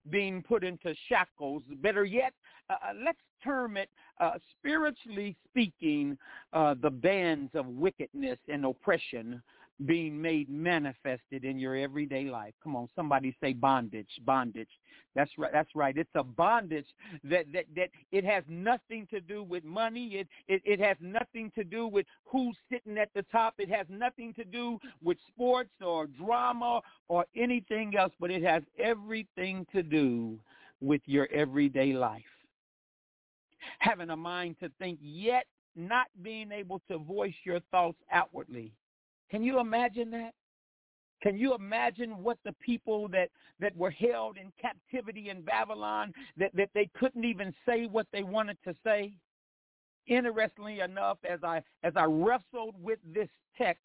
being 0.09 0.41
put 0.41 0.63
into 0.63 0.93
shackles. 1.07 1.63
Better 1.81 2.03
yet, 2.05 2.33
uh, 2.69 2.73
uh, 2.73 2.93
let's 3.05 3.19
term 3.43 3.77
it, 3.77 3.89
uh, 4.19 4.31
spiritually 4.57 5.35
speaking, 5.49 6.17
uh, 6.53 6.75
the 6.81 6.89
bands 6.89 7.51
of 7.55 7.67
wickedness 7.67 8.37
and 8.47 8.65
oppression 8.65 9.41
being 9.85 10.21
made 10.21 10.49
manifested 10.49 11.43
in 11.43 11.59
your 11.59 11.75
everyday 11.75 12.25
life. 12.25 12.53
Come 12.63 12.75
on, 12.75 12.87
somebody 12.95 13.35
say 13.41 13.53
bondage, 13.53 14.09
bondage. 14.25 14.69
That's 15.15 15.31
right. 15.37 15.51
That's 15.51 15.69
right. 15.75 15.95
It's 15.97 16.09
a 16.15 16.23
bondage 16.23 16.87
that 17.23 17.45
that 17.53 17.65
that 17.75 17.89
it 18.11 18.25
has 18.25 18.43
nothing 18.47 19.07
to 19.11 19.19
do 19.19 19.43
with 19.43 19.63
money. 19.63 20.15
It 20.15 20.27
it 20.47 20.61
it 20.65 20.79
has 20.79 20.97
nothing 20.99 21.51
to 21.55 21.63
do 21.63 21.87
with 21.87 22.05
who's 22.25 22.55
sitting 22.71 22.97
at 22.97 23.09
the 23.13 23.23
top. 23.31 23.55
It 23.59 23.69
has 23.69 23.85
nothing 23.89 24.33
to 24.35 24.43
do 24.43 24.79
with 25.03 25.17
sports 25.27 25.71
or 25.85 26.07
drama 26.07 26.81
or 27.07 27.25
anything 27.35 27.95
else, 27.95 28.13
but 28.19 28.31
it 28.31 28.43
has 28.43 28.63
everything 28.79 29.67
to 29.73 29.83
do 29.83 30.39
with 30.81 31.01
your 31.05 31.27
everyday 31.31 31.93
life 31.93 32.23
having 33.79 34.09
a 34.09 34.15
mind 34.15 34.57
to 34.61 34.69
think, 34.79 34.99
yet 35.01 35.45
not 35.75 36.07
being 36.21 36.51
able 36.51 36.81
to 36.89 36.97
voice 36.97 37.33
your 37.43 37.59
thoughts 37.71 37.97
outwardly. 38.11 38.73
Can 39.33 39.41
you 39.41 39.59
imagine 39.59 40.11
that? 40.11 40.35
Can 41.23 41.39
you 41.39 41.55
imagine 41.55 42.21
what 42.21 42.37
the 42.45 42.53
people 42.63 43.07
that, 43.07 43.29
that 43.59 43.75
were 43.75 43.89
held 43.89 44.37
in 44.37 44.51
captivity 44.61 45.29
in 45.31 45.41
Babylon, 45.41 46.13
that, 46.37 46.51
that 46.53 46.69
they 46.75 46.87
couldn't 46.99 47.25
even 47.25 47.51
say 47.67 47.87
what 47.87 48.05
they 48.13 48.21
wanted 48.21 48.57
to 48.63 48.75
say? 48.85 49.11
Interestingly 50.05 50.81
enough, 50.81 51.17
as 51.27 51.39
I, 51.43 51.63
as 51.81 51.93
I 51.95 52.03
wrestled 52.03 52.75
with 52.79 52.99
this 53.11 53.29
text, 53.57 53.81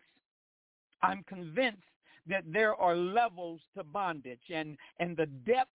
I'm 1.03 1.25
convinced 1.27 1.79
that 2.27 2.45
there 2.47 2.75
are 2.75 2.95
levels 2.95 3.63
to 3.75 3.85
bondage 3.85 4.51
and, 4.53 4.77
and 5.01 5.17
the 5.17 5.27
depth 5.47 5.71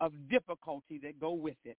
of 0.00 0.12
difficulty 0.28 0.98
that 1.04 1.20
go 1.20 1.34
with 1.34 1.58
it. 1.64 1.76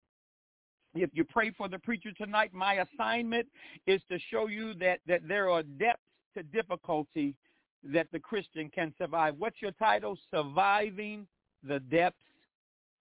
If 0.93 1.09
you 1.11 1.25
pray 1.25 1.51
for 1.51 1.67
the 1.67 1.79
preacher 1.79 2.13
tonight, 2.13 2.53
my 2.53 2.75
assignment 2.75 3.47
is 3.87 3.99
to 4.09 4.19
show 4.31 4.47
you 4.47 4.73
that, 4.75 4.99
that 5.05 5.27
there 5.27 5.49
are 5.49 5.63
depths 5.63 5.99
to 6.35 6.43
difficulty 6.43 7.35
that 7.83 8.07
the 8.11 8.19
Christian 8.19 8.69
can 8.69 8.93
survive. 8.97 9.35
What's 9.37 9.61
your 9.61 9.71
title? 9.71 10.17
Surviving 10.31 11.27
the 11.63 11.79
depths 11.79 12.17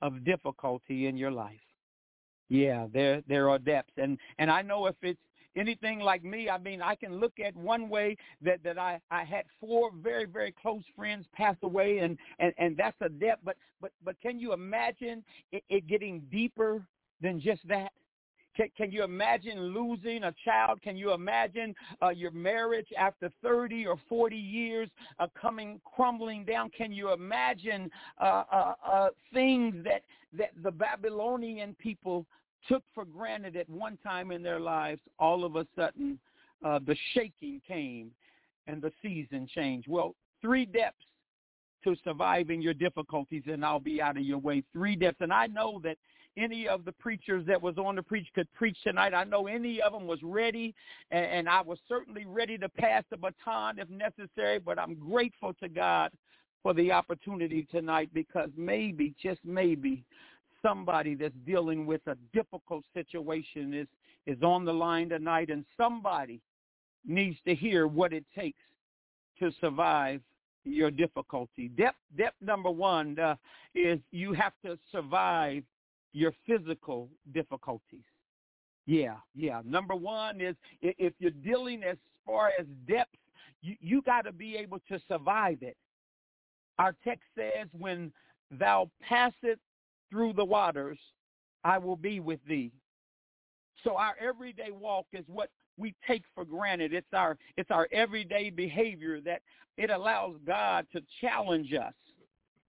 of 0.03 0.25
difficulty 0.25 1.07
in 1.07 1.17
your 1.17 1.31
life. 1.31 1.61
Yeah, 2.49 2.87
there 2.93 3.23
there 3.27 3.49
are 3.49 3.59
depths. 3.59 3.93
And 3.97 4.19
and 4.39 4.51
I 4.51 4.63
know 4.63 4.87
if 4.87 4.97
it's 5.03 5.21
anything 5.57 6.01
like 6.01 6.25
me, 6.25 6.49
I 6.49 6.59
mean, 6.59 6.83
I 6.83 6.95
can 6.95 7.21
look 7.21 7.35
at 7.45 7.55
one 7.57 7.89
way 7.89 8.17
that, 8.43 8.63
that 8.65 8.79
I, 8.79 9.01
I 9.11 9.25
had 9.25 9.45
four 9.61 9.91
very, 10.03 10.27
very 10.27 10.53
close 10.53 10.83
friends 10.97 11.27
pass 11.33 11.57
away 11.63 11.99
and, 11.99 12.19
and, 12.39 12.53
and 12.59 12.77
that's 12.77 12.97
a 13.01 13.09
depth. 13.09 13.43
But, 13.45 13.57
but, 13.81 13.93
but 14.05 14.21
can 14.21 14.39
you 14.39 14.53
imagine 14.53 15.23
it, 15.53 15.63
it 15.69 15.87
getting 15.87 16.23
deeper 16.31 16.85
than 17.21 17.41
just 17.41 17.67
that? 17.69 17.93
Can, 18.57 18.69
can 18.77 18.93
you 18.93 19.03
imagine 19.03 19.59
losing 19.75 20.25
a 20.25 20.35
child? 20.45 20.81
Can 20.83 20.97
you 20.97 21.13
imagine 21.13 21.75
uh, 22.03 22.11
your 22.11 22.31
marriage 22.31 22.89
after 22.99 23.31
30 23.43 23.87
or 23.87 23.97
40 24.09 24.37
years 24.37 24.89
uh, 25.19 25.27
coming 25.41 25.81
crumbling 25.85 26.45
down? 26.45 26.71
Can 26.71 26.93
you 26.93 27.13
imagine 27.13 27.91
uh, 28.21 28.45
uh, 28.53 28.75
uh, 28.87 29.09
things 29.33 29.75
that, 29.85 30.03
that 30.37 30.51
the 30.63 30.71
Babylonian 30.71 31.75
people 31.79 32.27
took 32.69 32.83
for 32.95 33.05
granted 33.05 33.57
at 33.57 33.69
one 33.69 33.99
time 34.03 34.31
in 34.31 34.43
their 34.43 34.61
lives? 34.61 35.01
All 35.19 35.45
of 35.45 35.57
a 35.57 35.67
sudden, 35.77 36.19
uh, 36.65 36.79
the 36.87 36.97
shaking 37.13 37.61
came 37.67 38.11
and 38.67 38.81
the 38.81 38.93
season 39.03 39.47
changed. 39.53 39.89
Well, 39.89 40.15
three 40.41 40.65
depths 40.65 41.05
to 41.85 41.95
surviving 42.03 42.63
your 42.63 42.75
difficulties, 42.75 43.43
and 43.47 43.65
I'll 43.65 43.79
be 43.79 44.01
out 44.01 44.17
of 44.17 44.23
your 44.23 44.39
way. 44.39 44.63
Three 44.73 44.97
depths. 44.97 45.21
And 45.21 45.33
I 45.33 45.47
know 45.47 45.81
that 45.85 45.99
any 46.37 46.69
of 46.69 46.85
the 46.85 46.93
preachers 46.93 47.47
that 47.47 47.61
was 47.61 47.79
on 47.79 47.97
the 47.97 48.03
preach 48.03 48.27
could 48.35 48.53
preach 48.55 48.77
tonight. 48.83 49.15
I 49.15 49.25
know 49.25 49.47
any 49.47 49.81
of 49.81 49.93
them 49.93 50.07
was 50.07 50.19
ready, 50.23 50.75
and, 51.11 51.25
and 51.25 51.49
I 51.49 51.61
was 51.61 51.79
certainly 51.89 52.25
ready 52.25 52.59
to 52.59 52.69
pass 52.69 53.05
the 53.11 53.17
baton 53.17 53.79
if 53.79 53.89
necessary, 53.89 54.59
but 54.59 54.79
I'm 54.79 54.95
grateful 54.95 55.55
to 55.55 55.69
God 55.69 56.11
for 56.63 56.75
the 56.75 56.91
opportunity 56.91 57.67
tonight 57.71 58.11
because 58.13 58.51
maybe, 58.57 59.15
just 59.23 59.41
maybe, 59.45 60.05
somebody 60.63 61.15
that's 61.15 61.35
dealing 61.47 61.85
with 61.85 62.01
a 62.07 62.17
difficult 62.33 62.85
situation 62.95 63.75
is, 63.75 63.87
is 64.27 64.43
on 64.43 64.65
the 64.65 64.73
line 64.73 65.11
tonight, 65.11 65.51
and 65.51 65.65
somebody 65.77 66.41
needs 67.07 67.37
to 67.47 67.55
hear 67.55 67.87
what 67.87 68.15
it 68.15 68.25
takes 68.35 68.63
to 69.39 69.53
survive 69.61 70.23
your 70.65 70.91
difficulty. 70.91 71.69
Depth, 71.69 71.99
depth 72.17 72.37
number 72.41 72.71
one 72.71 73.19
uh, 73.19 73.37
is 73.75 74.01
you 74.11 74.33
have 74.33 74.55
to 74.65 74.79
survive 74.91 75.63
your 76.15 76.33
physical 76.47 77.11
difficulties. 77.33 78.09
Yeah, 78.87 79.17
yeah. 79.35 79.61
Number 79.67 79.95
one 79.95 80.41
is 80.41 80.57
if 80.81 81.13
you're 81.19 81.31
dealing 81.31 81.83
as 81.83 81.99
far 82.25 82.53
as 82.59 82.67
depth, 82.89 83.17
You, 83.63 83.77
you 83.81 84.03
got 84.03 84.23
to 84.27 84.33
be 84.33 84.57
able 84.57 84.81
to 84.91 84.99
survive 85.09 85.59
it. 85.63 85.77
Our 86.79 86.95
text 87.03 87.25
says, 87.35 87.69
when 87.73 88.13
thou 88.51 88.91
passest 89.01 89.61
through 90.11 90.35
the 90.35 90.45
waters, 90.45 90.99
I 91.65 91.79
will 91.79 91.97
be 91.97 92.21
with 92.21 92.41
thee. 92.47 92.73
So 93.83 93.97
our 93.97 94.15
everyday 94.21 94.71
walk 94.71 95.07
is 95.13 95.25
what 95.29 95.49
we 95.79 95.95
take 96.07 96.25
for 96.35 96.45
granted. 96.45 96.93
It's 96.93 97.13
our 97.13 97.37
it's 97.57 97.71
our 97.71 97.89
everyday 97.91 98.51
behavior 98.51 99.21
that 99.23 99.41
it 99.77 99.91
allows 99.91 100.37
God 100.47 100.87
to 100.93 101.01
challenge 101.21 101.73
us 101.73 101.95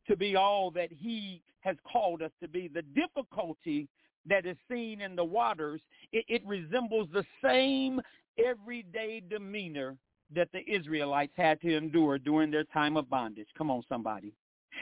to 0.07 0.15
be 0.15 0.35
all 0.35 0.71
that 0.71 0.91
he 0.91 1.41
has 1.61 1.75
called 1.91 2.21
us 2.21 2.31
to 2.41 2.47
be. 2.47 2.67
The 2.67 2.83
difficulty 2.83 3.87
that 4.27 4.45
is 4.45 4.57
seen 4.69 5.01
in 5.01 5.15
the 5.15 5.23
waters, 5.23 5.81
it, 6.11 6.25
it 6.27 6.41
resembles 6.45 7.07
the 7.13 7.25
same 7.43 8.01
everyday 8.43 9.21
demeanor 9.27 9.97
that 10.33 10.49
the 10.51 10.67
Israelites 10.69 11.33
had 11.37 11.61
to 11.61 11.75
endure 11.75 12.17
during 12.17 12.51
their 12.51 12.63
time 12.65 12.97
of 12.97 13.09
bondage. 13.09 13.47
Come 13.57 13.69
on, 13.69 13.83
somebody. 13.87 14.33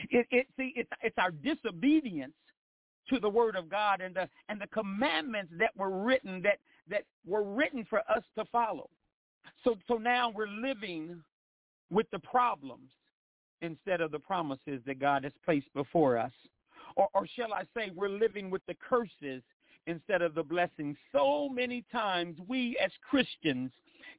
It, 0.09 0.25
it 0.31 0.47
see, 0.57 0.73
it's, 0.75 0.89
it's 1.01 1.17
our 1.17 1.31
disobedience 1.31 2.33
to 3.09 3.19
the 3.19 3.29
word 3.29 3.55
of 3.55 3.69
God 3.69 4.01
and 4.01 4.15
the 4.15 4.29
and 4.49 4.59
the 4.59 4.67
commandments 4.67 5.51
that 5.59 5.75
were 5.75 5.89
written 5.89 6.41
that 6.41 6.59
that 6.89 7.03
were 7.25 7.43
written 7.43 7.85
for 7.89 7.99
us 8.09 8.23
to 8.37 8.45
follow. 8.45 8.89
So 9.63 9.75
so 9.87 9.95
now 9.95 10.29
we're 10.29 10.47
living 10.47 11.21
with 11.91 12.09
the 12.11 12.19
problems 12.19 12.89
instead 13.63 14.01
of 14.01 14.11
the 14.11 14.19
promises 14.19 14.81
that 14.85 14.99
God 14.99 15.23
has 15.23 15.33
placed 15.43 15.73
before 15.73 16.17
us. 16.17 16.31
Or, 16.95 17.07
or 17.15 17.25
shall 17.35 17.53
I 17.53 17.63
say 17.75 17.91
we're 17.95 18.09
living 18.09 18.51
with 18.51 18.61
the 18.67 18.75
curses 18.75 19.41
instead 19.87 20.21
of 20.21 20.35
the 20.35 20.43
blessings. 20.43 20.95
So 21.11 21.49
many 21.49 21.83
times 21.91 22.37
we 22.47 22.77
as 22.83 22.91
Christians 23.09 23.71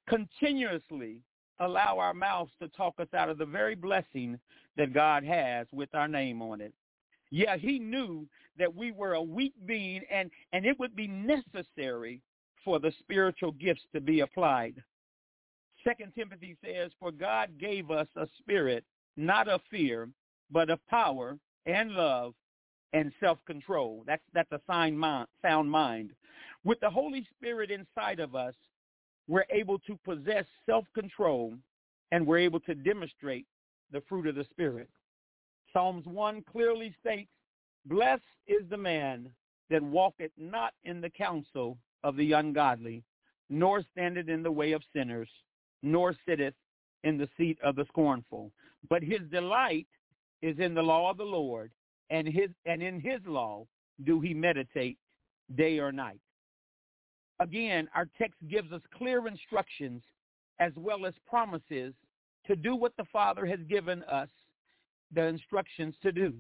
continuously 0.09 1.20
allow 1.61 1.99
our 1.99 2.14
mouths 2.14 2.51
to 2.61 2.68
talk 2.68 2.95
us 2.99 3.09
out 3.16 3.28
of 3.28 3.38
the 3.38 3.47
very 3.47 3.74
blessing 3.74 4.38
that 4.76 4.92
God 4.92 5.24
has 5.24 5.66
with 5.72 5.88
our 5.95 6.09
name 6.09 6.42
on 6.42 6.61
it. 6.61 6.72
Yeah, 7.30 7.57
he 7.57 7.78
knew 7.78 8.26
that 8.59 8.74
we 8.74 8.92
were 8.92 9.14
a 9.14 9.22
weak 9.22 9.55
being 9.66 10.03
and, 10.11 10.30
and 10.53 10.66
it 10.66 10.78
would 10.78 10.97
be 10.97 11.07
necessary 11.07 12.20
for 12.64 12.78
the 12.78 12.92
spiritual 12.99 13.53
gifts 13.53 13.82
to 13.92 14.01
be 14.01 14.20
applied. 14.20 14.82
Second 15.82 16.12
Timothy 16.14 16.57
says, 16.64 16.90
for 16.99 17.12
God 17.12 17.51
gave 17.59 17.90
us 17.90 18.09
a 18.16 18.26
spirit, 18.38 18.84
not 19.16 19.48
of 19.48 19.60
fear, 19.70 20.08
but 20.50 20.70
of 20.70 20.84
power 20.88 21.38
and 21.66 21.92
love 21.92 22.34
and 22.92 23.12
self-control. 23.20 24.04
That's, 24.06 24.22
that's 24.32 24.52
a 24.52 24.60
sound 24.68 25.70
mind. 25.70 26.10
With 26.64 26.80
the 26.80 26.90
Holy 26.90 27.26
Spirit 27.36 27.70
inside 27.70 28.20
of 28.20 28.34
us, 28.34 28.54
we're 29.28 29.46
able 29.50 29.78
to 29.80 29.98
possess 30.04 30.44
self-control 30.66 31.54
and 32.12 32.26
we're 32.26 32.38
able 32.38 32.60
to 32.60 32.74
demonstrate 32.74 33.46
the 33.90 34.02
fruit 34.08 34.26
of 34.26 34.34
the 34.34 34.46
Spirit. 34.50 34.88
Psalms 35.72 36.06
1 36.06 36.44
clearly 36.50 36.94
states, 37.00 37.30
Blessed 37.86 38.22
is 38.46 38.62
the 38.70 38.76
man 38.76 39.28
that 39.70 39.82
walketh 39.82 40.30
not 40.38 40.72
in 40.84 41.00
the 41.00 41.10
counsel 41.10 41.76
of 42.02 42.16
the 42.16 42.32
ungodly, 42.32 43.02
nor 43.50 43.82
standeth 43.92 44.28
in 44.28 44.42
the 44.42 44.50
way 44.50 44.72
of 44.72 44.82
sinners, 44.94 45.28
nor 45.82 46.14
sitteth 46.26 46.54
in 47.02 47.18
the 47.18 47.28
seat 47.36 47.58
of 47.62 47.76
the 47.76 47.84
scornful. 47.86 48.50
But 48.89 49.03
his 49.03 49.20
delight 49.30 49.87
is 50.43 50.59
in 50.59 50.74
the 50.74 50.82
law 50.82 51.11
of 51.11 51.16
the 51.16 51.24
Lord, 51.24 51.70
and 52.11 52.26
his 52.26 52.51
and 52.66 52.82
in 52.82 53.01
his 53.01 53.20
law 53.26 53.66
do 54.05 54.20
he 54.20 54.35
meditate 54.35 54.99
day 55.57 55.78
or 55.78 55.93
night. 55.93 56.20
Again, 57.41 57.89
our 57.95 58.09
text 58.18 58.39
gives 58.49 58.72
us 58.72 58.82
clear 58.97 59.26
instructions 59.26 60.03
as 60.61 60.72
well 60.76 61.07
as 61.07 61.14
promises 61.26 61.95
to 62.47 62.57
do 62.57 62.76
what 62.76 62.93
the 62.97 63.05
Father 63.12 63.47
has 63.47 63.59
given 63.68 64.03
us 64.05 64.28
the 65.12 65.24
instructions 65.24 65.95
to 66.03 66.12
do. 66.12 66.35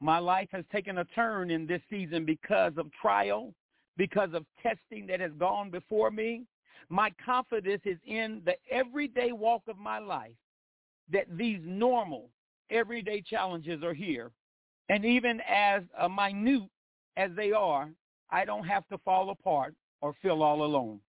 My 0.00 0.18
life 0.18 0.48
has 0.52 0.64
taken 0.70 0.98
a 0.98 1.04
turn 1.06 1.50
in 1.50 1.66
this 1.66 1.80
season 1.88 2.24
because 2.24 2.72
of 2.76 2.92
trial, 2.92 3.54
because 3.96 4.30
of 4.34 4.44
testing 4.62 5.06
that 5.06 5.20
has 5.20 5.32
gone 5.38 5.70
before 5.70 6.10
me. 6.10 6.44
My 6.88 7.10
confidence 7.24 7.82
is 7.84 7.98
in 8.06 8.42
the 8.44 8.54
everyday 8.70 9.32
walk 9.32 9.62
of 9.68 9.78
my 9.78 9.98
life 9.98 10.36
that 11.12 11.26
these 11.36 11.60
normal, 11.62 12.30
everyday 12.70 13.20
challenges 13.20 13.82
are 13.82 13.94
here. 13.94 14.30
And 14.88 15.04
even 15.04 15.40
as 15.48 15.82
minute 16.10 16.68
as 17.16 17.30
they 17.36 17.52
are, 17.52 17.90
I 18.30 18.44
don't 18.44 18.66
have 18.66 18.86
to 18.88 18.98
fall 18.98 19.30
apart 19.30 19.74
or 20.00 20.14
feel 20.22 20.42
all 20.42 20.64
alone. 20.64 21.00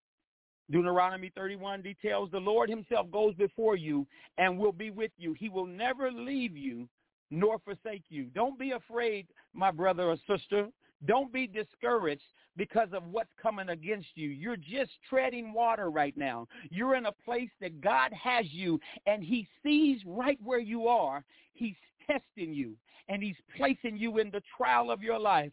Deuteronomy 0.70 1.32
31 1.36 1.82
details 1.82 2.30
the 2.32 2.40
Lord 2.40 2.70
himself 2.70 3.10
goes 3.12 3.34
before 3.36 3.76
you 3.76 4.06
and 4.38 4.58
will 4.58 4.74
be 4.74 4.92
with 4.92 5.12
you. 5.18 5.34
He 5.34 5.50
will 5.50 5.66
never 5.66 6.12
leave 6.12 6.58
you 6.58 6.90
nor 7.32 7.60
forsake 7.60 8.04
you. 8.10 8.26
Don't 8.36 8.60
be 8.60 8.72
afraid, 8.72 9.28
my 9.54 9.72
brother 9.72 10.04
or 10.04 10.18
sister. 10.28 10.68
Don't 11.06 11.32
be 11.32 11.48
discouraged 11.48 12.24
because 12.56 12.90
of 12.92 13.04
what's 13.12 13.32
coming 13.42 13.70
against 13.70 14.10
you. 14.16 14.30
You're 14.30 14.58
just 14.58 14.92
treading 15.08 15.54
water 15.54 15.92
right 15.92 16.18
now. 16.18 16.48
You're 16.70 16.96
in 16.96 17.06
a 17.06 17.12
place 17.12 17.52
that 17.62 17.82
God 17.82 18.12
has 18.14 18.46
you 18.50 18.80
and 19.06 19.24
he 19.24 19.48
sees 19.64 20.02
right 20.06 20.40
where 20.44 20.60
you 20.60 20.88
are. 20.88 21.24
He's 21.54 21.76
testing 22.08 22.54
you 22.54 22.76
and 23.10 23.22
he's 23.22 23.36
placing 23.56 23.98
you 23.98 24.18
in 24.18 24.32
the 24.32 24.42
trial 24.58 24.90
of 24.90 25.02
your 25.02 25.20
life 25.20 25.52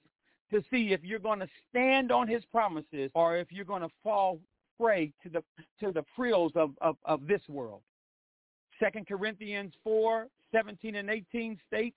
to 0.50 0.62
see 0.70 0.92
if 0.92 1.02
you're 1.02 1.18
going 1.18 1.40
to 1.40 1.48
stand 1.68 2.10
on 2.10 2.28
his 2.28 2.44
promises 2.46 3.10
or 3.14 3.36
if 3.36 3.52
you're 3.52 3.64
going 3.64 3.82
to 3.82 3.90
fall 4.02 4.40
prey 4.80 5.12
to 5.22 5.28
the 5.28 5.42
to 5.80 5.92
the 5.92 6.04
frills 6.16 6.52
of, 6.54 6.70
of, 6.80 6.96
of 7.04 7.26
this 7.26 7.42
world. 7.48 7.82
Second 8.80 9.06
Corinthians 9.06 9.72
4, 9.84 10.26
17 10.52 10.96
and 10.96 11.10
18 11.10 11.58
states, 11.66 11.96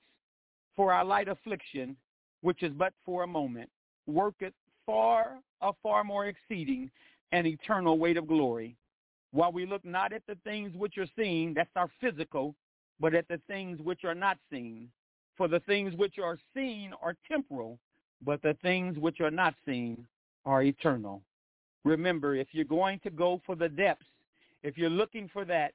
For 0.76 0.94
our 0.94 1.04
light 1.04 1.28
affliction, 1.28 1.96
which 2.42 2.64
is 2.64 2.72
but 2.74 2.94
for 3.06 3.24
a 3.24 3.28
moment, 3.28 3.70
worketh 4.06 4.54
far, 4.86 5.38
a 5.62 5.72
far 5.84 6.04
more 6.04 6.28
exceeding 6.28 6.90
and 7.32 7.46
eternal 7.46 7.98
weight 7.98 8.18
of 8.18 8.28
glory. 8.28 8.76
While 9.32 9.52
we 9.52 9.66
look 9.66 9.84
not 9.84 10.14
at 10.14 10.24
the 10.28 10.38
things 10.44 10.72
which 10.76 10.98
are 10.98 11.08
seen, 11.18 11.54
that's 11.54 11.70
our 11.76 11.90
physical, 12.00 12.56
but 13.00 13.14
at 13.14 13.28
the 13.28 13.42
things 13.48 13.80
which 13.82 14.04
are 14.04 14.16
not 14.16 14.38
seen. 14.52 14.90
For 15.36 15.48
the 15.48 15.60
things 15.62 15.94
which 15.96 16.18
are 16.18 16.40
seen 16.56 16.94
are 17.02 17.16
temporal, 17.28 17.78
but 18.26 18.42
the 18.42 18.56
things 18.62 18.98
which 18.98 19.20
are 19.20 19.32
not 19.32 19.54
seen 19.66 20.08
are 20.46 20.64
eternal. 20.64 21.22
Remember, 21.84 22.36
if 22.36 22.48
you're 22.52 22.66
going 22.66 23.00
to 23.00 23.10
go 23.10 23.42
for 23.46 23.56
the 23.56 23.70
depths, 23.70 24.06
if 24.64 24.78
you're 24.78 24.90
looking 24.90 25.30
for 25.32 25.46
that, 25.46 25.74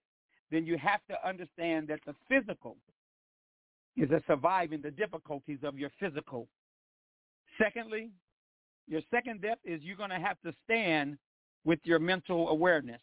then 0.50 0.66
you 0.66 0.76
have 0.78 1.00
to 1.08 1.28
understand 1.28 1.88
that 1.88 2.00
the 2.06 2.14
physical 2.28 2.76
is 3.97 4.11
a 4.11 4.22
surviving 4.26 4.80
the 4.82 4.90
difficulties 4.90 5.59
of 5.62 5.78
your 5.78 5.90
physical. 6.01 6.49
Secondly, 7.62 8.11
your 8.88 9.03
second 9.11 9.43
depth 9.43 9.61
is 9.64 9.82
you're 9.82 9.97
going 9.97 10.11
to 10.11 10.18
have 10.18 10.40
to 10.45 10.53
stand 10.64 11.18
with 11.64 11.78
your 11.84 11.99
mental 11.99 12.49
awareness. 12.49 13.01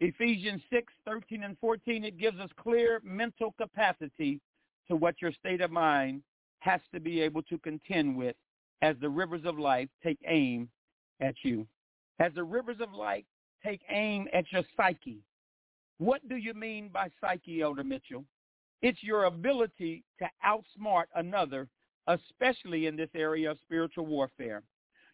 Ephesians 0.00 0.62
6, 0.70 0.92
13 1.04 1.42
and 1.42 1.58
14, 1.58 2.04
it 2.04 2.18
gives 2.18 2.38
us 2.38 2.50
clear 2.60 3.00
mental 3.04 3.54
capacity 3.60 4.40
to 4.88 4.96
what 4.96 5.20
your 5.20 5.32
state 5.32 5.60
of 5.60 5.70
mind 5.70 6.22
has 6.60 6.80
to 6.94 7.00
be 7.00 7.20
able 7.20 7.42
to 7.42 7.58
contend 7.58 8.16
with 8.16 8.36
as 8.80 8.96
the 9.00 9.08
rivers 9.08 9.42
of 9.44 9.58
life 9.58 9.88
take 10.02 10.18
aim 10.26 10.68
at 11.20 11.34
you 11.42 11.66
as 12.20 12.32
the 12.34 12.44
rivers 12.44 12.78
of 12.80 12.92
life 12.92 13.24
take 13.64 13.80
aim 13.90 14.28
at 14.32 14.44
your 14.52 14.62
psyche. 14.76 15.18
What 15.98 16.26
do 16.28 16.36
you 16.36 16.54
mean 16.54 16.90
by 16.92 17.10
psyche, 17.20 17.62
Elder 17.62 17.84
Mitchell? 17.84 18.24
It's 18.82 19.02
your 19.02 19.24
ability 19.24 20.04
to 20.20 20.28
outsmart 20.46 21.06
another, 21.14 21.68
especially 22.06 22.86
in 22.86 22.96
this 22.96 23.10
area 23.14 23.50
of 23.50 23.58
spiritual 23.64 24.06
warfare. 24.06 24.62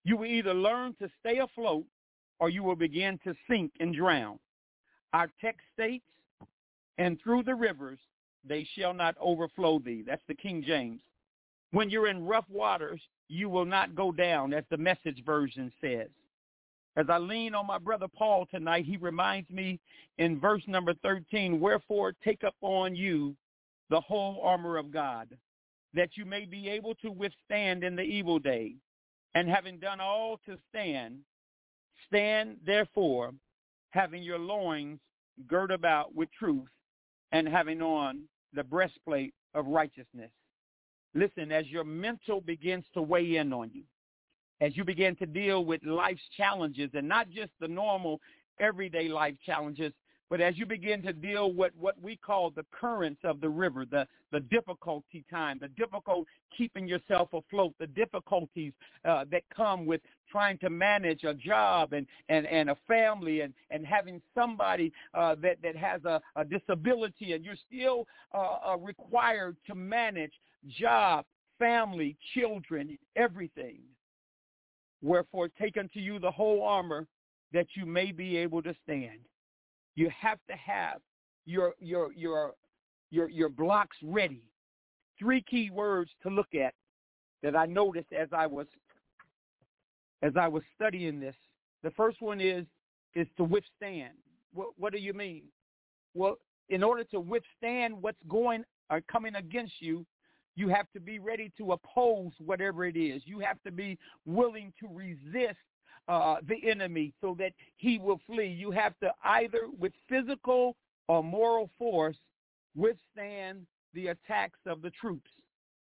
You 0.04 0.18
will 0.18 0.26
either 0.26 0.52
learn 0.52 0.94
to 1.00 1.08
stay 1.20 1.38
afloat 1.38 1.84
or 2.40 2.50
you 2.50 2.62
will 2.62 2.76
begin 2.76 3.18
to 3.24 3.34
sink 3.48 3.72
and 3.80 3.94
drown. 3.94 4.38
Our 5.12 5.30
text 5.40 5.62
states, 5.72 6.04
and 6.98 7.18
through 7.22 7.44
the 7.44 7.54
rivers 7.54 7.98
they 8.46 8.68
shall 8.76 8.92
not 8.92 9.16
overflow 9.18 9.78
thee. 9.78 10.04
That's 10.06 10.22
the 10.28 10.34
King 10.34 10.62
James. 10.66 11.00
When 11.70 11.88
you're 11.88 12.08
in 12.08 12.26
rough 12.26 12.44
waters, 12.50 13.00
you 13.28 13.48
will 13.48 13.64
not 13.64 13.94
go 13.94 14.12
down, 14.12 14.52
as 14.52 14.64
the 14.70 14.76
message 14.76 15.24
version 15.24 15.72
says. 15.80 16.08
As 16.96 17.06
I 17.08 17.18
lean 17.18 17.54
on 17.54 17.66
my 17.66 17.78
brother 17.78 18.06
Paul 18.06 18.46
tonight, 18.46 18.84
he 18.84 18.96
reminds 18.98 19.50
me 19.50 19.80
in 20.18 20.38
verse 20.38 20.62
number 20.68 20.94
13, 21.02 21.58
wherefore 21.58 22.12
take 22.22 22.44
up 22.44 22.54
on 22.60 22.94
you 22.94 23.34
the 23.94 24.00
whole 24.00 24.40
armor 24.42 24.76
of 24.76 24.90
God, 24.90 25.28
that 25.92 26.16
you 26.16 26.24
may 26.24 26.46
be 26.46 26.68
able 26.68 26.96
to 26.96 27.12
withstand 27.12 27.84
in 27.84 27.94
the 27.94 28.02
evil 28.02 28.40
day. 28.40 28.74
And 29.36 29.48
having 29.48 29.78
done 29.78 30.00
all 30.00 30.40
to 30.46 30.56
stand, 30.68 31.18
stand 32.08 32.56
therefore, 32.66 33.30
having 33.90 34.24
your 34.24 34.40
loins 34.40 34.98
girt 35.46 35.70
about 35.70 36.12
with 36.12 36.28
truth, 36.36 36.66
and 37.30 37.46
having 37.48 37.80
on 37.82 38.22
the 38.52 38.64
breastplate 38.64 39.32
of 39.54 39.64
righteousness. 39.68 40.32
Listen, 41.14 41.52
as 41.52 41.68
your 41.68 41.84
mental 41.84 42.40
begins 42.40 42.84
to 42.94 43.02
weigh 43.02 43.36
in 43.36 43.52
on 43.52 43.70
you, 43.72 43.84
as 44.60 44.76
you 44.76 44.82
begin 44.82 45.14
to 45.16 45.26
deal 45.26 45.64
with 45.64 45.84
life's 45.84 46.28
challenges 46.36 46.90
and 46.94 47.06
not 47.08 47.30
just 47.30 47.52
the 47.60 47.68
normal 47.68 48.20
everyday 48.58 49.06
life 49.06 49.36
challenges, 49.46 49.92
But 50.34 50.40
as 50.40 50.58
you 50.58 50.66
begin 50.66 51.00
to 51.02 51.12
deal 51.12 51.52
with 51.52 51.70
what 51.78 51.94
we 52.02 52.16
call 52.16 52.50
the 52.50 52.66
currents 52.72 53.20
of 53.22 53.40
the 53.40 53.48
river, 53.48 53.86
the, 53.88 54.04
the 54.32 54.40
difficulty 54.40 55.24
time, 55.30 55.60
the 55.62 55.68
difficult 55.68 56.26
keeping 56.58 56.88
yourself 56.88 57.28
afloat, 57.32 57.72
the 57.78 57.86
difficulties 57.86 58.72
uh, 59.04 59.26
that 59.30 59.42
come 59.56 59.86
with 59.86 60.00
trying 60.28 60.58
to 60.58 60.70
manage 60.70 61.22
a 61.22 61.34
job 61.34 61.92
and, 61.92 62.04
and, 62.30 62.48
and 62.48 62.68
a 62.68 62.76
family 62.88 63.42
and, 63.42 63.54
and 63.70 63.86
having 63.86 64.20
somebody 64.34 64.92
uh, 65.16 65.36
that, 65.40 65.58
that 65.62 65.76
has 65.76 66.04
a, 66.04 66.20
a 66.34 66.44
disability 66.44 67.34
and 67.34 67.44
you're 67.44 67.54
still 67.68 68.04
uh, 68.34 68.72
uh, 68.72 68.76
required 68.78 69.56
to 69.68 69.76
manage 69.76 70.32
job, 70.68 71.24
family, 71.60 72.16
children, 72.34 72.98
everything. 73.14 73.78
Wherefore 75.00 75.48
take 75.48 75.76
unto 75.76 76.00
you 76.00 76.18
the 76.18 76.32
whole 76.32 76.64
armor 76.64 77.06
that 77.52 77.68
you 77.76 77.86
may 77.86 78.10
be 78.10 78.36
able 78.36 78.62
to 78.62 78.74
stand. 78.82 79.20
You 79.96 80.10
have 80.20 80.38
to 80.48 80.56
have 80.56 81.00
your 81.46 81.74
your 81.78 82.12
your 82.12 82.52
your 83.10 83.28
your 83.28 83.48
blocks 83.48 83.96
ready. 84.02 84.42
Three 85.18 85.42
key 85.42 85.70
words 85.70 86.10
to 86.22 86.30
look 86.30 86.54
at 86.54 86.74
that 87.42 87.54
I 87.54 87.66
noticed 87.66 88.12
as 88.12 88.28
I 88.32 88.46
was 88.46 88.66
as 90.22 90.32
I 90.36 90.48
was 90.48 90.62
studying 90.74 91.20
this. 91.20 91.36
The 91.82 91.90
first 91.92 92.20
one 92.20 92.40
is 92.40 92.66
is 93.14 93.26
to 93.36 93.44
withstand. 93.44 94.14
What 94.52 94.70
what 94.76 94.92
do 94.92 94.98
you 94.98 95.12
mean? 95.12 95.44
Well, 96.14 96.38
in 96.68 96.82
order 96.82 97.04
to 97.04 97.20
withstand 97.20 98.00
what's 98.00 98.22
going 98.28 98.64
or 98.90 99.00
coming 99.02 99.34
against 99.36 99.74
you, 99.80 100.06
you 100.56 100.68
have 100.68 100.86
to 100.92 101.00
be 101.00 101.18
ready 101.18 101.52
to 101.58 101.72
oppose 101.72 102.32
whatever 102.38 102.84
it 102.84 102.96
is. 102.96 103.22
You 103.26 103.40
have 103.40 103.62
to 103.64 103.72
be 103.72 103.98
willing 104.24 104.72
to 104.80 104.88
resist 104.88 105.58
uh, 106.08 106.36
the 106.46 106.68
enemy 106.68 107.12
so 107.20 107.34
that 107.38 107.52
he 107.76 107.98
will 107.98 108.20
flee. 108.26 108.46
You 108.46 108.70
have 108.70 108.98
to 109.00 109.12
either 109.24 109.68
with 109.78 109.92
physical 110.08 110.76
or 111.08 111.22
moral 111.22 111.70
force 111.78 112.16
withstand 112.74 113.66
the 113.94 114.08
attacks 114.08 114.58
of 114.66 114.82
the 114.82 114.90
troops. 114.90 115.30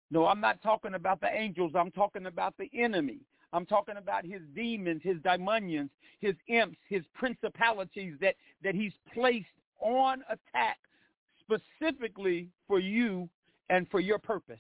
No, 0.10 0.26
I'm 0.26 0.40
not 0.40 0.62
talking 0.62 0.94
about 0.94 1.20
the 1.20 1.30
angels. 1.34 1.74
I'm 1.76 1.92
talking 1.92 2.28
about 2.28 2.56
the 2.58 2.70
enemy. 2.74 3.20
I'm 3.54 3.66
talking 3.66 3.98
about 3.98 4.26
his 4.26 4.42
demons, 4.56 5.02
his 5.04 5.18
daimonians, 5.18 5.90
his 6.20 6.36
imps, 6.48 6.78
his 6.90 7.04
principalities 7.14 8.16
that, 8.22 8.36
that 8.64 8.76
he's 8.76 8.94
placed 9.14 9.48
on 9.80 10.24
attack 10.30 10.78
specifically 11.40 12.50
for 12.68 12.80
you 12.80 13.30
and 13.70 13.88
for 13.90 14.00
your 14.00 14.20
purpose. 14.20 14.60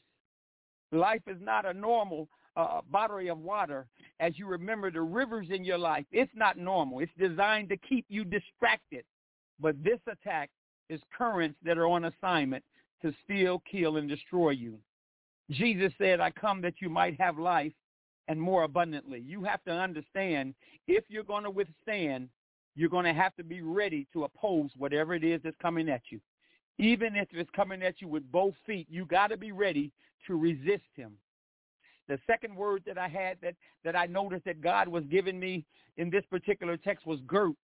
Life 0.92 1.22
is 1.28 1.38
not 1.42 1.66
a 1.66 1.74
normal 1.74 2.30
uh, 2.58 2.82
bottle 2.92 3.32
of 3.32 3.38
water. 3.38 3.86
As 4.20 4.38
you 4.38 4.48
remember 4.48 4.92
the 4.92 5.02
rivers 5.02 5.48
in 5.52 5.64
your 5.64 5.78
life, 5.78 6.06
it's 6.12 6.32
not 6.36 6.58
normal. 6.58 7.00
It's 7.00 7.12
designed 7.18 7.70
to 7.70 7.78
keep 7.78 8.06
you 8.10 8.26
distracted. 8.26 9.06
But 9.60 9.82
this 9.84 10.00
attack 10.12 10.50
is 10.90 11.00
currents 11.16 11.58
that 11.64 11.78
are 11.78 11.88
on 11.88 12.06
assignment 12.06 12.64
to 13.04 13.14
steal, 13.24 13.62
kill, 13.70 13.98
and 13.98 14.10
destroy 14.10 14.50
you. 14.52 14.80
Jesus 15.52 15.94
said, 15.98 16.20
I 16.20 16.32
come 16.32 16.62
that 16.62 16.82
you 16.82 16.90
might 16.90 17.20
have 17.20 17.38
life 17.38 17.74
and 18.28 18.42
more 18.42 18.64
abundantly. 18.64 19.20
You 19.26 19.44
have 19.44 19.64
to 19.66 19.72
understand 19.72 20.54
if 20.88 21.04
you're 21.08 21.24
going 21.24 21.44
to 21.44 21.50
withstand, 21.50 22.28
you're 22.76 22.90
going 22.90 23.06
to 23.06 23.14
have 23.14 23.36
to 23.36 23.44
be 23.44 23.62
ready 23.62 24.08
to 24.14 24.26
oppose 24.26 24.72
whatever 24.78 25.14
it 25.14 25.24
is 25.24 25.42
that's 25.44 25.56
coming 25.62 25.90
at 25.90 26.02
you. 26.10 26.20
Even 26.80 27.16
if 27.16 27.28
it's 27.32 27.50
coming 27.56 27.82
at 27.82 28.02
you 28.02 28.08
with 28.08 28.30
both 28.32 28.54
feet, 28.66 28.88
you 28.90 29.06
got 29.06 29.28
to 29.28 29.38
be 29.38 29.52
ready 29.52 29.92
to 30.28 30.36
resist 30.36 30.84
him. 30.96 31.14
The 32.08 32.20
second 32.26 32.56
word 32.56 32.84
that 32.86 32.98
I 32.98 33.08
had 33.08 33.38
that, 33.42 33.56
that 33.84 33.96
I 33.96 34.06
noticed 34.06 34.46
that 34.46 34.62
God 34.62 34.88
was 34.88 35.04
giving 35.06 35.40
me 35.40 35.66
in 35.98 36.10
this 36.10 36.24
particular 36.30 36.78
text 36.78 37.06
was 37.06 37.20
girt. 37.28 37.56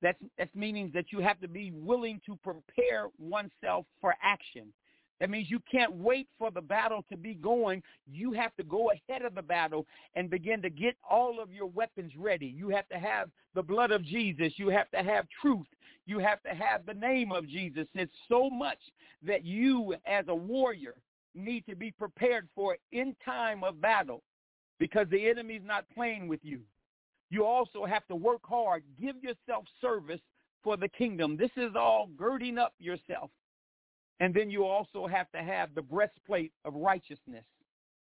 That's, 0.00 0.18
that's 0.36 0.54
meaning 0.54 0.90
that 0.94 1.12
you 1.12 1.20
have 1.20 1.40
to 1.40 1.48
be 1.48 1.70
willing 1.72 2.20
to 2.26 2.36
prepare 2.42 3.06
oneself 3.18 3.86
for 4.00 4.16
action. 4.22 4.72
That 5.20 5.30
means 5.30 5.48
you 5.48 5.60
can't 5.70 5.92
wait 5.94 6.26
for 6.36 6.50
the 6.50 6.60
battle 6.60 7.04
to 7.08 7.16
be 7.16 7.34
going. 7.34 7.80
You 8.10 8.32
have 8.32 8.56
to 8.56 8.64
go 8.64 8.90
ahead 8.90 9.22
of 9.22 9.36
the 9.36 9.42
battle 9.42 9.86
and 10.16 10.28
begin 10.28 10.60
to 10.62 10.70
get 10.70 10.96
all 11.08 11.40
of 11.40 11.52
your 11.52 11.66
weapons 11.66 12.10
ready. 12.18 12.46
You 12.46 12.70
have 12.70 12.88
to 12.88 12.98
have 12.98 13.30
the 13.54 13.62
blood 13.62 13.92
of 13.92 14.04
Jesus. 14.04 14.54
You 14.56 14.68
have 14.70 14.90
to 14.90 15.00
have 15.00 15.26
truth. 15.40 15.68
You 16.06 16.18
have 16.18 16.42
to 16.42 16.48
have 16.48 16.84
the 16.84 16.94
name 16.94 17.30
of 17.30 17.46
Jesus. 17.46 17.86
It's 17.94 18.12
so 18.28 18.50
much 18.50 18.80
that 19.24 19.44
you 19.44 19.94
as 20.06 20.24
a 20.26 20.34
warrior 20.34 20.96
need 21.34 21.64
to 21.68 21.76
be 21.76 21.90
prepared 21.90 22.48
for 22.54 22.76
in 22.92 23.14
time 23.24 23.64
of 23.64 23.80
battle 23.80 24.22
because 24.78 25.06
the 25.10 25.28
enemy's 25.28 25.62
not 25.64 25.84
playing 25.94 26.28
with 26.28 26.40
you. 26.42 26.60
You 27.30 27.44
also 27.44 27.84
have 27.86 28.06
to 28.08 28.16
work 28.16 28.42
hard. 28.44 28.82
Give 29.00 29.16
yourself 29.22 29.64
service 29.80 30.20
for 30.62 30.76
the 30.76 30.88
kingdom. 30.88 31.36
This 31.36 31.50
is 31.56 31.72
all 31.76 32.08
girding 32.16 32.58
up 32.58 32.74
yourself. 32.78 33.30
And 34.20 34.34
then 34.34 34.50
you 34.50 34.64
also 34.64 35.06
have 35.06 35.30
to 35.32 35.42
have 35.42 35.74
the 35.74 35.82
breastplate 35.82 36.52
of 36.64 36.74
righteousness. 36.74 37.44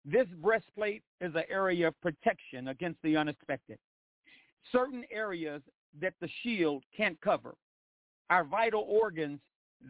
This 0.05 0.27
breastplate 0.41 1.03
is 1.21 1.35
an 1.35 1.43
area 1.51 1.89
of 1.89 2.01
protection 2.01 2.69
against 2.69 3.01
the 3.03 3.17
unexpected. 3.17 3.79
Certain 4.71 5.05
areas 5.11 5.63
that 6.01 6.15
the 6.21 6.29
shield 6.43 6.85
can't 6.97 7.21
cover. 7.21 7.55
Our 8.31 8.45
vital 8.45 8.87
organs 8.89 9.41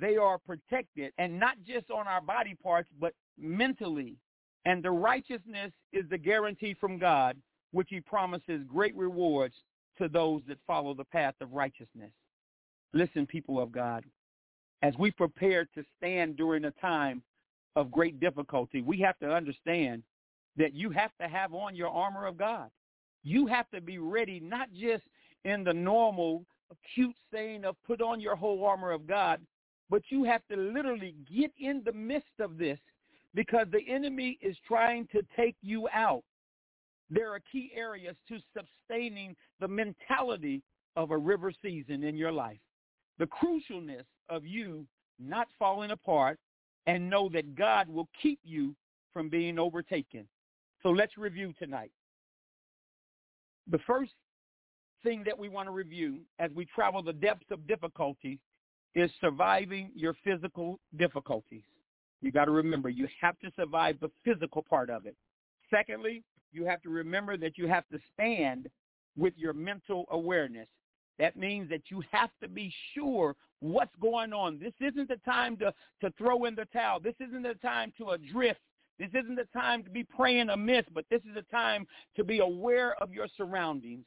they 0.01 0.17
are 0.17 0.39
protected 0.39 1.13
and 1.19 1.39
not 1.39 1.57
just 1.67 1.91
on 1.91 2.07
our 2.07 2.21
body 2.21 2.55
parts, 2.55 2.89
but 3.01 3.15
mentally. 3.39 4.17
And 4.65 4.83
the 4.83 4.91
righteousness 4.91 5.73
is 5.93 6.05
the 6.11 6.19
guarantee 6.19 6.75
from 6.75 6.99
God, 6.99 7.37
which 7.73 7.89
he 7.91 8.01
promises 8.01 8.63
great 8.67 8.97
rewards 8.97 9.55
to 9.99 10.09
those 10.09 10.43
that 10.49 10.59
follow 10.67 10.95
the 10.95 11.05
path 11.05 11.35
of 11.41 11.53
righteousness. 11.53 12.11
Listen, 12.93 13.27
people 13.27 13.61
of 13.61 13.73
God, 13.73 14.05
as 14.83 14.95
we 14.99 15.11
prepare 15.11 15.65
to 15.75 15.85
stand 15.97 16.37
during 16.37 16.65
a 16.65 16.71
time 16.73 17.23
of 17.77 17.91
great 17.91 18.21
difficulty, 18.21 18.83
we 18.83 18.99
have 19.01 19.19
to 19.19 19.31
understand 19.31 20.03
that 20.57 20.75
you 20.75 20.91
have 20.91 21.11
to 21.21 21.29
have 21.29 21.55
on 21.55 21.77
your 21.77 21.89
armor 21.91 22.27
of 22.27 22.37
God. 22.37 22.71
You 23.23 23.47
have 23.47 23.71
to 23.71 23.81
be 23.81 23.99
ready, 23.99 24.41
not 24.41 24.69
just 24.73 25.05
in 25.45 25.65
the 25.65 25.75
normal 25.75 26.45
acute 26.71 27.15
saying 27.33 27.65
of 27.65 27.77
put 27.87 28.01
on 28.01 28.21
your 28.21 28.37
whole 28.37 28.65
armor 28.65 28.91
of 28.91 29.07
God, 29.07 29.41
but 29.91 30.03
you 30.09 30.25
have 30.25 30.43
to 30.51 30.57
literally 30.57 31.15
get 31.33 31.53
in 31.59 31.83
the 31.85 31.93
midst 31.93 32.41
of 32.41 32.59
this 32.59 32.79
because 33.35 33.67
the 33.71 33.87
enemy 33.89 34.39
is 34.41 34.57
trying 34.67 35.07
to 35.13 35.23
take 35.37 35.57
you 35.63 35.89
out. 35.93 36.23
There 37.11 37.33
are 37.33 37.41
key 37.53 37.71
areas 37.75 38.17
to 38.29 38.39
sustaining 38.53 39.37
the 39.61 39.69
mentality 39.69 40.63
of 40.97 41.11
a 41.11 41.19
river 41.19 41.53
season 41.63 42.03
in 42.03 42.17
your 42.17 42.33
life. 42.33 42.59
The 43.19 43.27
crucialness 43.27 44.05
of 44.29 44.45
you 44.45 44.87
not 45.19 45.49
falling 45.59 45.93
apart 45.93 46.39
and 46.87 47.09
know 47.09 47.29
that 47.33 47.55
God 47.55 47.89
will 47.89 48.09
keep 48.21 48.41
you 48.43 48.75
from 49.13 49.29
being 49.29 49.59
overtaken. 49.59 50.27
So 50.83 50.91
let's 50.91 51.17
review 51.17 51.53
tonight. 51.59 51.91
The 53.71 53.79
first 53.87 54.13
thing 55.03 55.23
that 55.25 55.39
we 55.39 55.49
want 55.49 55.69
to 55.69 55.73
review 55.73 56.21
as 56.39 56.51
we 56.55 56.65
travel 56.67 57.03
the 57.03 57.13
depths 57.13 57.51
of 57.51 57.67
difficulty 57.67 58.39
is 58.97 59.11
surviving 59.21 59.91
your 59.95 60.15
physical 60.25 60.81
difficulties. 60.99 61.63
You 62.23 62.33
got 62.33 62.47
to 62.47 62.51
remember, 62.51 62.89
you 62.89 63.07
have 63.21 63.39
to 63.41 63.53
survive 63.55 63.99
the 64.01 64.11
physical 64.25 64.63
part 64.63 64.89
of 64.89 65.05
it. 65.05 65.15
Secondly, 65.71 66.25
you 66.51 66.65
have 66.65 66.81
to 66.83 66.89
remember 66.89 67.37
that 67.37 67.59
you 67.59 67.69
have 67.69 67.87
to 67.93 67.99
stand 68.15 68.69
with 69.17 69.35
your 69.37 69.53
mental 69.53 70.07
awareness. 70.11 70.67
That 71.19 71.37
means 71.37 71.69
that 71.69 71.83
you 71.91 72.03
have 72.11 72.31
to 72.43 72.49
be 72.49 72.73
sure 72.95 73.37
what's 73.61 73.95
going 74.01 74.33
on. 74.33 74.59
This 74.59 74.73
isn't 74.81 75.09
the 75.09 75.21
time 75.25 75.59
to, 75.59 75.75
to 76.01 76.11
throw 76.17 76.47
in 76.47 76.55
the 76.55 76.67
towel. 76.67 76.99
This 76.99 77.15
isn't 77.21 77.43
the 77.43 77.55
time 77.55 77.93
to 77.99 78.11
adrift. 78.11 78.61
This 78.99 79.11
isn't 79.11 79.37
the 79.37 79.49
time 79.53 79.83
to 79.85 79.91
be 79.91 80.05
praying 80.05 80.49
amiss, 80.49 80.85
but 80.95 81.05
this 81.11 81.21
is 81.29 81.35
the 81.35 81.43
time 81.43 81.87
to 82.17 82.25
be 82.25 82.39
aware 82.39 82.95
of 83.03 83.13
your 83.13 83.29
surroundings 83.37 84.07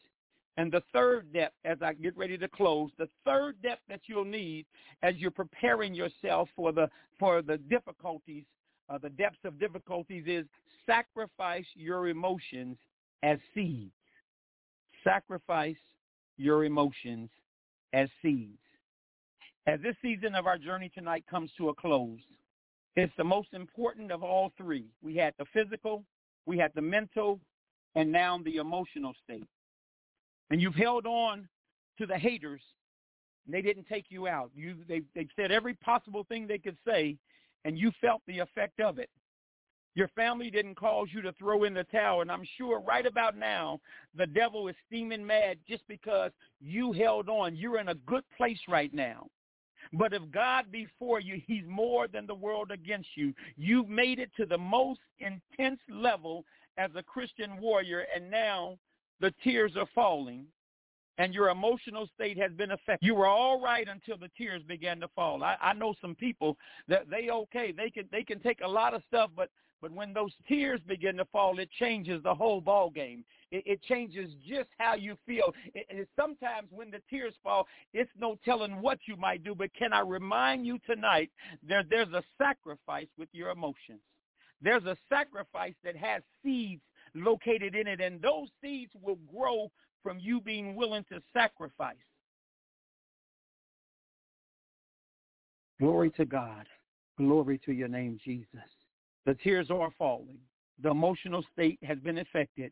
and 0.58 0.72
the 0.72 0.84
third 0.94 1.32
depth, 1.32 1.56
as 1.64 1.78
I 1.82 1.94
get 1.94 2.18
ready 2.18 2.38
to 2.38 2.48
close, 2.48 2.90
the 2.98 3.08
third 3.26 3.62
depth 3.62 3.82
that 3.88 4.02
you'll 4.08 4.26
need 4.26 4.66
as 5.04 5.16
you're 5.16 5.32
preparing 5.32 5.94
yourself 5.94 6.50
for 6.56 6.72
the 6.72 6.90
for 7.18 7.42
the 7.42 7.58
difficulties, 7.58 8.44
uh, 8.90 8.98
the 8.98 9.10
depths 9.10 9.40
of 9.46 9.60
difficulties, 9.60 10.24
is 10.28 10.46
sacrifice 10.86 11.66
your 11.76 12.10
emotions 12.10 12.78
as 13.24 13.38
seeds. 13.54 13.92
Sacrifice 15.04 15.78
your 16.38 16.66
emotions 16.66 17.30
as 17.94 18.10
seeds. 18.22 18.58
As 19.68 19.80
this 19.82 19.96
season 20.02 20.36
of 20.36 20.48
our 20.48 20.58
journey 20.58 20.90
tonight 20.94 21.24
comes 21.30 21.52
to 21.58 21.70
a 21.70 21.76
close, 21.76 22.20
it's 22.96 23.14
the 23.18 23.24
most 23.24 23.54
important 23.54 24.12
of 24.12 24.24
all 24.24 24.52
three. 24.58 24.86
We 25.02 25.16
had 25.16 25.34
the 25.38 25.46
physical, 25.54 26.04
we 26.46 26.58
had 26.58 26.72
the 26.76 26.82
mental, 26.82 27.40
and 27.96 28.12
now 28.12 28.40
the 28.44 28.58
emotional 28.58 29.14
state 29.24 29.48
and 30.50 30.62
you've 30.62 30.76
held 30.76 31.06
on 31.06 31.48
to 31.98 32.06
the 32.06 32.18
haters, 32.18 32.62
and 33.46 33.54
they 33.54 33.62
didn't 33.62 33.88
take 33.88 34.06
you 34.10 34.28
out. 34.28 34.52
You 34.56 34.78
they 34.88 35.02
they 35.16 35.28
said 35.36 35.52
every 35.52 35.74
possible 35.76 36.26
thing 36.28 36.48
they 36.48 36.58
could 36.58 36.78
say, 36.86 37.18
and 37.66 37.78
you 37.78 37.92
felt 38.02 38.22
the 38.28 38.40
effect 38.40 38.80
of 38.80 39.00
it. 39.00 39.10
Your 39.96 40.08
family 40.10 40.50
didn't 40.50 40.76
cause 40.76 41.08
you 41.12 41.22
to 41.24 41.34
throw 41.34 41.64
in 41.64 41.74
the 41.74 41.84
towel. 41.86 42.22
And 42.22 42.32
I'm 42.32 42.48
sure 42.58 42.80
right 42.80 43.06
about 43.06 43.36
now, 43.36 43.80
the 44.16 44.28
devil 44.28 44.68
is 44.68 44.76
steaming 44.88 45.26
mad 45.26 45.58
just 45.68 45.84
because 45.88 46.32
you 46.62 46.94
held 46.94 47.28
on. 47.28 47.56
You're 47.56 47.80
in 47.80 47.90
a 47.90 47.96
good 47.96 48.24
place 48.38 48.60
right 48.70 48.94
now. 48.94 49.28
But 49.94 50.14
if 50.14 50.22
God 50.32 50.72
be 50.72 50.88
for 51.00 51.20
you, 51.20 51.42
he's 51.46 51.64
more 51.68 52.08
than 52.08 52.28
the 52.28 52.36
world 52.36 52.72
against 52.72 53.10
you. 53.16 53.34
You've 53.58 53.90
made 53.90 54.20
it 54.20 54.30
to 54.38 54.46
the 54.46 54.58
most 54.58 55.00
intense 55.20 55.80
level 55.90 56.46
as 56.78 56.92
a 56.96 57.04
Christian 57.04 57.60
warrior, 57.60 58.06
and 58.16 58.30
now 58.30 58.78
the 59.20 59.34
tears 59.44 59.74
are 59.76 59.88
falling 59.94 60.46
and 61.20 61.34
your 61.34 61.50
emotional 61.50 62.08
state 62.16 62.38
has 62.38 62.52
been 62.54 62.72
affected. 62.72 63.06
You 63.06 63.14
were 63.14 63.28
all 63.28 63.62
right 63.62 63.88
until 63.88 64.18
the 64.18 64.30
tears 64.38 64.64
began 64.64 65.00
to 65.02 65.08
fall. 65.10 65.44
I, 65.44 65.58
I 65.62 65.74
know 65.74 65.94
some 66.02 66.16
people 66.16 66.58
that 66.88 67.10
they 67.10 67.30
okay, 67.30 67.74
they 67.76 67.90
can 67.90 68.06
they 68.12 68.24
can 68.24 68.40
take 68.40 68.62
a 68.64 68.68
lot 68.68 68.94
of 68.94 69.04
stuff, 69.08 69.30
but 69.36 69.50
but 69.82 69.92
when 69.92 70.14
those 70.14 70.32
tears 70.48 70.82
begin 70.88 71.16
to 71.18 71.26
fall, 71.26 71.60
it 71.60 71.70
changes 71.80 72.22
the 72.24 72.34
whole 72.34 72.60
ball 72.60 72.90
game. 72.90 73.24
It, 73.52 73.64
it 73.66 73.84
changes 73.84 74.30
just 74.48 74.70
how 74.78 74.96
you 74.96 75.16
feel. 75.26 75.54
It, 75.74 75.86
it, 75.90 76.10
sometimes 76.18 76.68
when 76.72 76.92
the 76.92 77.02
tears 77.10 77.34
fall, 77.44 77.66
it's 77.94 78.12
no 78.20 78.38
telling 78.44 78.82
what 78.82 79.00
you 79.06 79.16
might 79.16 79.44
do. 79.44 79.56
But 79.56 79.74
can 79.74 79.94
I 79.94 80.02
remind 80.02 80.66
you 80.66 80.80
tonight, 80.86 81.32
there, 81.66 81.84
there's 81.90 82.14
a 82.14 82.24
sacrifice 82.38 83.08
with 83.18 83.30
your 83.32 83.52
emotions. 83.52 84.02
There's 84.62 84.84
a 84.84 84.98
sacrifice 85.08 85.76
that 85.86 85.96
has 85.96 86.22
seeds 86.44 86.82
located 87.16 87.76
in 87.76 87.88
it, 87.88 88.02
and 88.02 88.22
those 88.22 88.48
seeds 88.62 88.92
will 89.02 89.20
grow 89.34 89.72
from 90.04 90.20
you 90.20 90.42
being 90.42 90.76
willing 90.76 91.06
to 91.12 91.22
sacrifice. 91.34 91.96
Glory 95.80 96.10
to 96.12 96.26
God. 96.26 96.68
Glory 97.18 97.60
to 97.66 97.72
your 97.72 97.88
name, 97.88 98.20
Jesus. 98.24 98.48
The 99.26 99.36
tears 99.36 99.70
are 99.70 99.92
falling. 99.98 100.38
The 100.82 100.90
emotional 100.90 101.44
state 101.54 101.80
has 101.84 101.98
been 102.00 102.20
affected. 102.20 102.72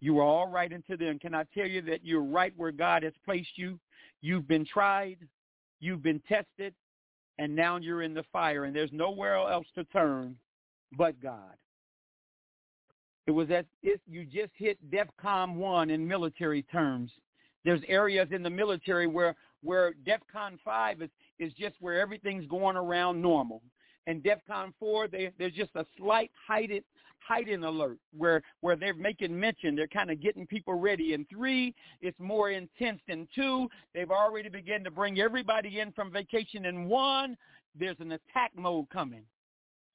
You 0.00 0.18
are 0.20 0.24
all 0.24 0.48
right 0.48 0.72
until 0.72 0.96
then. 0.96 1.18
Can 1.18 1.34
I 1.34 1.44
tell 1.54 1.66
you 1.66 1.82
that 1.82 2.04
you're 2.04 2.22
right 2.22 2.52
where 2.56 2.70
God 2.70 3.02
has 3.02 3.12
placed 3.24 3.56
you? 3.56 3.78
You've 4.20 4.46
been 4.46 4.64
tried. 4.64 5.18
You've 5.80 6.02
been 6.02 6.22
tested. 6.28 6.74
And 7.38 7.54
now 7.54 7.76
you're 7.76 8.02
in 8.02 8.14
the 8.14 8.24
fire. 8.32 8.64
And 8.64 8.74
there's 8.74 8.92
nowhere 8.92 9.34
else 9.34 9.66
to 9.74 9.84
turn 9.84 10.36
but 10.96 11.20
God. 11.20 11.54
It 13.28 13.30
was 13.30 13.48
as 13.50 13.64
if 13.84 14.00
you 14.08 14.24
just 14.24 14.50
hit 14.56 14.78
DEFCON 14.90 15.54
1 15.54 15.90
in 15.90 16.08
military 16.08 16.62
terms. 16.64 17.12
There's 17.64 17.82
areas 17.86 18.28
in 18.32 18.42
the 18.42 18.50
military 18.50 19.06
where, 19.06 19.36
where 19.62 19.94
DEFCON 20.04 20.58
5 20.64 21.02
is, 21.02 21.10
is 21.38 21.52
just 21.52 21.76
where 21.78 22.00
everything's 22.00 22.46
going 22.46 22.76
around 22.76 23.22
normal 23.22 23.62
and 24.08 24.22
DEFCON 24.22 24.72
4, 24.80 25.08
they, 25.08 25.30
there's 25.38 25.52
just 25.52 25.76
a 25.76 25.84
slight 25.98 26.30
heightened, 26.46 26.82
heightened 27.18 27.62
alert 27.62 27.98
where, 28.16 28.42
where 28.62 28.74
they're 28.74 28.94
making 28.94 29.38
mention. 29.38 29.76
They're 29.76 29.86
kind 29.86 30.10
of 30.10 30.22
getting 30.22 30.46
people 30.46 30.74
ready. 30.74 31.12
And 31.12 31.28
three, 31.28 31.74
it's 32.00 32.18
more 32.18 32.50
intense 32.50 33.00
than 33.06 33.28
two. 33.34 33.68
They've 33.94 34.10
already 34.10 34.48
begun 34.48 34.82
to 34.84 34.90
bring 34.90 35.20
everybody 35.20 35.80
in 35.80 35.92
from 35.92 36.10
vacation. 36.10 36.64
And 36.64 36.88
one, 36.88 37.36
there's 37.78 38.00
an 38.00 38.12
attack 38.12 38.52
mode 38.56 38.88
coming. 38.88 39.24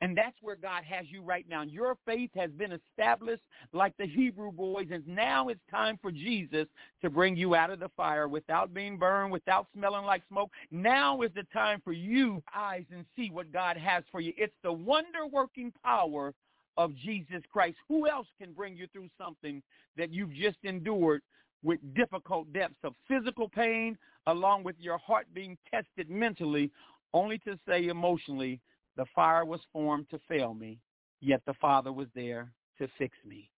And 0.04 0.18
that's 0.18 0.36
where 0.42 0.58
God 0.58 0.84
has 0.84 1.06
you 1.10 1.22
right 1.22 1.46
now. 1.48 1.62
Your 1.62 1.96
faith 2.06 2.30
has 2.36 2.52
been 2.52 2.74
established 2.74 3.44
like 3.72 3.94
the 3.98 4.06
Hebrew 4.06 4.52
boys, 4.52 4.88
and 4.92 5.08
now 5.08 5.48
it's 5.48 5.62
time 5.72 5.98
for 6.02 6.12
Jesus 6.12 6.68
to 7.02 7.10
bring 7.10 7.38
you 7.38 7.56
out 7.56 7.70
of 7.70 7.80
the 7.80 7.88
fire 7.96 8.28
without 8.28 8.74
being 8.74 8.98
burned, 8.98 9.32
without 9.32 9.68
smelling 9.74 10.04
like 10.04 10.22
smoke. 10.28 10.52
Now 10.72 11.22
is 11.22 11.32
the 11.34 11.48
time 11.54 11.80
for 11.86 11.94
you 11.94 12.44
eyes 12.54 12.84
and 12.92 13.06
see 13.16 13.30
what 13.32 13.54
God 13.54 13.78
has 13.78 14.04
for 14.12 14.20
you. 14.20 14.34
It's 14.36 14.54
the 14.62 14.74
wonder-working 14.74 15.72
power 15.86 16.34
of 16.76 16.94
Jesus 16.98 17.42
Christ. 17.50 17.78
Who 17.88 18.06
else 18.06 18.28
can 18.42 18.52
bring 18.52 18.76
you 18.76 18.88
through 18.92 19.08
something 19.18 19.64
that 19.96 20.12
you've 20.12 20.34
just 20.34 20.58
endured 20.64 21.22
with 21.64 21.80
difficult 21.96 22.52
depths 22.52 22.76
of 22.84 22.94
physical 23.08 23.48
pain 23.48 23.98
along 24.28 24.66
with 24.66 24.76
your 24.80 24.98
heart 24.98 25.28
being 25.34 25.58
tested 25.74 26.10
mentally 26.10 26.72
only 27.14 27.38
to 27.38 27.58
say 27.66 27.88
emotionally, 27.88 28.60
the 28.98 29.06
fire 29.16 29.46
was 29.46 29.62
formed 29.72 30.10
to 30.12 30.20
fail 30.28 30.54
me, 30.54 30.80
yet 31.22 31.42
the 31.46 31.54
Father 31.56 31.92
was 31.92 32.08
there 32.16 32.52
to 32.78 32.88
fix 32.98 33.18
me. 33.26 33.50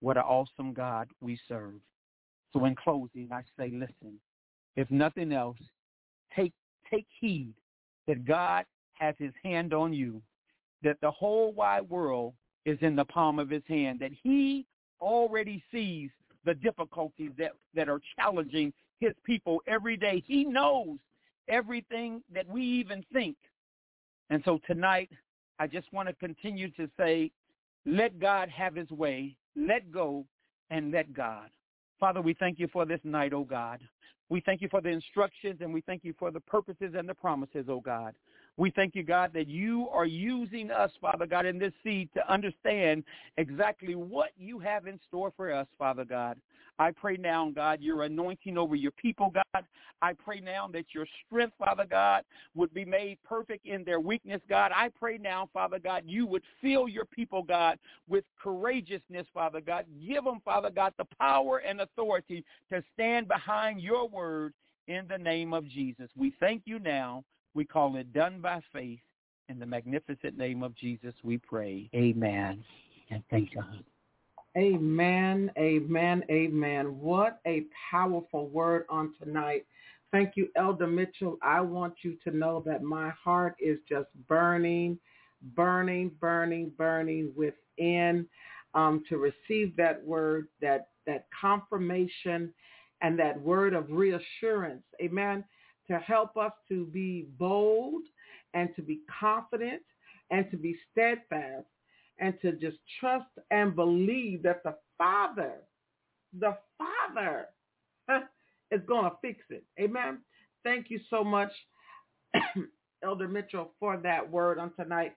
What 0.00 0.16
an 0.16 0.22
awesome 0.22 0.72
God 0.72 1.08
we 1.20 1.38
serve. 1.48 1.74
So 2.52 2.64
in 2.64 2.74
closing, 2.74 3.28
I 3.32 3.42
say, 3.58 3.70
listen, 3.72 4.18
if 4.76 4.90
nothing 4.90 5.32
else, 5.32 5.58
take, 6.34 6.52
take 6.90 7.06
heed 7.20 7.54
that 8.06 8.24
God 8.24 8.64
has 8.94 9.14
his 9.18 9.32
hand 9.42 9.72
on 9.74 9.92
you, 9.92 10.22
that 10.82 10.96
the 11.00 11.10
whole 11.10 11.52
wide 11.52 11.88
world 11.88 12.34
is 12.64 12.78
in 12.80 12.96
the 12.96 13.04
palm 13.04 13.38
of 13.38 13.50
his 13.50 13.62
hand, 13.68 14.00
that 14.00 14.12
he 14.22 14.66
already 15.00 15.62
sees 15.70 16.10
the 16.44 16.54
difficulties 16.54 17.30
that, 17.38 17.52
that 17.74 17.88
are 17.88 18.00
challenging 18.18 18.72
his 18.98 19.12
people 19.24 19.62
every 19.66 19.96
day. 19.96 20.22
He 20.26 20.44
knows 20.44 20.98
everything 21.48 22.22
that 22.32 22.48
we 22.48 22.62
even 22.62 23.04
think 23.12 23.36
and 24.30 24.42
so 24.44 24.58
tonight, 24.66 25.10
I 25.58 25.66
just 25.66 25.92
want 25.92 26.08
to 26.08 26.14
continue 26.14 26.70
to 26.72 26.88
say, 26.96 27.30
let 27.84 28.18
God 28.18 28.48
have 28.48 28.74
his 28.74 28.90
way, 28.90 29.36
let 29.56 29.90
go, 29.92 30.24
and 30.70 30.92
let 30.92 31.12
God. 31.12 31.50
Father, 31.98 32.22
we 32.22 32.34
thank 32.34 32.58
you 32.58 32.68
for 32.72 32.86
this 32.86 33.00
night, 33.04 33.32
oh 33.32 33.44
God. 33.44 33.80
We 34.28 34.40
thank 34.40 34.62
you 34.62 34.68
for 34.70 34.80
the 34.80 34.88
instructions 34.88 35.58
and 35.60 35.74
we 35.74 35.80
thank 35.82 36.04
you 36.04 36.14
for 36.18 36.30
the 36.30 36.40
purposes 36.40 36.94
and 36.96 37.08
the 37.08 37.14
promises, 37.14 37.66
oh 37.68 37.80
God. 37.80 38.14
We 38.56 38.70
thank 38.70 38.94
you, 38.94 39.02
God, 39.02 39.32
that 39.32 39.48
you 39.48 39.88
are 39.90 40.04
using 40.04 40.70
us, 40.70 40.90
Father 41.00 41.26
God, 41.26 41.46
in 41.46 41.58
this 41.58 41.72
seed 41.82 42.10
to 42.14 42.32
understand 42.32 43.04
exactly 43.38 43.94
what 43.94 44.30
you 44.36 44.58
have 44.58 44.86
in 44.86 45.00
store 45.08 45.32
for 45.36 45.52
us, 45.52 45.66
Father 45.78 46.04
God. 46.04 46.38
I 46.78 46.90
pray 46.92 47.16
now, 47.16 47.50
God, 47.54 47.80
your 47.80 48.04
anointing 48.04 48.56
over 48.56 48.74
your 48.74 48.92
people, 48.92 49.30
God. 49.30 49.64
I 50.02 50.14
pray 50.14 50.40
now 50.40 50.66
that 50.72 50.86
your 50.94 51.06
strength, 51.26 51.54
Father 51.58 51.84
God, 51.88 52.24
would 52.54 52.72
be 52.72 52.86
made 52.86 53.18
perfect 53.22 53.66
in 53.66 53.84
their 53.84 54.00
weakness, 54.00 54.40
God. 54.48 54.72
I 54.74 54.88
pray 54.88 55.18
now, 55.18 55.48
Father 55.52 55.78
God, 55.78 56.04
you 56.06 56.26
would 56.26 56.42
fill 56.62 56.88
your 56.88 57.04
people, 57.04 57.42
God, 57.42 57.78
with 58.08 58.24
courageousness, 58.42 59.26
Father 59.34 59.60
God. 59.60 59.84
Give 60.06 60.24
them, 60.24 60.40
Father 60.42 60.70
God, 60.70 60.94
the 60.96 61.06
power 61.18 61.58
and 61.58 61.82
authority 61.82 62.44
to 62.72 62.82
stand 62.94 63.28
behind 63.28 63.82
your 63.82 64.08
word 64.08 64.54
in 64.88 65.06
the 65.06 65.18
name 65.18 65.52
of 65.52 65.68
Jesus. 65.68 66.08
We 66.16 66.34
thank 66.40 66.62
you 66.64 66.78
now. 66.78 67.24
We 67.54 67.64
call 67.64 67.96
it 67.96 68.12
done 68.12 68.40
by 68.40 68.60
faith. 68.72 69.00
In 69.48 69.58
the 69.58 69.66
magnificent 69.66 70.38
name 70.38 70.62
of 70.62 70.76
Jesus, 70.76 71.12
we 71.24 71.36
pray. 71.38 71.90
Amen. 71.94 72.62
And 73.10 73.22
thank 73.30 73.52
God. 73.54 73.82
Amen, 74.56 75.50
amen, 75.58 76.24
amen. 76.28 76.98
What 76.98 77.40
a 77.46 77.64
powerful 77.90 78.48
word 78.48 78.84
on 78.88 79.14
tonight. 79.22 79.64
Thank 80.10 80.32
you, 80.36 80.48
Elder 80.56 80.88
Mitchell. 80.88 81.38
I 81.40 81.60
want 81.60 81.94
you 82.02 82.16
to 82.24 82.36
know 82.36 82.62
that 82.66 82.82
my 82.82 83.10
heart 83.10 83.54
is 83.60 83.78
just 83.88 84.08
burning, 84.28 84.98
burning, 85.54 86.10
burning, 86.20 86.72
burning 86.76 87.32
within 87.36 88.26
um, 88.74 89.04
to 89.08 89.18
receive 89.18 89.76
that 89.76 90.04
word, 90.04 90.48
that 90.60 90.88
that 91.06 91.26
confirmation, 91.40 92.52
and 93.02 93.18
that 93.18 93.40
word 93.40 93.72
of 93.72 93.90
reassurance. 93.90 94.82
Amen. 95.00 95.44
To 95.90 95.98
help 95.98 96.36
us 96.36 96.52
to 96.68 96.86
be 96.86 97.26
bold 97.36 98.02
and 98.54 98.68
to 98.76 98.82
be 98.82 99.00
confident 99.20 99.82
and 100.30 100.48
to 100.52 100.56
be 100.56 100.76
steadfast 100.92 101.66
and 102.20 102.34
to 102.42 102.52
just 102.52 102.76
trust 103.00 103.26
and 103.50 103.74
believe 103.74 104.42
that 104.44 104.62
the 104.62 104.76
Father, 104.96 105.54
the 106.38 106.56
Father 106.78 107.46
is 108.70 108.80
going 108.86 109.04
to 109.04 109.16
fix 109.20 109.40
it. 109.50 109.64
Amen. 109.80 110.18
Thank 110.62 110.90
you 110.90 111.00
so 111.10 111.24
much, 111.24 111.50
Elder 113.02 113.26
Mitchell, 113.26 113.72
for 113.80 113.96
that 113.96 114.30
word 114.30 114.58
on 114.58 114.72
tonight. 114.74 115.14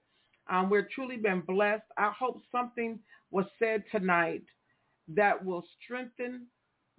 Um, 0.49 0.69
we're 0.69 0.88
truly 0.95 1.17
been 1.17 1.41
blessed. 1.41 1.84
I 1.97 2.11
hope 2.17 2.41
something 2.51 2.99
was 3.32 3.45
said 3.59 3.84
tonight 3.91 4.43
that 5.09 5.43
will 5.43 5.63
strengthen, 5.84 6.47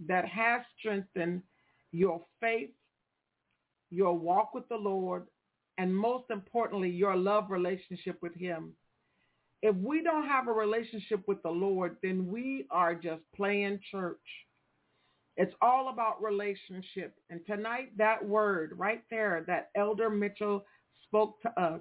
that 0.06 0.26
has 0.28 0.62
strengthened 0.78 1.42
your 1.92 2.24
faith, 2.40 2.70
your 3.94 4.16
walk 4.16 4.54
with 4.54 4.68
the 4.68 4.76
Lord, 4.76 5.24
and 5.78 5.94
most 5.94 6.30
importantly, 6.30 6.90
your 6.90 7.16
love 7.16 7.50
relationship 7.50 8.18
with 8.22 8.34
him 8.34 8.74
if 9.64 9.74
we 9.76 10.02
don't 10.02 10.28
have 10.28 10.46
a 10.46 10.52
relationship 10.52 11.26
with 11.26 11.42
the 11.42 11.50
Lord, 11.50 11.96
then 12.02 12.26
we 12.26 12.66
are 12.70 12.94
just 12.94 13.22
playing 13.34 13.80
church. 13.90 14.20
It's 15.38 15.54
all 15.62 15.88
about 15.88 16.22
relationship. 16.22 17.14
And 17.30 17.40
tonight, 17.46 17.96
that 17.96 18.22
word 18.22 18.74
right 18.76 19.02
there 19.10 19.42
that 19.46 19.70
Elder 19.74 20.10
Mitchell 20.10 20.66
spoke 21.06 21.40
to 21.40 21.60
us, 21.60 21.80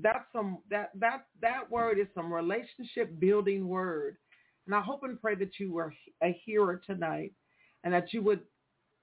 that's 0.00 0.24
some 0.32 0.58
that 0.70 0.92
that 1.00 1.26
that 1.42 1.68
word 1.68 1.98
is 1.98 2.06
some 2.14 2.32
relationship 2.32 3.18
building 3.18 3.66
word. 3.66 4.16
And 4.66 4.74
I 4.76 4.80
hope 4.80 5.02
and 5.02 5.20
pray 5.20 5.34
that 5.34 5.58
you 5.58 5.72
were 5.72 5.92
a 6.22 6.40
hearer 6.44 6.80
tonight 6.86 7.32
and 7.82 7.92
that 7.92 8.12
you 8.12 8.22
would 8.22 8.42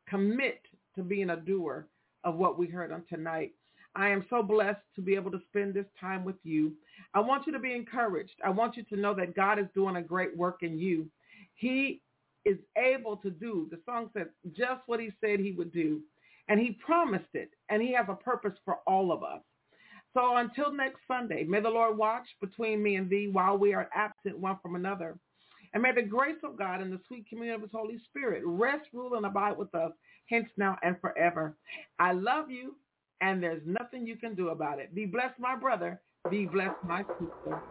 commit 0.08 0.62
to 0.96 1.04
being 1.04 1.32
a 1.32 1.36
doer 1.36 1.90
of 2.28 2.36
what 2.36 2.60
we 2.60 2.68
heard 2.68 2.92
on 2.92 3.04
tonight. 3.10 3.54
I 3.96 4.10
am 4.10 4.26
so 4.30 4.44
blessed 4.44 4.82
to 4.96 5.02
be 5.02 5.16
able 5.16 5.32
to 5.32 5.42
spend 5.50 5.74
this 5.74 5.86
time 6.00 6.26
with 6.26 6.36
you. 6.44 6.74
I 7.14 7.22
want 7.22 7.48
you 7.48 7.54
to 7.54 7.60
be 7.60 7.74
encouraged. 7.74 8.36
I 8.44 8.50
want 8.50 8.76
you 8.76 8.84
to 8.84 8.98
know 8.98 9.14
that 9.16 9.34
God 9.34 9.58
is 9.58 9.66
doing 9.74 9.96
a 9.96 10.02
great 10.02 10.36
work 10.36 10.62
in 10.62 10.78
you. 10.78 11.08
He 11.56 12.02
is 12.44 12.58
able 12.78 13.16
to 13.18 13.30
do, 13.30 13.68
the 13.72 13.80
song 13.86 14.10
says, 14.14 14.28
just 14.54 14.82
what 14.88 15.00
he 15.00 15.10
said 15.22 15.40
he 15.40 15.54
would 15.54 15.72
do. 15.72 16.02
And 16.50 16.60
he 16.60 16.72
promised 16.86 17.34
it. 17.34 17.52
And 17.70 17.82
he 17.82 17.94
has 17.94 18.06
a 18.10 18.16
purpose 18.16 18.54
for 18.66 18.80
all 18.86 19.12
of 19.12 19.24
us. 19.24 19.42
So 20.14 20.36
until 20.36 20.74
next 20.74 21.00
Sunday, 21.08 21.46
may 21.46 21.62
the 21.62 21.70
Lord 21.70 21.98
watch 21.98 22.28
between 22.42 22.84
me 22.84 22.96
and 22.96 23.10
thee 23.10 23.30
while 23.32 23.58
we 23.58 23.74
are 23.74 23.90
absent 23.96 24.38
one 24.38 24.58
from 24.62 24.76
another. 24.76 25.18
And 25.74 25.84
may 25.84 25.94
the 25.94 26.02
grace 26.02 26.38
of 26.44 26.58
God 26.58 26.82
and 26.82 26.92
the 26.92 27.00
sweet 27.08 27.28
communion 27.28 27.56
of 27.56 27.62
his 27.62 27.72
Holy 27.72 28.00
Spirit 28.10 28.44
rest, 28.46 28.88
rule, 28.94 29.16
and 29.16 29.26
abide 29.26 29.58
with 29.58 29.74
us, 29.76 29.92
hence 30.30 30.48
now 30.58 30.78
and 30.84 31.00
forever. 31.02 31.56
I 32.00 32.14
love 32.14 32.50
you, 32.50 32.76
and 33.22 33.42
there's 33.42 33.62
nothing 33.66 34.06
you 34.06 34.16
can 34.16 34.36
do 34.36 34.50
about 34.50 34.80
it. 34.80 34.94
Be 34.96 35.06
blessed, 35.06 35.40
my 35.40 35.56
brother. 35.56 36.02
Be 36.30 36.46
blessed, 36.46 36.78
my 36.86 37.04
sister. 37.04 37.62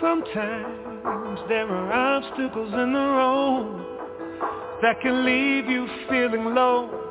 Sometimes 0.00 1.40
there 1.48 1.68
are 1.68 1.92
obstacles 1.92 2.72
in 2.72 2.92
the 2.92 2.98
road 2.98 3.84
that 4.80 5.00
can 5.00 5.24
leave 5.24 5.66
you 5.66 5.88
feeling 6.08 6.54
low 6.54 7.07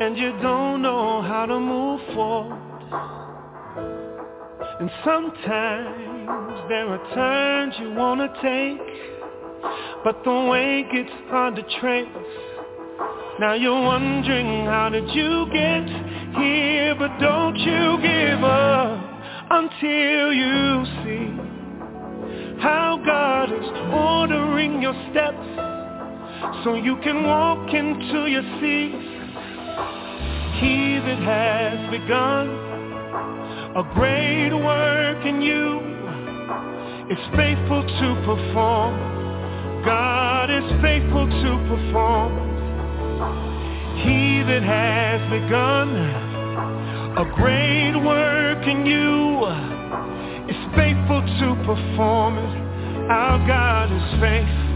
and 0.00 0.16
you 0.16 0.32
don't 0.40 0.82
know 0.82 1.22
how 1.22 1.46
to 1.46 1.58
move 1.58 2.00
forward. 2.14 2.58
And 4.80 4.90
sometimes 5.04 6.68
there 6.68 6.88
are 6.88 7.14
turns 7.14 7.74
you 7.80 7.94
want 7.94 8.20
to 8.20 8.28
take, 8.40 8.80
but 10.04 10.22
the 10.24 10.48
way 10.50 10.84
gets 10.92 11.10
hard 11.28 11.56
to 11.56 11.62
trace. 11.80 12.06
Now 13.40 13.54
you're 13.54 13.82
wondering 13.82 14.66
how 14.66 14.88
did 14.88 15.08
you 15.10 15.46
get 15.52 15.86
here, 16.38 16.94
but 16.94 17.18
don't 17.18 17.56
you 17.56 17.98
give 18.02 18.44
up 18.44 19.08
until 19.50 20.32
you 20.32 20.84
see 21.02 21.48
how 22.60 23.00
God 23.04 23.52
is 23.52 23.68
ordering 23.92 24.82
your 24.82 24.94
steps 25.10 26.64
so 26.64 26.74
you 26.74 26.96
can 27.02 27.24
walk 27.24 27.72
into 27.72 28.26
your 28.26 28.42
seat. 28.60 29.17
He 30.60 30.98
that 30.98 31.20
has 31.22 31.90
begun 31.90 32.48
a 33.76 33.82
great 33.94 34.52
work 34.52 35.24
in 35.24 35.40
you 35.40 35.78
is 37.10 37.18
faithful 37.36 37.82
to 37.82 38.08
perform. 38.26 39.84
God 39.84 40.50
is 40.50 40.66
faithful 40.82 41.26
to 41.26 41.50
perform. 41.70 42.32
He 44.02 44.42
that 44.50 44.62
has 44.62 45.20
begun 45.30 45.94
a 47.16 47.24
great 47.36 47.96
work 48.04 48.66
in 48.66 48.84
you 48.84 49.46
is 50.48 50.60
faithful 50.74 51.22
to 51.22 51.54
perform 51.64 52.38
it. 52.38 53.10
Our 53.10 53.38
God 53.46 53.92
is 53.92 54.20
faithful. 54.20 54.67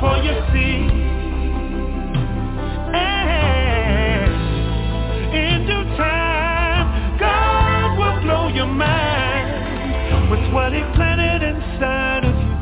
For 0.00 0.16
your 0.22 0.40
seed. 0.52 0.90
And 2.94 4.32
in 5.34 5.66
due 5.66 5.84
time, 5.96 7.18
God 7.18 7.98
will 7.98 8.20
blow 8.22 8.48
your 8.48 8.66
mind 8.66 10.30
with 10.30 10.52
what 10.52 10.72
he 10.72 10.80
planted 10.94 11.42
inside 11.42 12.24
of 12.24 12.34
you 12.34 12.56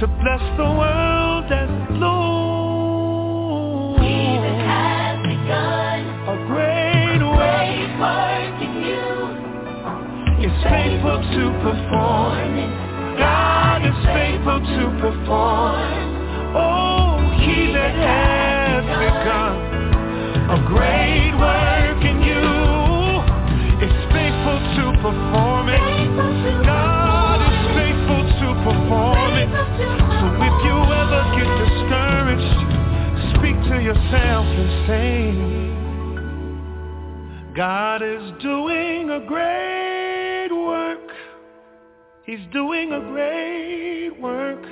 to 0.00 0.06
bless 0.06 0.40
the 0.56 0.64
world 0.64 1.50
and 1.50 1.98
Lord. 2.00 4.00
has 4.68 5.18
begun 5.24 6.06
A 6.28 6.36
great 6.46 7.18
great 7.18 7.90
work 7.98 8.62
in 8.62 8.72
you. 8.84 9.06
faithful 10.62 11.18
to 11.34 11.50
perform. 11.62 12.17
Yourself 34.88 35.18
God 37.56 38.02
is 38.02 38.32
doing 38.40 39.10
a 39.10 39.20
great 39.26 40.48
work. 40.52 41.10
He's 42.24 42.38
doing 42.52 42.92
a 42.92 43.00
great 43.00 44.10
work. 44.20 44.64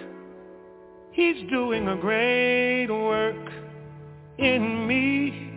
He's 1.12 1.50
doing 1.50 1.88
a 1.88 1.96
great 1.96 2.86
work 2.86 3.50
in 4.38 4.86
me. 4.86 5.50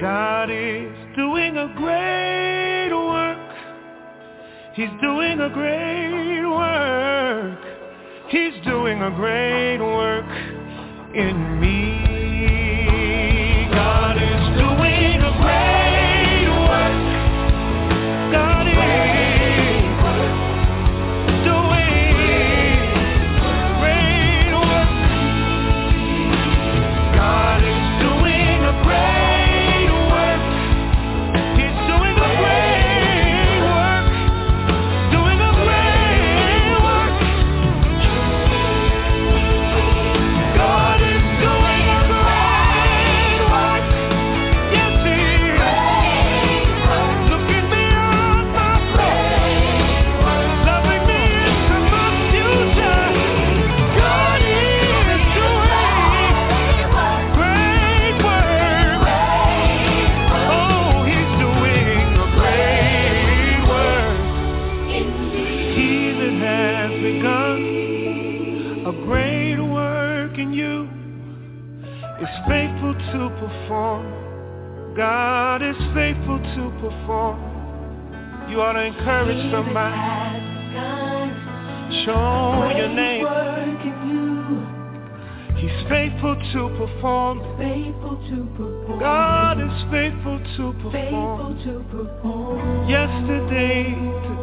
God 0.00 0.50
is 0.50 0.92
doing 1.16 1.56
a 1.56 1.72
great 1.76 2.92
work. 2.92 3.54
He's 4.74 4.90
doing 5.00 5.40
a 5.40 5.48
great 5.50 6.46
work. 6.46 7.58
He's 8.28 8.64
doing 8.66 9.00
a 9.02 9.10
great 9.12 9.78
work 9.78 10.30
in 11.14 11.60
me. 11.60 11.79
Encourage 78.90 79.50
somebody. 79.50 79.96
Show 82.04 82.72
your 82.76 82.88
name. 82.88 83.26
He's 85.56 85.88
faithful 85.88 86.34
to 86.52 86.68
perform. 86.78 87.40
Faithful 87.58 88.16
to 88.30 88.36
perform. 88.56 88.98
God 88.98 89.60
is 89.60 89.84
faithful 89.90 90.38
to 90.56 90.72
perform. 90.82 91.58
Yesterday, 92.88 93.94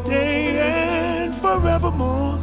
today, 0.04 0.60
and 0.62 1.42
forevermore. 1.42 2.38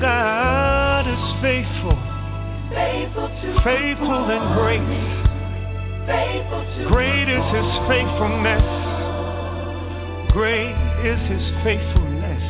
God 0.00 1.06
is 1.08 1.24
faithful, 1.40 1.96
faithful 3.64 4.30
and 4.30 4.54
great. 4.58 4.84
Great 6.88 7.28
is 7.28 7.44
his 7.54 7.70
faithfulness. 7.88 8.83
Great 10.34 10.74
is 11.06 11.20
his 11.30 11.46
faithfulness. 11.62 12.42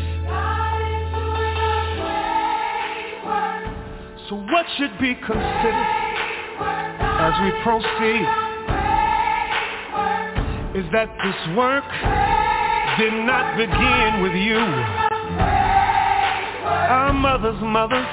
So 4.27 4.37
what 4.37 4.65
should 4.79 4.99
be 4.99 5.15
considered 5.15 5.91
as 7.21 7.35
we 7.45 7.51
proceed 7.61 8.25
is 10.81 10.91
that 10.93 11.13
this 11.21 11.37
work 11.55 11.85
did 12.97 13.13
not 13.27 13.59
begin 13.59 14.23
with 14.23 14.33
you. 14.33 14.57
Our 16.89 17.13
mothers' 17.13 17.61
mothers 17.61 18.09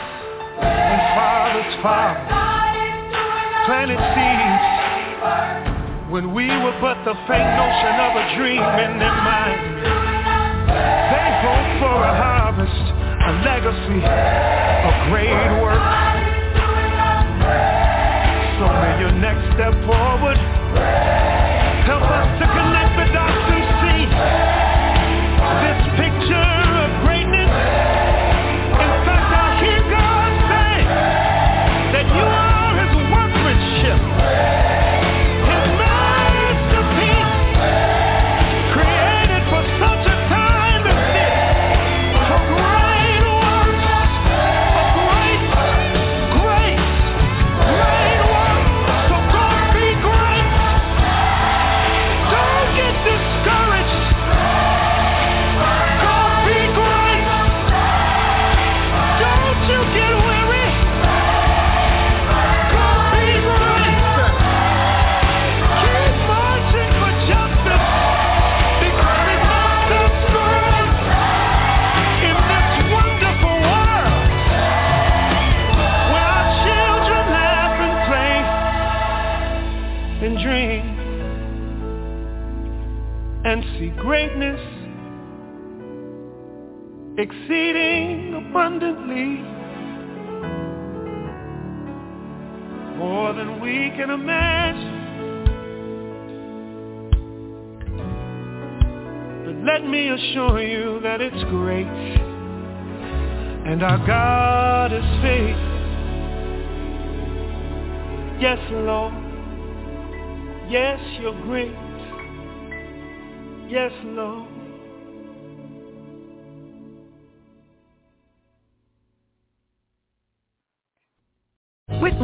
and 0.60 1.02
fathers' 1.16 1.82
fathers 1.82 2.28
planted 3.66 4.00
seeds 4.12 5.71
when 6.12 6.34
we 6.34 6.46
were 6.46 6.76
but 6.82 7.00
the 7.06 7.16
faint 7.24 7.52
notion 7.56 7.96
of 8.04 8.12
a 8.20 8.36
dream 8.36 8.60
in 8.60 9.00
their 9.00 9.16
mind. 9.24 9.64
They 10.68 11.28
hoped 11.40 11.74
for 11.80 12.00
a 12.04 12.14
harvest, 12.20 12.84
a 13.00 13.32
legacy, 13.48 14.04
a 14.04 14.92
great 15.08 15.40
work. 15.64 15.80
So 18.60 18.68
may 18.68 19.00
your 19.00 19.16
next 19.24 19.56
step 19.56 19.72
forward 19.88 20.51